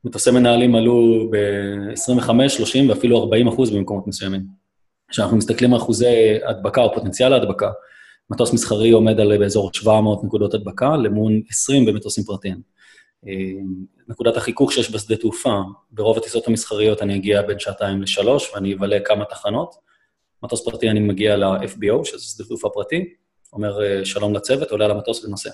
מטוסי 0.03 0.31
מנהלים 0.31 0.75
עלו 0.75 1.29
ב-25, 1.31 2.49
30 2.49 2.89
ואפילו 2.89 3.19
40 3.19 3.47
אחוז 3.47 3.71
במקומות 3.71 4.07
מסוימים. 4.07 4.41
כשאנחנו 5.09 5.37
מסתכלים 5.37 5.73
על 5.73 5.79
אחוזי 5.79 6.39
הדבקה 6.45 6.81
או 6.81 6.93
פוטנציאל 6.93 7.33
ההדבקה, 7.33 7.71
מטוס 8.29 8.53
מסחרי 8.53 8.91
עומד 8.91 9.19
על 9.19 9.37
באזור 9.37 9.69
700 9.73 10.23
נקודות 10.23 10.53
הדבקה, 10.53 10.97
למון 10.97 11.41
20 11.49 11.85
במטוסים 11.85 12.23
פרטיים. 12.23 12.61
אה, 13.27 13.33
נקודת 14.07 14.37
החיכוך 14.37 14.73
שיש 14.73 14.91
בשדה 14.91 15.15
תעופה, 15.15 15.61
ברוב 15.91 16.17
הטיסות 16.17 16.47
המסחריות 16.47 17.01
אני 17.01 17.15
אגיע 17.15 17.41
בין 17.41 17.59
שעתיים 17.59 18.01
לשלוש, 18.01 18.53
ואני 18.53 18.73
אבלה 18.73 18.99
כמה 19.05 19.25
תחנות. 19.25 19.75
מטוס 20.43 20.65
פרטי 20.65 20.89
אני 20.89 20.99
מגיע 20.99 21.37
ל-FBO, 21.37 22.05
שזה 22.05 22.23
שדה 22.23 22.47
תעופה 22.47 22.69
פרטי, 22.69 23.05
אומר 23.53 23.83
אה, 23.83 24.05
שלום 24.05 24.33
לצוות, 24.33 24.71
עולה 24.71 24.85
על 24.85 24.91
המטוס 24.91 25.25
ונוסע. 25.25 25.49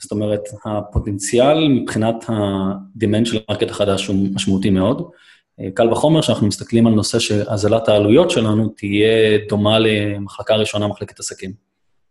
זאת 0.00 0.10
אומרת, 0.10 0.40
הפוטנציאל 0.64 1.68
מבחינת 1.68 2.24
ה 2.28 2.42
demand 2.42 3.26
של 3.26 3.38
ה 3.48 3.51
market 3.51 3.70
החדש 3.70 4.06
הוא 4.06 4.28
משמעותי 4.34 4.70
מאוד. 4.70 5.10
קל 5.74 5.92
וחומר 5.92 6.20
שאנחנו 6.20 6.46
מסתכלים 6.46 6.86
על 6.86 6.92
נושא 6.92 7.18
שהזלת 7.18 7.88
העלויות 7.88 8.30
שלנו 8.30 8.68
תהיה 8.68 9.38
דומה 9.48 9.78
למחלקה 9.78 10.54
ראשונה, 10.54 10.86
מחלקת 10.88 11.20
עסקים. 11.20 11.52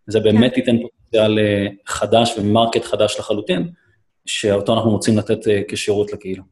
זה 0.08 0.20
באמת 0.20 0.52
כן. 0.56 0.60
ייתן 0.60 0.78
פוטנציאל 0.82 1.40
אה, 1.40 1.68
חדש 1.86 2.36
ו 2.38 2.45
market 2.45 2.86
חדש 2.86 3.20
לחלוטין, 3.20 3.70
שאותו 4.26 4.74
אנחנו 4.74 4.92
רוצים 4.92 5.18
לתת 5.18 5.48
אה, 5.48 5.62
כשירות 5.68 6.14
לקהילה. 6.14 6.44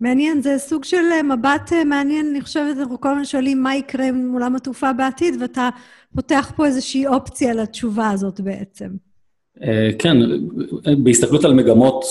מעניין, 0.00 0.42
זה 0.42 0.58
סוג 0.58 0.84
של 0.84 0.96
אה, 1.12 1.22
מבט 1.22 1.72
מעניין, 1.86 2.26
אני 2.30 2.40
חושבת, 2.40 2.76
אנחנו 2.78 3.00
כל 3.00 3.08
הזמן 3.08 3.24
שואלים 3.24 3.62
מה 3.62 3.76
יקרה 3.76 4.08
עם 4.08 4.30
עולם 4.32 4.56
התעופה 4.56 4.92
בעתיד, 4.92 5.34
ואתה 5.40 5.68
פותח 6.14 6.52
פה 6.56 6.66
איזושהי 6.66 7.06
אופציה 7.06 7.54
לתשובה 7.54 8.10
הזאת 8.10 8.40
בעצם. 8.40 8.88
כן, 9.98 10.16
בהסתכלות 11.04 11.44
על 11.44 11.54
מגמות, 11.54 12.04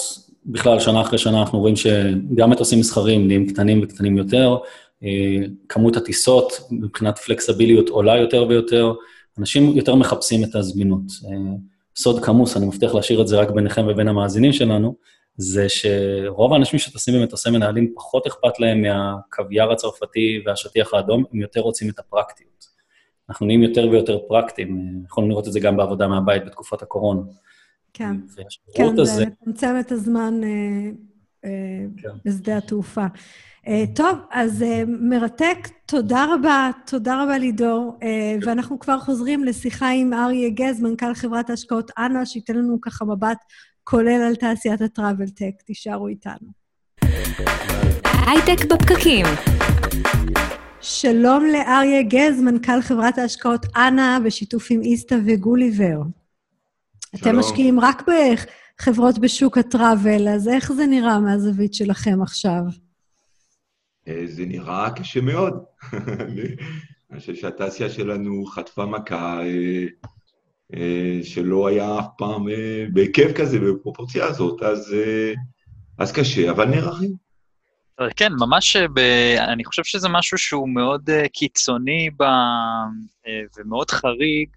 בכלל, 0.45 0.79
שנה 0.79 1.01
אחרי 1.01 1.17
שנה 1.17 1.41
אנחנו 1.41 1.59
רואים 1.59 1.75
שגם 1.75 2.49
מטוסים 2.49 2.79
מסחרים 2.79 3.27
נהיים 3.27 3.47
קטנים 3.47 3.81
וקטנים 3.83 4.17
יותר, 4.17 4.57
כמות 5.69 5.97
הטיסות 5.97 6.59
מבחינת 6.71 7.17
פלקסביליות 7.17 7.89
עולה 7.89 8.17
יותר 8.17 8.45
ויותר, 8.49 8.93
אנשים 9.39 9.77
יותר 9.77 9.95
מחפשים 9.95 10.43
את 10.43 10.55
הזמינות. 10.55 11.03
אה, 11.25 11.31
סוד 11.97 12.25
כמוס, 12.25 12.57
אני 12.57 12.65
מבטיח 12.65 12.95
להשאיר 12.95 13.21
את 13.21 13.27
זה 13.27 13.37
רק 13.37 13.49
ביניכם 13.49 13.85
ובין 13.89 14.07
המאזינים 14.07 14.53
שלנו, 14.53 14.95
זה 15.37 15.65
שרוב 15.69 16.53
האנשים 16.53 16.79
שטסים 16.79 17.13
במטוסי 17.13 17.49
מנהלים, 17.49 17.93
פחות 17.95 18.27
אכפת 18.27 18.59
להם 18.59 18.81
מהקוויאר 18.81 19.71
הצרפתי 19.71 20.41
והשטיח 20.45 20.93
האדום, 20.93 21.23
הם 21.33 21.41
יותר 21.41 21.59
רוצים 21.59 21.89
את 21.89 21.99
הפרקטיות. 21.99 22.54
אנחנו 23.29 23.45
נהיים 23.45 23.63
יותר 23.63 23.87
ויותר 23.91 24.19
פרקטיים, 24.27 24.77
אה, 24.77 25.05
יכולנו 25.05 25.29
לראות 25.29 25.47
את 25.47 25.53
זה 25.53 25.59
גם 25.59 25.77
בעבודה 25.77 26.07
מהבית 26.07 26.45
בתקופת 26.45 26.81
הקורונה. 26.81 27.21
כן, 27.93 28.15
כן, 28.73 29.05
זה 29.05 29.25
מצמצם 29.25 29.75
את 29.79 29.91
הזמן 29.91 30.41
אה, 30.43 30.49
אה, 31.45 31.85
כן. 31.97 32.09
בשדה 32.25 32.57
התעופה. 32.57 33.05
אה, 33.67 33.83
טוב, 33.95 34.19
אז 34.31 34.63
אה, 34.63 34.83
מרתק. 34.87 35.57
תודה 35.85 36.25
רבה, 36.33 36.69
תודה 36.87 37.23
רבה 37.23 37.37
לידור. 37.37 37.99
ואנחנו 38.45 38.79
כבר 38.79 38.99
חוזרים 38.99 39.43
לשיחה 39.43 39.89
עם 39.89 40.13
אריה 40.13 40.49
גז, 40.49 40.81
מנכ"ל 40.81 41.13
חברת 41.13 41.49
ההשקעות 41.49 41.91
אנה, 41.97 42.25
שייתן 42.25 42.55
לנו 42.55 42.81
ככה 42.81 43.05
מבט 43.05 43.37
כולל 43.83 44.21
על 44.27 44.35
תעשיית 44.35 44.81
הטראבל 44.81 45.29
טק. 45.29 45.61
תישארו 45.65 46.07
איתנו. 46.07 46.47
הייטק 48.27 48.65
בפקקים. 48.65 49.25
שלום 50.87 51.45
לאריה 51.45 52.01
גז, 52.01 52.41
מנכ"ל 52.41 52.81
חברת 52.81 53.17
ההשקעות 53.17 53.65
אנה, 53.75 54.19
בשיתוף 54.25 54.67
עם 54.71 54.81
איסתא 54.81 55.15
וגוליבר. 55.25 56.01
אתם 57.15 57.35
משקיעים 57.39 57.79
רק 57.79 58.03
בחברות 58.07 59.19
בשוק 59.19 59.57
הטראבל, 59.57 60.27
אז 60.27 60.47
איך 60.47 60.71
זה 60.71 60.85
נראה 60.85 61.19
מהזווית 61.19 61.73
שלכם 61.73 62.21
עכשיו? 62.21 62.61
אה, 64.07 64.21
זה 64.25 64.45
נראה 64.45 64.89
קשה 64.91 65.21
מאוד. 65.21 65.63
אני 67.11 67.19
חושב 67.19 67.35
שהתעשייה 67.35 67.89
שלנו 67.89 68.45
חטפה 68.45 68.85
מכה 68.85 69.41
אה, 69.41 69.85
אה, 70.73 71.19
שלא 71.23 71.67
היה 71.67 71.99
אף 71.99 72.07
פעם 72.17 72.45
בהיקף 72.93 73.31
כזה, 73.35 73.59
בפרופורציה 73.59 74.25
הזאת, 74.25 74.63
אז 74.63 74.95
אז 75.97 76.11
קשה, 76.11 76.51
אבל 76.51 76.65
נערכים. 76.65 77.24
אה, 78.01 78.07
כן, 78.15 78.31
ממש, 78.39 78.75
ב... 78.75 78.99
אני 79.37 79.65
חושב 79.65 79.83
שזה 79.83 80.09
משהו 80.09 80.37
שהוא 80.37 80.69
מאוד 80.69 81.09
uh, 81.09 81.29
קיצוני 81.33 82.09
ב... 82.19 82.23
uh, 82.23 83.27
ומאוד 83.57 83.91
חריג 83.91 84.49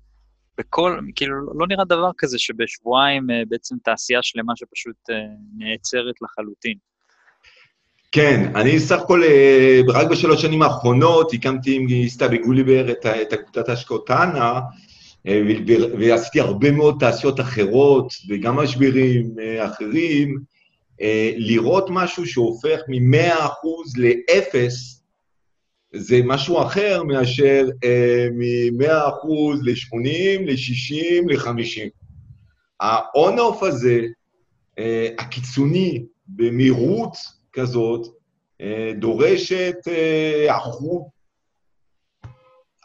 בכל, 0.59 1.01
כאילו, 1.14 1.34
לא 1.59 1.66
נראה 1.66 1.84
דבר 1.84 2.11
כזה 2.18 2.39
שבשבועיים 2.39 3.26
בעצם 3.49 3.76
תעשייה 3.84 4.22
שלמה 4.22 4.53
שפשוט 4.57 4.97
נעצרת 5.57 6.14
לחלוטין. 6.22 6.74
כן, 8.12 8.53
אני 8.57 8.80
סך 8.80 8.99
הכל, 9.01 9.22
רק 9.89 10.09
בשלוש 10.11 10.43
שנים 10.43 10.62
האחרונות 10.62 11.32
הקמתי 11.32 11.76
עם 11.76 12.09
סתיו 12.09 12.28
גוליבר 12.45 12.91
את, 12.93 13.34
קבוצת 13.45 13.68
ההשקעות 13.68 14.07
טאנה, 14.07 14.61
ועשיתי 15.99 16.41
הרבה 16.41 16.70
מאוד 16.70 16.97
תעשיות 17.01 17.41
אחרות, 17.41 18.12
וגם 18.28 18.57
משברים 18.57 19.30
אחרים, 19.59 20.39
לראות 21.36 21.86
משהו 21.90 22.26
שהופך 22.26 22.80
מ-100% 22.88 23.99
ל-0, 23.99 24.57
זה 25.94 26.20
משהו 26.24 26.62
אחר 26.62 27.03
מאשר 27.03 27.66
מ-100% 28.32 29.28
ל-80, 29.62 30.40
ל-60, 30.46 31.32
ל-50. 31.32 31.88
ה-on-off 32.80 33.66
הזה, 33.66 34.01
הקיצוני, 35.18 36.05
במהירות 36.28 37.16
כזאת, 37.53 38.07
דורשת 38.99 39.74
אחרות 40.49 41.03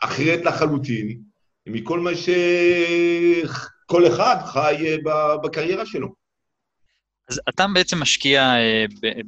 אחרת 0.01 0.45
לחלוטין, 0.45 1.21
מכל 1.67 1.99
מה 1.99 2.11
שכל 2.15 4.07
אחד 4.07 4.35
חי 4.45 4.97
בקריירה 5.43 5.85
שלו. 5.85 6.22
אז 7.29 7.41
אתה 7.49 7.65
בעצם 7.73 8.01
משקיע 8.01 8.41
אה, 8.41 8.85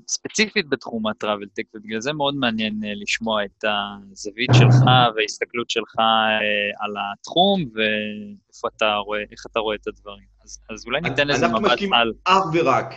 ספציפית 0.08 0.70
בתחום 0.70 1.08
הטראבל 1.08 1.48
טק, 1.54 1.64
ובגלל 1.76 2.02
זה 2.02 2.14
מאוד 2.14 2.36
מעניין 2.36 2.82
אה, 2.84 2.92
לשמוע 2.96 3.46
את 3.46 3.64
הזווית 4.12 4.50
שלך 4.54 4.76
וההסתכלות 5.16 5.70
שלך 5.70 5.96
אה, 6.00 6.86
על 6.86 6.94
התחום, 7.14 7.62
ואיפה 7.62 8.68
אתה 8.78 8.96
רואה, 8.96 9.20
איך 9.32 9.46
אתה 9.52 9.60
רואה 9.60 9.76
את 9.76 9.88
הדברים. 9.88 10.26
אז, 10.44 10.60
אז 10.70 10.86
אולי 10.86 11.02
ניתן 11.02 11.30
איזה 11.30 11.48
מבט 11.48 11.56
על... 11.56 11.64
אנחנו 11.64 11.68
משקיעים 11.68 11.94
אך 12.26 12.44
ורק 12.54 12.94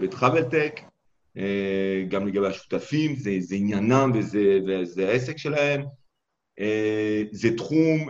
בטראבל 0.00 0.42
טק, 0.42 0.80
גם 2.08 2.26
לגבי 2.26 2.46
השותפים, 2.46 3.16
זה, 3.16 3.36
זה 3.40 3.56
עניינם 3.56 4.12
וזה, 4.14 4.58
וזה 4.66 5.08
העסק 5.08 5.38
שלהם. 5.38 5.84
זה 7.32 7.56
תחום 7.56 8.08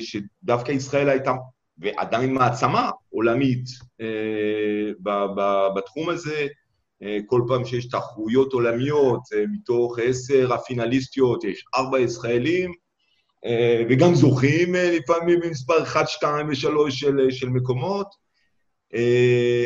שדווקא 0.00 0.72
ישראל 0.72 1.08
הייתה 1.08 1.32
ועדיין 1.78 2.34
מעצמה 2.34 2.90
עולמית 3.10 3.64
אה, 4.00 4.90
בתחום 5.76 6.08
הזה. 6.08 6.46
אה, 7.02 7.18
כל 7.26 7.42
פעם 7.48 7.64
שיש 7.64 7.88
תחרויות 7.88 8.52
עולמיות, 8.52 9.20
אה, 9.34 9.44
מתוך 9.52 9.98
עשר 10.02 10.54
הפינליסטיות 10.54 11.44
יש 11.44 11.64
ארבע 11.74 12.00
ישראלים, 12.00 12.72
וגם 13.90 14.14
זוכים 14.14 14.74
לפעמים 14.74 15.40
במספר 15.40 15.82
1, 15.82 16.08
2 16.08 16.48
ו-3 16.48 16.90
של, 16.90 17.30
של 17.30 17.48
מקומות. 17.48 18.06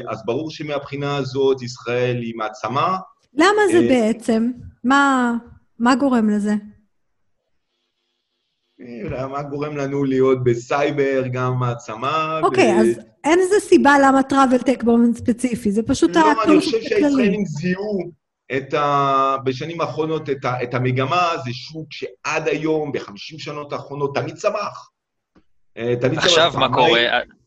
אז 0.08 0.22
ברור 0.24 0.50
שמבחינה 0.50 1.16
הזאת 1.16 1.62
ישראל 1.62 2.16
היא 2.16 2.34
מעצמה. 2.36 2.98
למה 3.34 3.60
זה 3.72 3.80
בעצם? 3.88 4.50
מה, 4.84 5.34
מה 5.78 5.94
גורם 5.94 6.30
לזה? 6.30 6.54
מה 9.30 9.43
גורם 9.43 9.76
לנו 9.76 10.05
להיות 10.05 10.45
בסייבר, 10.45 11.22
גם 11.33 11.59
מעצמה. 11.59 12.41
אוקיי, 12.43 12.80
אז 12.80 13.01
אין 13.24 13.39
איזה 13.39 13.61
סיבה 13.61 13.95
למה 14.03 14.22
טראבל 14.22 14.59
טק 14.59 14.83
באופן 14.83 15.14
ספציפי, 15.14 15.72
זה 15.72 15.83
פשוט 15.83 16.16
לא, 16.16 16.33
אני 16.45 16.61
חושב 16.61 16.83
שהישראלים 16.83 17.45
זיהו 17.45 18.12
את 18.57 18.74
ה... 18.74 19.37
בשנים 19.45 19.80
האחרונות 19.80 20.30
את, 20.30 20.45
ה... 20.45 20.62
את 20.62 20.74
המגמה, 20.74 21.28
זה 21.45 21.51
שוק 21.53 21.87
שעד 21.91 22.49
היום, 22.49 22.93
בחמישים 22.93 23.39
שנות 23.39 23.72
האחרונות, 23.72 24.14
תמיד 24.14 24.35
צמח. 24.35 24.91
אה, 25.76 25.95
תמיד 26.01 26.18
עכשיו 26.18 26.51
צמח. 26.53 26.61
מה 26.61 26.74
קורה? 26.74 27.01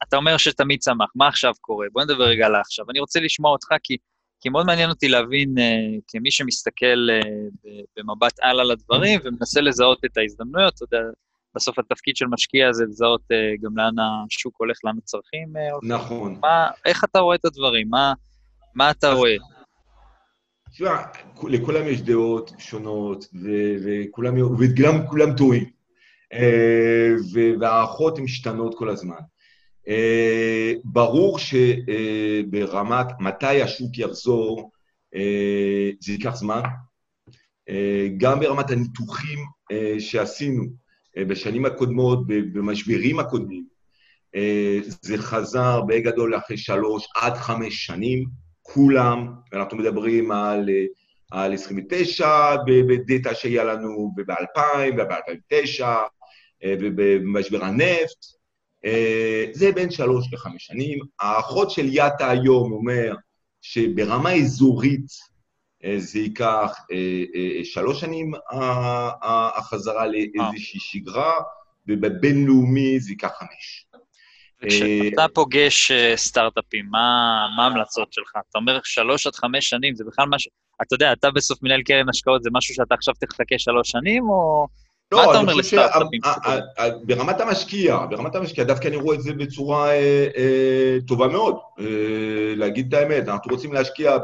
אתה 0.07 0.17
אומר 0.17 0.37
שתמיד 0.37 0.79
צמח, 0.79 1.11
מה 1.15 1.27
עכשיו 1.27 1.53
קורה? 1.61 1.87
בוא 1.91 2.03
נדבר 2.03 2.23
רגע 2.23 2.45
על 2.45 2.55
עכשיו. 2.55 2.85
אני 2.89 2.99
רוצה 2.99 3.19
לשמוע 3.19 3.51
אותך, 3.51 3.67
כי, 3.83 3.97
כי 4.41 4.49
מאוד 4.49 4.65
מעניין 4.65 4.89
אותי 4.89 5.07
להבין, 5.07 5.57
uh, 5.57 5.61
כמי 6.07 6.31
שמסתכל 6.31 7.07
uh, 7.23 7.67
במבט 7.97 8.39
על 8.41 8.59
על 8.59 8.71
הדברים 8.71 9.19
ומנסה 9.23 9.61
לזהות 9.61 10.05
את 10.05 10.17
ההזדמנויות, 10.17 10.73
אתה 10.73 10.83
יודע, 10.83 11.05
בסוף 11.55 11.79
התפקיד 11.79 12.15
של 12.15 12.25
משקיע 12.25 12.71
זה 12.71 12.85
לזהות 12.85 13.21
uh, 13.21 13.61
גם 13.63 13.77
לאן 13.77 13.93
השוק 13.99 14.55
הולך, 14.57 14.77
לאן 14.83 14.95
הצרכים 14.97 15.55
Uh, 15.55 15.87
נכון. 15.87 16.37
מה, 16.41 16.67
איך 16.85 17.03
אתה 17.03 17.19
רואה 17.19 17.35
את 17.35 17.45
הדברים? 17.45 17.89
מה, 17.89 18.13
מה 18.75 18.91
אתה 18.91 19.11
אז, 19.11 19.17
רואה? 19.17 19.35
תשמע, 20.71 21.01
לכולם 21.43 21.87
יש 21.87 22.01
דעות 22.01 22.51
שונות, 22.57 23.25
וכולם, 23.85 24.35
וגם 24.59 25.07
כולם 25.07 25.35
טועים. 25.35 25.75
Uh, 26.33 26.37
וההערכות 27.59 28.19
משתנות 28.19 28.77
כל 28.77 28.89
הזמן. 28.89 29.15
Uh, 29.87 30.79
ברור 30.83 31.39
שברמת 31.39 33.09
uh, 33.09 33.13
מתי 33.19 33.61
השוק 33.61 33.97
יחזור, 33.97 34.71
uh, 35.15 35.95
זה 35.99 36.11
ייקח 36.11 36.35
זמן. 36.35 36.61
Uh, 37.69 37.73
גם 38.17 38.39
ברמת 38.39 38.71
הניתוחים 38.71 39.39
uh, 39.39 39.99
שעשינו, 39.99 40.63
אה, 40.63 40.84
בשנים 41.17 41.65
הקודמות, 41.65 42.27
במשברים 42.27 43.19
הקודמים, 43.19 43.65
אה, 44.35 44.79
זה 44.87 45.17
חזר 45.17 45.81
בגדול 45.81 46.37
אחרי 46.37 46.57
שלוש 46.57 47.07
עד 47.15 47.33
חמש 47.33 47.85
שנים, 47.85 48.25
כולם, 48.61 49.27
ואנחנו 49.51 49.77
מדברים 49.77 50.31
על, 50.31 50.69
אה, 50.69 50.85
על 51.43 51.53
29 51.53 52.55
בדאטה 52.67 53.35
שהיה 53.35 53.63
לנו, 53.63 54.13
וב-2000, 54.17 54.93
וב-2009, 54.97 55.85
ובמשבר 56.81 57.65
הנפט, 57.65 58.25
זה 59.51 59.71
בין 59.71 59.91
שלוש 59.91 60.33
לחמש 60.33 60.65
שנים. 60.65 60.99
האחות 61.19 61.71
של 61.71 61.85
יאטה 61.93 62.29
היום 62.29 62.71
אומר 62.71 63.15
שברמה 63.61 64.33
אזורית 64.33 65.05
אה, 65.05 65.34
זה 65.97 66.19
ייקח 66.19 66.79
אה, 66.91 67.23
אה, 67.35 67.65
שלוש 67.65 67.99
שנים 67.99 68.31
החזרה 69.55 70.05
לאיזושהי 70.07 70.79
שגרה, 70.79 71.33
ובבינלאומי 71.87 72.99
זה 72.99 73.11
ייקח 73.11 73.31
חמש. 73.39 73.85
כשאתה 74.67 75.25
פוגש 75.33 75.91
סטארט-אפים, 76.15 76.85
מה 76.91 77.47
ההמלצות 77.59 78.13
שלך? 78.13 78.31
אתה 78.49 78.57
אומר 78.57 78.79
שלוש 78.83 79.27
עד 79.27 79.35
חמש 79.35 79.69
שנים, 79.69 79.95
זה 79.95 80.03
בכלל 80.07 80.25
משהו... 80.29 80.51
אתה 80.81 80.95
יודע, 80.95 81.13
אתה 81.13 81.31
בסוף 81.31 81.63
מנהל 81.63 81.81
קרן 81.81 82.09
השקעות, 82.09 82.43
זה 82.43 82.49
משהו 82.53 82.75
שאתה 82.75 82.95
עכשיו 82.95 83.13
תחכה 83.19 83.55
שלוש 83.57 83.89
שנים, 83.89 84.29
או... 84.29 84.67
לא, 85.11 85.17
מה 85.17 85.31
אתה 85.31 85.39
אומר 85.39 85.53
לסטארט-אפים? 85.53 86.21
ברמת 87.03 87.41
המשקיע, 87.41 87.97
ברמת 88.09 88.35
המשקיע, 88.35 88.63
דווקא 88.63 88.87
אני 88.87 88.95
רואה 88.95 89.15
את 89.15 89.21
זה 89.21 89.33
בצורה 89.33 89.89
טובה 91.07 91.27
מאוד, 91.27 91.57
להגיד 92.55 92.95
את 92.95 93.01
האמת. 93.01 93.27
אנחנו 93.27 93.51
רוצים 93.51 93.73
להשקיע 93.73 94.17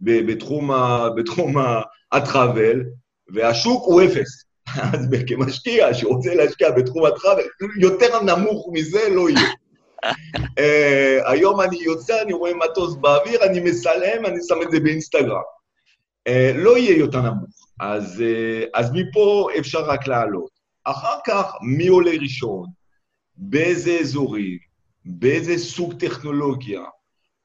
בתחום, 0.00 0.70
ה, 0.70 1.08
בתחום 1.16 1.54
הטראבל, 2.12 2.82
והשוק 3.34 3.84
הוא 3.84 4.02
אפס. 4.02 4.44
אז 4.94 5.08
כמשקיע 5.26 5.94
שרוצה 5.94 6.34
להשקיע 6.34 6.70
בתחום 6.70 7.06
הטראבל, 7.06 7.42
יותר 7.80 8.22
נמוך 8.22 8.68
מזה 8.72 9.08
לא 9.08 9.30
יהיה. 9.30 9.48
uh, 10.04 11.28
היום 11.32 11.60
אני 11.60 11.76
יוצא, 11.80 12.22
אני 12.22 12.32
רואה 12.32 12.52
מטוס 12.54 12.94
באוויר, 12.94 13.44
אני 13.44 13.60
מסלם, 13.60 14.26
אני 14.26 14.38
שם 14.48 14.62
את 14.62 14.70
זה 14.70 14.80
באינסטגרם. 14.80 15.42
Uh, 16.28 16.32
לא 16.54 16.78
יהיה 16.78 16.98
יותר 16.98 17.20
נמוך. 17.20 17.66
אז, 17.80 18.20
uh, 18.20 18.68
אז 18.74 18.90
מפה 18.92 19.48
אפשר 19.58 19.84
רק 19.84 20.06
לעלות. 20.06 20.50
אחר 20.84 21.16
כך, 21.26 21.52
מי 21.76 21.88
עולה 21.88 22.12
ראשון? 22.20 22.66
באיזה 23.36 23.98
אזורים? 24.00 24.58
באיזה 25.04 25.58
סוג 25.58 25.94
טכנולוגיה? 25.94 26.80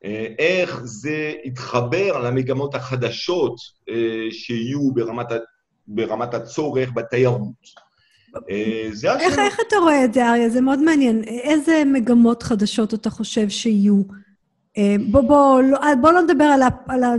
אה, 0.05 0.27
איך 0.39 0.81
זה 0.83 1.33
יתחבר 1.43 2.19
למגמות 2.19 2.75
החדשות 2.75 3.55
אה, 3.89 4.31
שיהיו 4.31 4.91
ברמת, 4.93 5.27
ברמת 5.87 6.33
הצורך 6.33 6.89
בתיירות. 6.93 7.85
אה, 8.49 8.89
השאלה. 8.93 9.19
איך, 9.19 9.39
איך 9.39 9.59
אתה 9.67 9.75
רואה 9.75 10.05
את 10.05 10.13
זה, 10.13 10.29
אריה? 10.29 10.49
זה 10.49 10.61
מאוד 10.61 10.79
מעניין. 10.79 11.23
איזה 11.23 11.83
מגמות 11.85 12.43
חדשות 12.43 12.93
אתה 12.93 13.09
חושב 13.09 13.49
שיהיו? 13.49 14.01
בוא, 15.11 15.21
בוא, 15.21 15.61
לא, 15.61 15.79
בוא 16.01 16.11
לא 16.11 16.21
נדבר 16.21 16.43
על, 16.43 16.61
ה, 16.61 16.67
על 16.87 17.03
ה, 17.03 17.13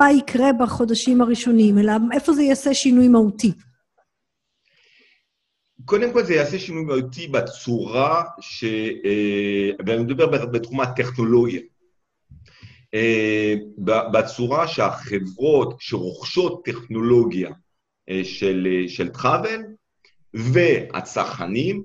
מה 0.00 0.12
יקרה 0.12 0.52
בחודשים 0.52 1.20
הראשונים, 1.20 1.78
אלא 1.78 1.92
איפה 2.12 2.32
זה 2.32 2.42
יעשה 2.42 2.74
שינוי 2.74 3.08
מהותי. 3.08 3.52
קודם 5.84 6.12
כל 6.12 6.24
זה 6.24 6.34
יעשה 6.34 6.58
שינוי 6.58 6.84
מהותי 6.84 7.28
בצורה 7.28 8.22
ש... 8.40 8.64
ואני 9.86 10.02
מדבר 10.02 10.46
בתחום 10.46 10.80
הטכנולוגיה. 10.80 11.60
אה, 12.94 13.54
בצורה 14.12 14.68
שהחברות 14.68 15.76
שרוכשות 15.78 16.64
טכנולוגיה 16.64 17.50
אה, 18.10 18.20
של, 18.24 18.68
אה, 18.70 18.88
של 18.88 19.08
טראבל 19.08 19.60
והצרכנים 20.34 21.82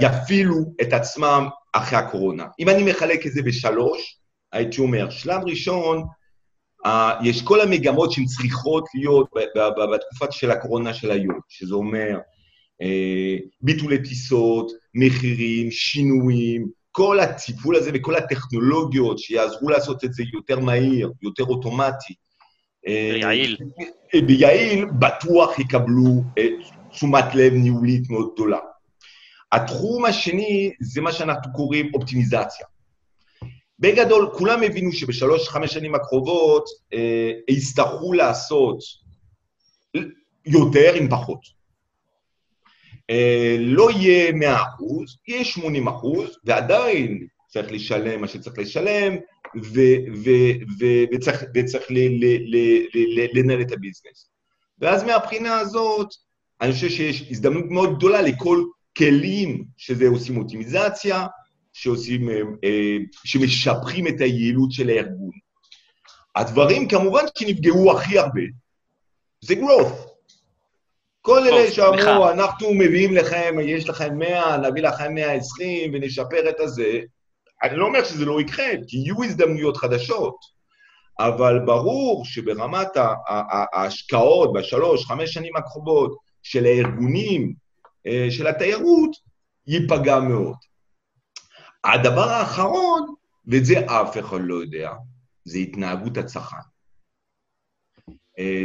יפעילו 0.00 0.54
את 0.82 0.92
עצמם 0.92 1.48
אחרי 1.72 1.98
הקורונה. 1.98 2.46
אם 2.58 2.68
אני 2.68 2.90
מחלק 2.90 3.26
את 3.26 3.32
זה 3.32 3.42
בשלוש, 3.42 4.18
הייתי 4.52 4.80
אומר, 4.80 5.10
שלב 5.10 5.40
ראשון, 5.46 6.04
יש 7.24 7.42
כל 7.42 7.60
המגמות 7.60 8.12
שהן 8.12 8.24
צריכות 8.24 8.84
להיות 8.94 9.28
בתקופה 9.92 10.32
של 10.32 10.50
הקורונה 10.50 10.94
של 10.94 11.10
היום, 11.10 11.38
שזה 11.48 11.74
אומר 11.74 12.18
ביטולי 13.60 14.02
טיסות, 14.02 14.72
מחירים, 14.94 15.70
שינויים, 15.70 16.66
כל 16.92 17.20
הטיפול 17.20 17.76
הזה 17.76 17.90
וכל 17.94 18.16
הטכנולוגיות 18.16 19.18
שיעזרו 19.18 19.68
לעשות 19.68 20.04
את 20.04 20.12
זה 20.12 20.22
יותר 20.32 20.60
מהיר, 20.60 21.12
יותר 21.22 21.44
אוטומטי. 21.44 22.14
ויעיל. 22.86 23.56
ויעיל, 24.28 24.84
בטוח 24.84 25.58
יקבלו 25.58 26.22
תשומת 26.90 27.24
לב 27.34 27.52
ניהולית 27.52 28.10
מאוד 28.10 28.30
גדולה. 28.34 28.58
התחום 29.52 30.04
השני 30.04 30.72
זה 30.80 31.00
מה 31.00 31.12
שאנחנו 31.12 31.52
קוראים 31.52 31.90
אופטימיזציה. 31.94 32.66
בגדול, 33.78 34.30
כולם 34.38 34.62
הבינו 34.62 34.92
שבשלוש, 34.92 35.48
חמש 35.48 35.72
שנים 35.72 35.94
הקרובות 35.94 36.64
אה, 36.94 37.30
יצטרכו 37.48 38.12
לעשות 38.12 38.78
יותר 40.46 40.94
עם 40.94 41.08
פחות. 41.10 41.55
אה, 43.10 43.56
לא 43.60 43.90
יהיה 43.90 44.32
100 44.32 44.62
אחוז, 44.62 45.16
יהיה 45.28 45.44
80 45.44 45.88
אחוז, 45.88 46.38
ועדיין 46.44 47.26
צריך 47.48 47.72
לשלם 47.72 48.20
מה 48.20 48.28
שצריך 48.28 48.58
לשלם, 48.58 49.16
וצריך, 51.12 51.44
וצריך 51.54 51.84
לנהל 53.34 53.60
את 53.60 53.72
הביזנס. 53.72 54.30
ואז 54.78 55.04
מהבחינה 55.04 55.58
הזאת, 55.58 56.08
אני 56.60 56.72
חושב 56.72 56.88
שיש 56.88 57.30
הזדמנות 57.30 57.64
מאוד 57.68 57.96
גדולה 57.96 58.22
לכל 58.22 58.64
כלים 58.96 59.64
שזה 59.76 60.08
עושים 60.08 60.36
אופטימיזציה, 60.36 61.26
שעושים, 61.72 62.28
שמשפחים 63.24 64.06
את 64.06 64.20
היעילות 64.20 64.72
של 64.72 64.88
הארגון. 64.88 65.30
הדברים 66.36 66.88
כמובן 66.88 67.24
שנפגעו 67.38 67.98
הכי 67.98 68.18
הרבה, 68.18 68.42
זה 69.40 69.54
growth. 69.54 70.05
כל 71.26 71.48
אלה 71.48 71.72
שאמרו, 71.72 72.30
אנחנו 72.30 72.74
מביאים 72.74 73.14
לכם, 73.14 73.56
יש 73.62 73.88
לכם 73.88 74.18
100, 74.18 74.56
נביא 74.56 74.82
לכם 74.82 75.14
120 75.14 75.90
ונשפר 75.94 76.50
את 76.50 76.60
הזה, 76.60 77.00
אני 77.62 77.76
לא 77.76 77.86
אומר 77.86 78.04
שזה 78.04 78.24
לא 78.24 78.40
יקרה, 78.40 78.66
כי 78.88 78.96
יהיו 78.96 79.24
הזדמנויות 79.24 79.76
חדשות, 79.76 80.36
אבל 81.18 81.58
ברור 81.66 82.24
שברמת 82.24 82.88
ההשקעות 83.72 84.52
בשלוש, 84.52 85.06
חמש 85.06 85.32
שנים 85.32 85.56
הקרובות 85.56 86.16
של 86.42 86.64
הארגונים, 86.64 87.54
של 88.30 88.46
התיירות, 88.46 89.10
ייפגע 89.66 90.20
מאוד. 90.20 90.56
הדבר 91.84 92.28
האחרון, 92.28 93.14
ואת 93.46 93.64
זה 93.64 93.86
אף 93.86 94.18
אחד 94.18 94.40
לא 94.40 94.54
יודע, 94.54 94.92
זה 95.44 95.58
התנהגות 95.58 96.16
הצרכן. 96.16 96.75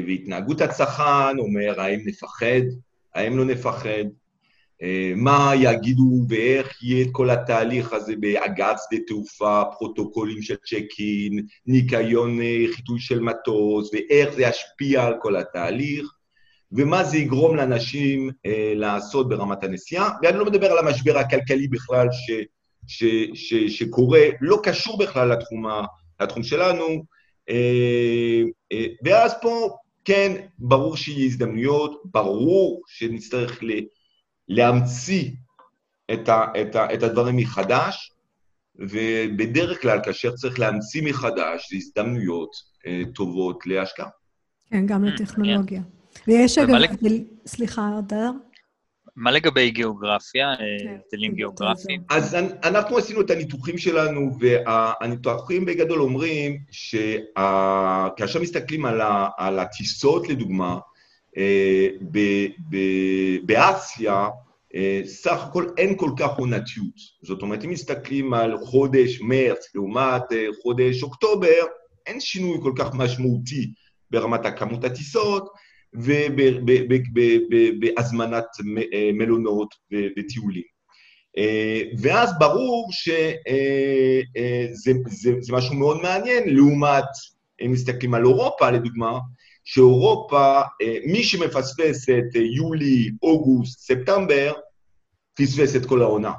והתנהגות 0.07 0.61
הצרכן 0.61 1.39
אומר, 1.39 1.81
האם 1.81 1.99
נפחד, 2.05 2.61
האם 3.15 3.37
לא 3.37 3.45
נפחד, 3.45 4.03
מה 5.15 5.51
יגידו 5.55 6.25
ואיך 6.29 6.83
יהיה 6.83 7.05
את 7.05 7.09
כל 7.11 7.29
התהליך 7.29 7.93
הזה 7.93 8.13
באגף 8.19 8.77
שדה 8.89 9.01
תעופה, 9.07 9.63
פרוטוקולים 9.77 10.41
של 10.41 10.55
צ'ק-אין, 10.55 11.45
ניקיון 11.65 12.39
חיטוי 12.75 12.99
של 12.99 13.19
מטוס, 13.19 13.93
ואיך 13.93 14.33
זה 14.33 14.41
ישפיע 14.41 15.05
על 15.05 15.13
כל 15.21 15.35
התהליך, 15.35 16.13
ומה 16.71 17.03
זה 17.03 17.17
יגרום 17.17 17.55
לאנשים 17.55 18.29
אה, 18.45 18.73
לעשות 18.75 19.29
ברמת 19.29 19.63
הנסיעה. 19.63 20.09
ואני 20.23 20.37
לא 20.37 20.45
מדבר 20.45 20.71
על 20.71 20.87
המשבר 20.87 21.17
הכלכלי 21.17 21.67
בכלל 21.67 22.07
ש, 22.11 22.31
ש, 22.87 23.03
ש, 23.33 23.53
שקורה, 23.53 24.21
לא 24.41 24.59
קשור 24.63 24.97
בכלל 24.97 25.31
לתחום, 25.31 25.65
לתחום 26.21 26.43
שלנו, 26.43 26.83
אה, 26.83 26.89
אה, 26.93 26.99
ואז 29.03 29.33
פה, 29.41 29.77
כן, 30.05 30.45
ברור 30.59 30.97
שיהיו 30.97 31.25
הזדמנויות, 31.25 32.01
ברור 32.05 32.81
שנצטרך 32.87 33.63
ל... 33.63 33.71
להמציא 34.47 35.31
את, 36.13 36.29
ה, 36.29 36.45
את, 36.61 36.75
ה, 36.75 36.93
את 36.93 37.03
הדברים 37.03 37.35
מחדש, 37.35 38.11
ובדרך 38.75 39.81
כלל, 39.81 39.99
כאשר 40.03 40.31
צריך 40.31 40.59
להמציא 40.59 41.03
מחדש, 41.03 41.69
זה 41.71 41.77
הזדמנויות 41.77 42.49
אה, 42.87 43.01
טובות 43.15 43.65
להשקעה. 43.65 44.09
כן, 44.69 44.85
גם 44.85 45.03
לטכנולוגיה. 45.03 45.81
ויש 46.27 46.57
אגב, 46.57 46.77
סליחה, 47.45 47.99
אדר? 47.99 48.31
מה 49.15 49.31
לגבי 49.31 49.71
גיאוגרפיה, 49.71 50.51
הבדלים 50.51 51.33
גיאוגרפיים? 51.33 52.01
אז 52.09 52.35
אנחנו 52.63 52.97
עשינו 52.97 53.21
את 53.21 53.29
הניתוחים 53.29 53.77
שלנו, 53.77 54.31
והניתוחים 54.39 55.65
בגדול 55.65 56.01
אומרים 56.01 56.57
שכאשר 56.71 58.41
מסתכלים 58.41 58.85
על 59.37 59.59
הטיסות, 59.59 60.29
לדוגמה, 60.29 60.77
באסיה, 63.43 64.27
סך 65.05 65.43
הכל 65.43 65.65
אין 65.77 65.97
כל 65.97 66.11
כך 66.19 66.37
עונתיות. 66.37 66.95
זאת 67.21 67.41
אומרת, 67.41 67.65
אם 67.65 67.69
מסתכלים 67.69 68.33
על 68.33 68.57
חודש 68.57 69.21
מרץ 69.21 69.75
לעומת 69.75 70.23
חודש 70.63 71.03
אוקטובר, 71.03 71.63
אין 72.05 72.19
שינוי 72.19 72.57
כל 72.61 72.73
כך 72.77 72.93
משמעותי 72.93 73.71
ברמת 74.11 74.45
הכמות 74.45 74.83
הטיסות 74.83 75.49
ובהזמנת 77.53 78.45
מלונות 79.13 79.75
וטיולים. 80.19 80.63
ואז 82.01 82.39
ברור 82.39 82.89
שזה 82.91 84.91
משהו 85.51 85.75
מאוד 85.75 86.01
מעניין, 86.01 86.55
לעומת, 86.55 87.03
אם 87.65 87.71
מסתכלים 87.71 88.13
על 88.13 88.25
אירופה, 88.25 88.71
לדוגמה, 88.71 89.19
שאירופה, 89.63 90.61
מי 91.05 91.23
שמפספס 91.23 92.09
את 92.09 92.35
יולי, 92.55 93.11
אוגוסט, 93.23 93.79
ספטמבר, 93.79 94.53
פספס 95.33 95.75
את 95.75 95.85
כל 95.85 96.01
העונה. 96.01 96.33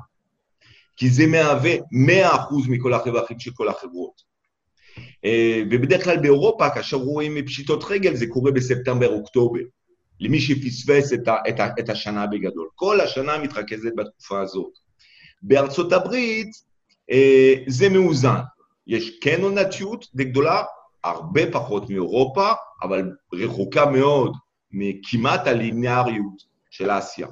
כי 0.97 1.11
זה 1.11 1.27
מהווה 1.27 1.77
100% 1.77 1.81
מכל 2.69 2.95
הרווחים 2.95 3.39
של 3.39 3.51
כל 3.55 3.69
החברות. 3.69 4.32
ובדרך 5.71 6.05
כלל 6.05 6.17
באירופה, 6.17 6.71
כאשר 6.71 6.97
רואים 6.97 7.47
פשיטות 7.47 7.85
רגל, 7.91 8.15
זה 8.15 8.27
קורה 8.27 8.51
בספטמבר-אוקטובר, 8.51 9.61
למי 10.21 10.41
שפספס 10.41 11.13
את, 11.13 11.29
ה, 11.29 11.37
את, 11.49 11.61
ה, 11.61 11.69
את 11.79 11.89
השנה 11.89 12.27
בגדול. 12.27 12.69
כל 12.75 13.01
השנה 13.01 13.39
מתרכזת 13.39 13.91
בתקופה 13.97 14.41
הזאת. 14.41 14.73
בארצות 15.43 15.93
הברית 15.93 16.51
זה 17.67 17.89
מאוזן. 17.89 18.41
יש 18.87 19.19
כן 19.21 19.43
עונתיות 19.43 20.07
די 20.15 20.25
גדולה, 20.25 20.63
הרבה 21.05 21.53
פחות 21.53 21.91
מאירופה, 21.91 22.53
אבל 22.83 23.11
רחוקה 23.33 23.87
מאוד 23.87 24.37
מכמעט 24.71 25.47
הליניאריות 25.47 26.43
של 26.71 26.91
אסיה. 26.91 27.27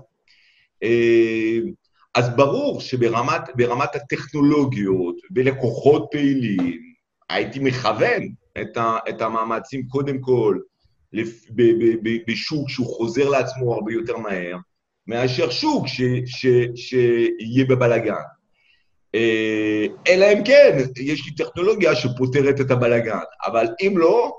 אז 2.15 2.37
ברור 2.37 2.81
שברמת 2.81 3.95
הטכנולוגיות 3.95 5.17
ולקוחות 5.35 6.09
פעילים, 6.11 6.90
הייתי 7.31 7.59
מכוון 7.59 8.23
את, 8.61 8.77
ה, 8.77 8.99
את 9.09 9.23
המאמצים 9.23 9.89
קודם 9.89 10.21
כל 10.21 10.59
לפ, 11.13 11.51
ב, 11.51 11.63
ב, 11.63 11.97
ב, 12.03 12.17
בשוק 12.29 12.69
שהוא 12.69 12.87
חוזר 12.87 13.29
לעצמו 13.29 13.75
הרבה 13.75 13.93
יותר 13.93 14.17
מהר, 14.17 14.57
מאשר 15.07 15.51
שוק 15.51 15.87
ש, 15.87 16.01
ש, 16.27 16.47
שיהיה 16.75 17.65
בבלגן. 17.69 18.15
אלא 20.09 20.27
אם 20.33 20.45
כן, 20.45 20.79
יש 20.97 21.27
לי 21.27 21.35
טכנולוגיה 21.35 21.95
שפותרת 21.95 22.61
את 22.61 22.71
הבלגן, 22.71 23.19
אבל 23.47 23.67
אם 23.81 23.95
לא, 23.99 24.33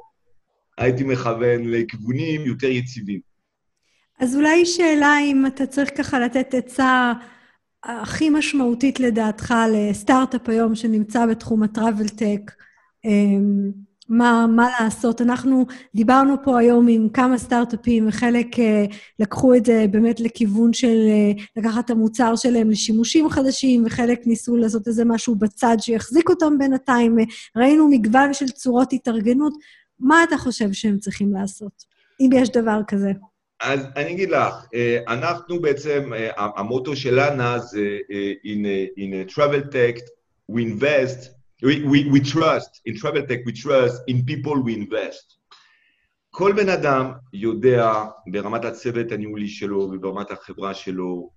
הייתי 0.78 1.04
מכוון 1.04 1.62
לכיוונים 1.66 2.42
יותר 2.42 2.68
יציבים. 2.68 3.20
אז 4.20 4.36
אולי 4.36 4.66
שאלה 4.66 5.20
אם 5.20 5.46
אתה 5.46 5.66
צריך 5.66 5.90
ככה 5.98 6.20
לתת 6.20 6.54
עצה 6.54 7.14
הכי 7.84 8.30
משמעותית 8.30 9.00
לדעתך 9.00 9.54
לסטארט-אפ 9.74 10.50
היום 10.50 10.76
שנמצא 10.76 11.26
בתחום 11.26 11.64
הטראבל-טק, 11.64 12.52
מה, 14.10 14.46
מה 14.56 14.70
לעשות. 14.80 15.22
אנחנו 15.22 15.66
דיברנו 15.96 16.36
פה 16.44 16.60
היום 16.60 16.88
עם 16.88 17.10
כמה 17.10 17.38
סטארט-אפים, 17.38 18.08
וחלק 18.08 18.48
לקחו 19.20 19.56
את 19.56 19.66
זה 19.66 19.86
באמת 19.92 20.20
לכיוון 20.20 20.74
של 20.74 20.98
לקחת 21.56 21.86
את 21.86 21.90
המוצר 21.90 22.36
שלהם 22.36 22.70
לשימושים 22.70 23.30
חדשים, 23.30 23.84
וחלק 23.86 24.28
ניסו 24.28 24.58
לעשות 24.58 24.88
איזה 24.88 25.06
משהו 25.06 25.36
בצד 25.36 25.78
שיחזיק 25.80 26.30
אותם 26.30 26.58
בינתיים. 26.58 27.18
ראינו 27.56 27.88
מגוון 27.88 28.34
של 28.34 28.48
צורות 28.48 28.94
התארגנות. 28.94 29.54
מה 30.00 30.24
אתה 30.24 30.38
חושב 30.38 30.74
שהם 30.74 30.98
צריכים 30.98 31.34
לעשות, 31.34 31.84
אם 32.22 32.30
יש 32.34 32.50
דבר 32.50 32.82
כזה? 32.88 33.12
אז 33.62 33.80
אני 33.96 34.12
אגיד 34.12 34.30
לך, 34.30 34.66
אנחנו 35.08 35.62
בעצם, 35.62 36.12
המוטו 36.38 36.96
שלנו 36.96 37.60
זה 37.60 37.98
in, 38.44 38.66
a, 38.66 39.00
in 39.00 39.30
a 39.30 39.34
travel 39.36 39.74
tech, 39.74 40.00
we 40.52 40.60
invest, 40.60 41.41
we, 41.62 41.84
we, 41.84 42.10
we 42.10 42.20
trust, 42.20 42.82
in 42.86 42.96
travel 42.98 43.24
tech 43.28 43.42
we 43.46 43.54
trust, 43.54 44.02
in 44.08 44.26
people 44.26 44.62
we 44.64 44.74
invest. 44.74 45.38
כל 46.34 46.54
בן 46.56 46.70
אדם 46.70 47.12
יודע 47.34 47.94
ברמת 48.28 48.66
הצוות 48.66 49.12
הניהולי 49.12 49.48
שלו 49.48 49.80
וברמת 49.80 50.32
החברה 50.32 50.74
שלו 50.74 51.30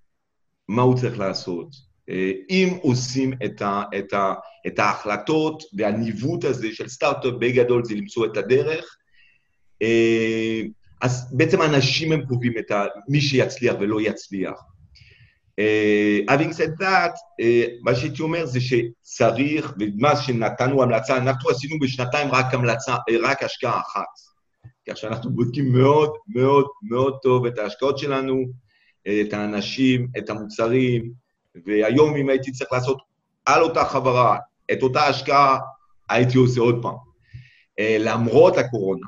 מה 0.68 0.82
הוא 0.82 0.96
צריך 0.96 1.18
לעשות, 1.18 1.68
אה, 2.10 2.32
אם 2.50 2.78
עושים 2.82 3.32
את, 3.44 3.62
ה, 3.62 3.82
את, 3.98 4.12
ה, 4.12 4.34
את 4.66 4.78
ההחלטות 4.78 5.62
והניווט 5.76 6.44
הזה 6.44 6.68
של 6.72 6.88
סטארט-אפ, 6.88 7.32
בגדול 7.38 7.84
זה 7.84 7.94
למצוא 7.94 8.26
את 8.26 8.36
הדרך, 8.36 8.96
אה, 9.82 10.62
אז 11.00 11.36
בעצם 11.36 11.60
האנשים 11.60 12.12
הם 12.12 12.26
קובעים 12.26 12.58
את 12.58 12.70
ה, 12.70 12.84
מי 13.08 13.20
שיצליח 13.20 13.74
ולא 13.80 14.00
יצליח. 14.00 14.73
Uh, 15.60 16.24
having 16.28 16.52
said 16.52 16.78
that, 16.78 17.14
uh, 17.40 17.44
מה 17.82 17.94
שהייתי 17.94 18.22
אומר 18.22 18.46
זה 18.46 18.60
שצריך, 18.60 19.74
ומה 19.80 20.16
שנתנו 20.16 20.82
המלצה, 20.82 21.16
אנחנו 21.16 21.50
עשינו 21.50 21.78
בשנתיים 21.80 22.28
רק 22.32 22.54
המלצה, 22.54 22.96
רק 23.22 23.42
השקעה 23.42 23.80
אחת. 23.80 24.06
כך 24.88 24.96
שאנחנו 24.96 25.30
בודקים 25.30 25.72
מאוד 25.72 26.12
מאוד 26.28 26.66
מאוד 26.82 27.18
טוב 27.22 27.46
את 27.46 27.58
ההשקעות 27.58 27.98
שלנו, 27.98 28.44
את 29.02 29.32
האנשים, 29.32 30.08
את 30.18 30.30
המוצרים, 30.30 31.12
והיום 31.66 32.16
אם 32.16 32.28
הייתי 32.28 32.52
צריך 32.52 32.72
לעשות 32.72 32.98
על 33.46 33.62
אותה 33.62 33.84
חברה 33.84 34.38
את 34.72 34.82
אותה 34.82 35.06
השקעה, 35.06 35.58
הייתי 36.10 36.38
עושה 36.38 36.60
עוד 36.60 36.82
פעם. 36.82 36.94
למרות 37.80 38.58
הקורונה. 38.58 39.06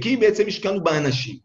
כי 0.00 0.16
בעצם 0.16 0.44
השקענו 0.46 0.84
באנשים. 0.84 1.43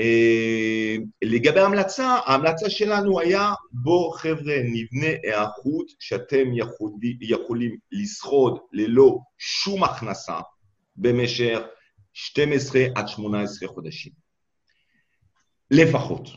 אה, 0.00 0.96
לגבי 1.22 1.60
ההמלצה, 1.60 2.04
ההמלצה 2.04 2.70
שלנו 2.70 3.20
היה, 3.20 3.52
בואו 3.72 4.10
חבר'ה 4.10 4.56
נבנה 4.64 5.06
היערכות 5.22 5.86
שאתם 5.98 6.46
יכולים, 6.54 7.16
יכולים 7.20 7.76
לשרוד 7.92 8.58
ללא 8.72 9.18
שום 9.38 9.84
הכנסה 9.84 10.40
במשך 10.96 11.58
12 12.12 12.84
עד 12.94 13.08
18 13.08 13.68
חודשים. 13.68 14.12
לפחות. 15.70 16.28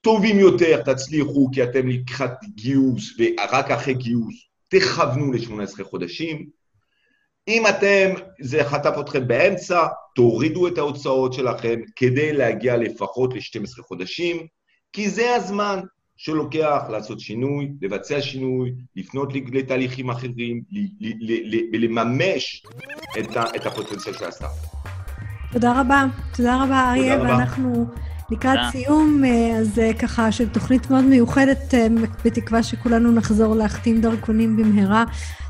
טובים 0.00 0.38
יותר 0.38 0.82
תצליחו 0.82 1.50
כי 1.52 1.62
אתם 1.62 1.88
לקראת 1.88 2.30
גיוס 2.54 3.14
ורק 3.18 3.70
אחרי 3.70 3.94
גיוס 3.94 4.48
תכוונו 4.68 5.32
ל-18 5.32 5.84
חודשים, 5.84 6.50
אם 7.48 7.66
אתם, 7.66 8.10
זה 8.40 8.64
חטף 8.64 8.94
אתכם 9.00 9.28
באמצע, 9.28 9.86
תורידו 10.14 10.68
את 10.68 10.78
ההוצאות 10.78 11.32
שלכם 11.32 11.80
כדי 11.96 12.32
להגיע 12.32 12.76
לפחות 12.76 13.34
ל-12 13.34 13.82
חודשים, 13.82 14.46
כי 14.92 15.10
זה 15.10 15.34
הזמן 15.34 15.80
שלוקח 16.16 16.82
לעשות 16.90 17.20
שינוי, 17.20 17.68
לבצע 17.82 18.20
שינוי, 18.20 18.72
לפנות 18.96 19.32
לתהליכים 19.52 20.10
אחרים, 20.10 20.62
ולממש 21.72 22.62
את 23.56 23.66
הפוטנציאל 23.66 24.14
של 24.14 24.24
ה 24.24 24.28
start. 24.28 24.52
תודה 25.52 25.80
רבה. 25.80 26.04
תודה 26.36 26.64
רבה, 26.64 26.90
אריה, 26.90 27.20
ואנחנו... 27.20 27.86
לקראת 28.30 28.58
סיום, 28.72 29.24
אה, 29.24 29.56
אז 29.58 29.78
אה, 29.78 29.94
ככה, 29.94 30.32
של 30.32 30.48
תוכנית 30.48 30.90
מאוד 30.90 31.04
מיוחדת, 31.04 31.74
אה, 31.74 31.86
בתקווה 32.24 32.62
שכולנו 32.62 33.12
נחזור 33.12 33.54
להחתים 33.54 34.00
דרכונים 34.00 34.56
במהרה. 34.56 35.04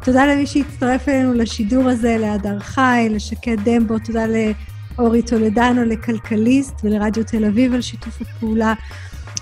תודה 0.04 0.26
למי 0.26 0.46
שהצטרף 0.46 1.08
אלינו 1.08 1.34
לשידור 1.34 1.88
הזה, 1.88 2.16
להדר 2.20 2.58
חי, 2.58 3.08
לשקד 3.10 3.56
דמבו, 3.64 3.98
תודה 3.98 4.24
לאורי 4.26 5.22
טולדנו, 5.22 5.84
לכלכליסט 5.84 6.74
ולרדיו 6.84 7.24
תל 7.24 7.44
אביב 7.44 7.74
על 7.74 7.80
שיתוף 7.80 8.20
הפעולה. 8.20 8.74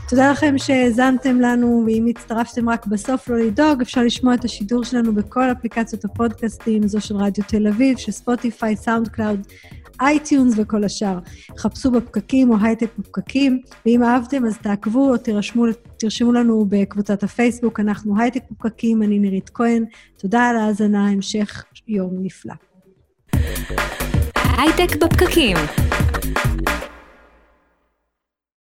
תודה 0.09 0.31
לכם 0.31 0.59
שהאזנתם 0.59 1.41
לנו, 1.41 1.83
ואם 1.87 2.07
הצטרפתם 2.11 2.69
רק 2.69 2.87
בסוף, 2.87 3.29
לא 3.29 3.39
לדאוג, 3.39 3.81
אפשר 3.81 4.03
לשמוע 4.03 4.35
את 4.35 4.45
השידור 4.45 4.85
שלנו 4.85 5.15
בכל 5.15 5.53
אפליקציות 5.53 6.05
הפודקאסטים, 6.05 6.89
זו 6.89 7.01
של 7.01 7.17
רדיו 7.17 7.45
תל 7.49 7.67
אביב, 7.67 7.99
של 7.99 8.13
ספוטיפיי, 8.13 8.77
סאונד 8.77 9.09
קלאוד, 9.09 9.47
אייטיונס 10.01 10.55
וכל 10.57 10.85
השאר. 10.85 11.19
חפשו 11.59 11.91
בפקקים 11.91 12.51
או 12.51 12.57
הייטק 12.63 12.91
בפקקים, 12.99 13.61
ואם 13.87 14.03
אהבתם 14.03 14.47
אז 14.47 14.59
תעקבו 14.59 15.11
או 15.11 15.17
תרשמו, 15.17 15.65
תרשמו 15.99 16.33
לנו 16.33 16.67
בקבוצת 16.69 17.23
הפייסבוק, 17.23 17.81
אנחנו 17.81 18.21
הייטק 18.21 18.43
בפקקים, 18.51 19.03
אני 19.03 19.19
נירית 19.19 19.51
כהן. 19.55 19.85
תודה 20.17 20.43
על 20.43 20.57
ההאזנה, 20.57 21.09
המשך 21.09 21.65
יום 21.89 22.11
נפלא. 22.23 22.55
הייטק 24.59 24.97
בפקקים. 24.97 25.57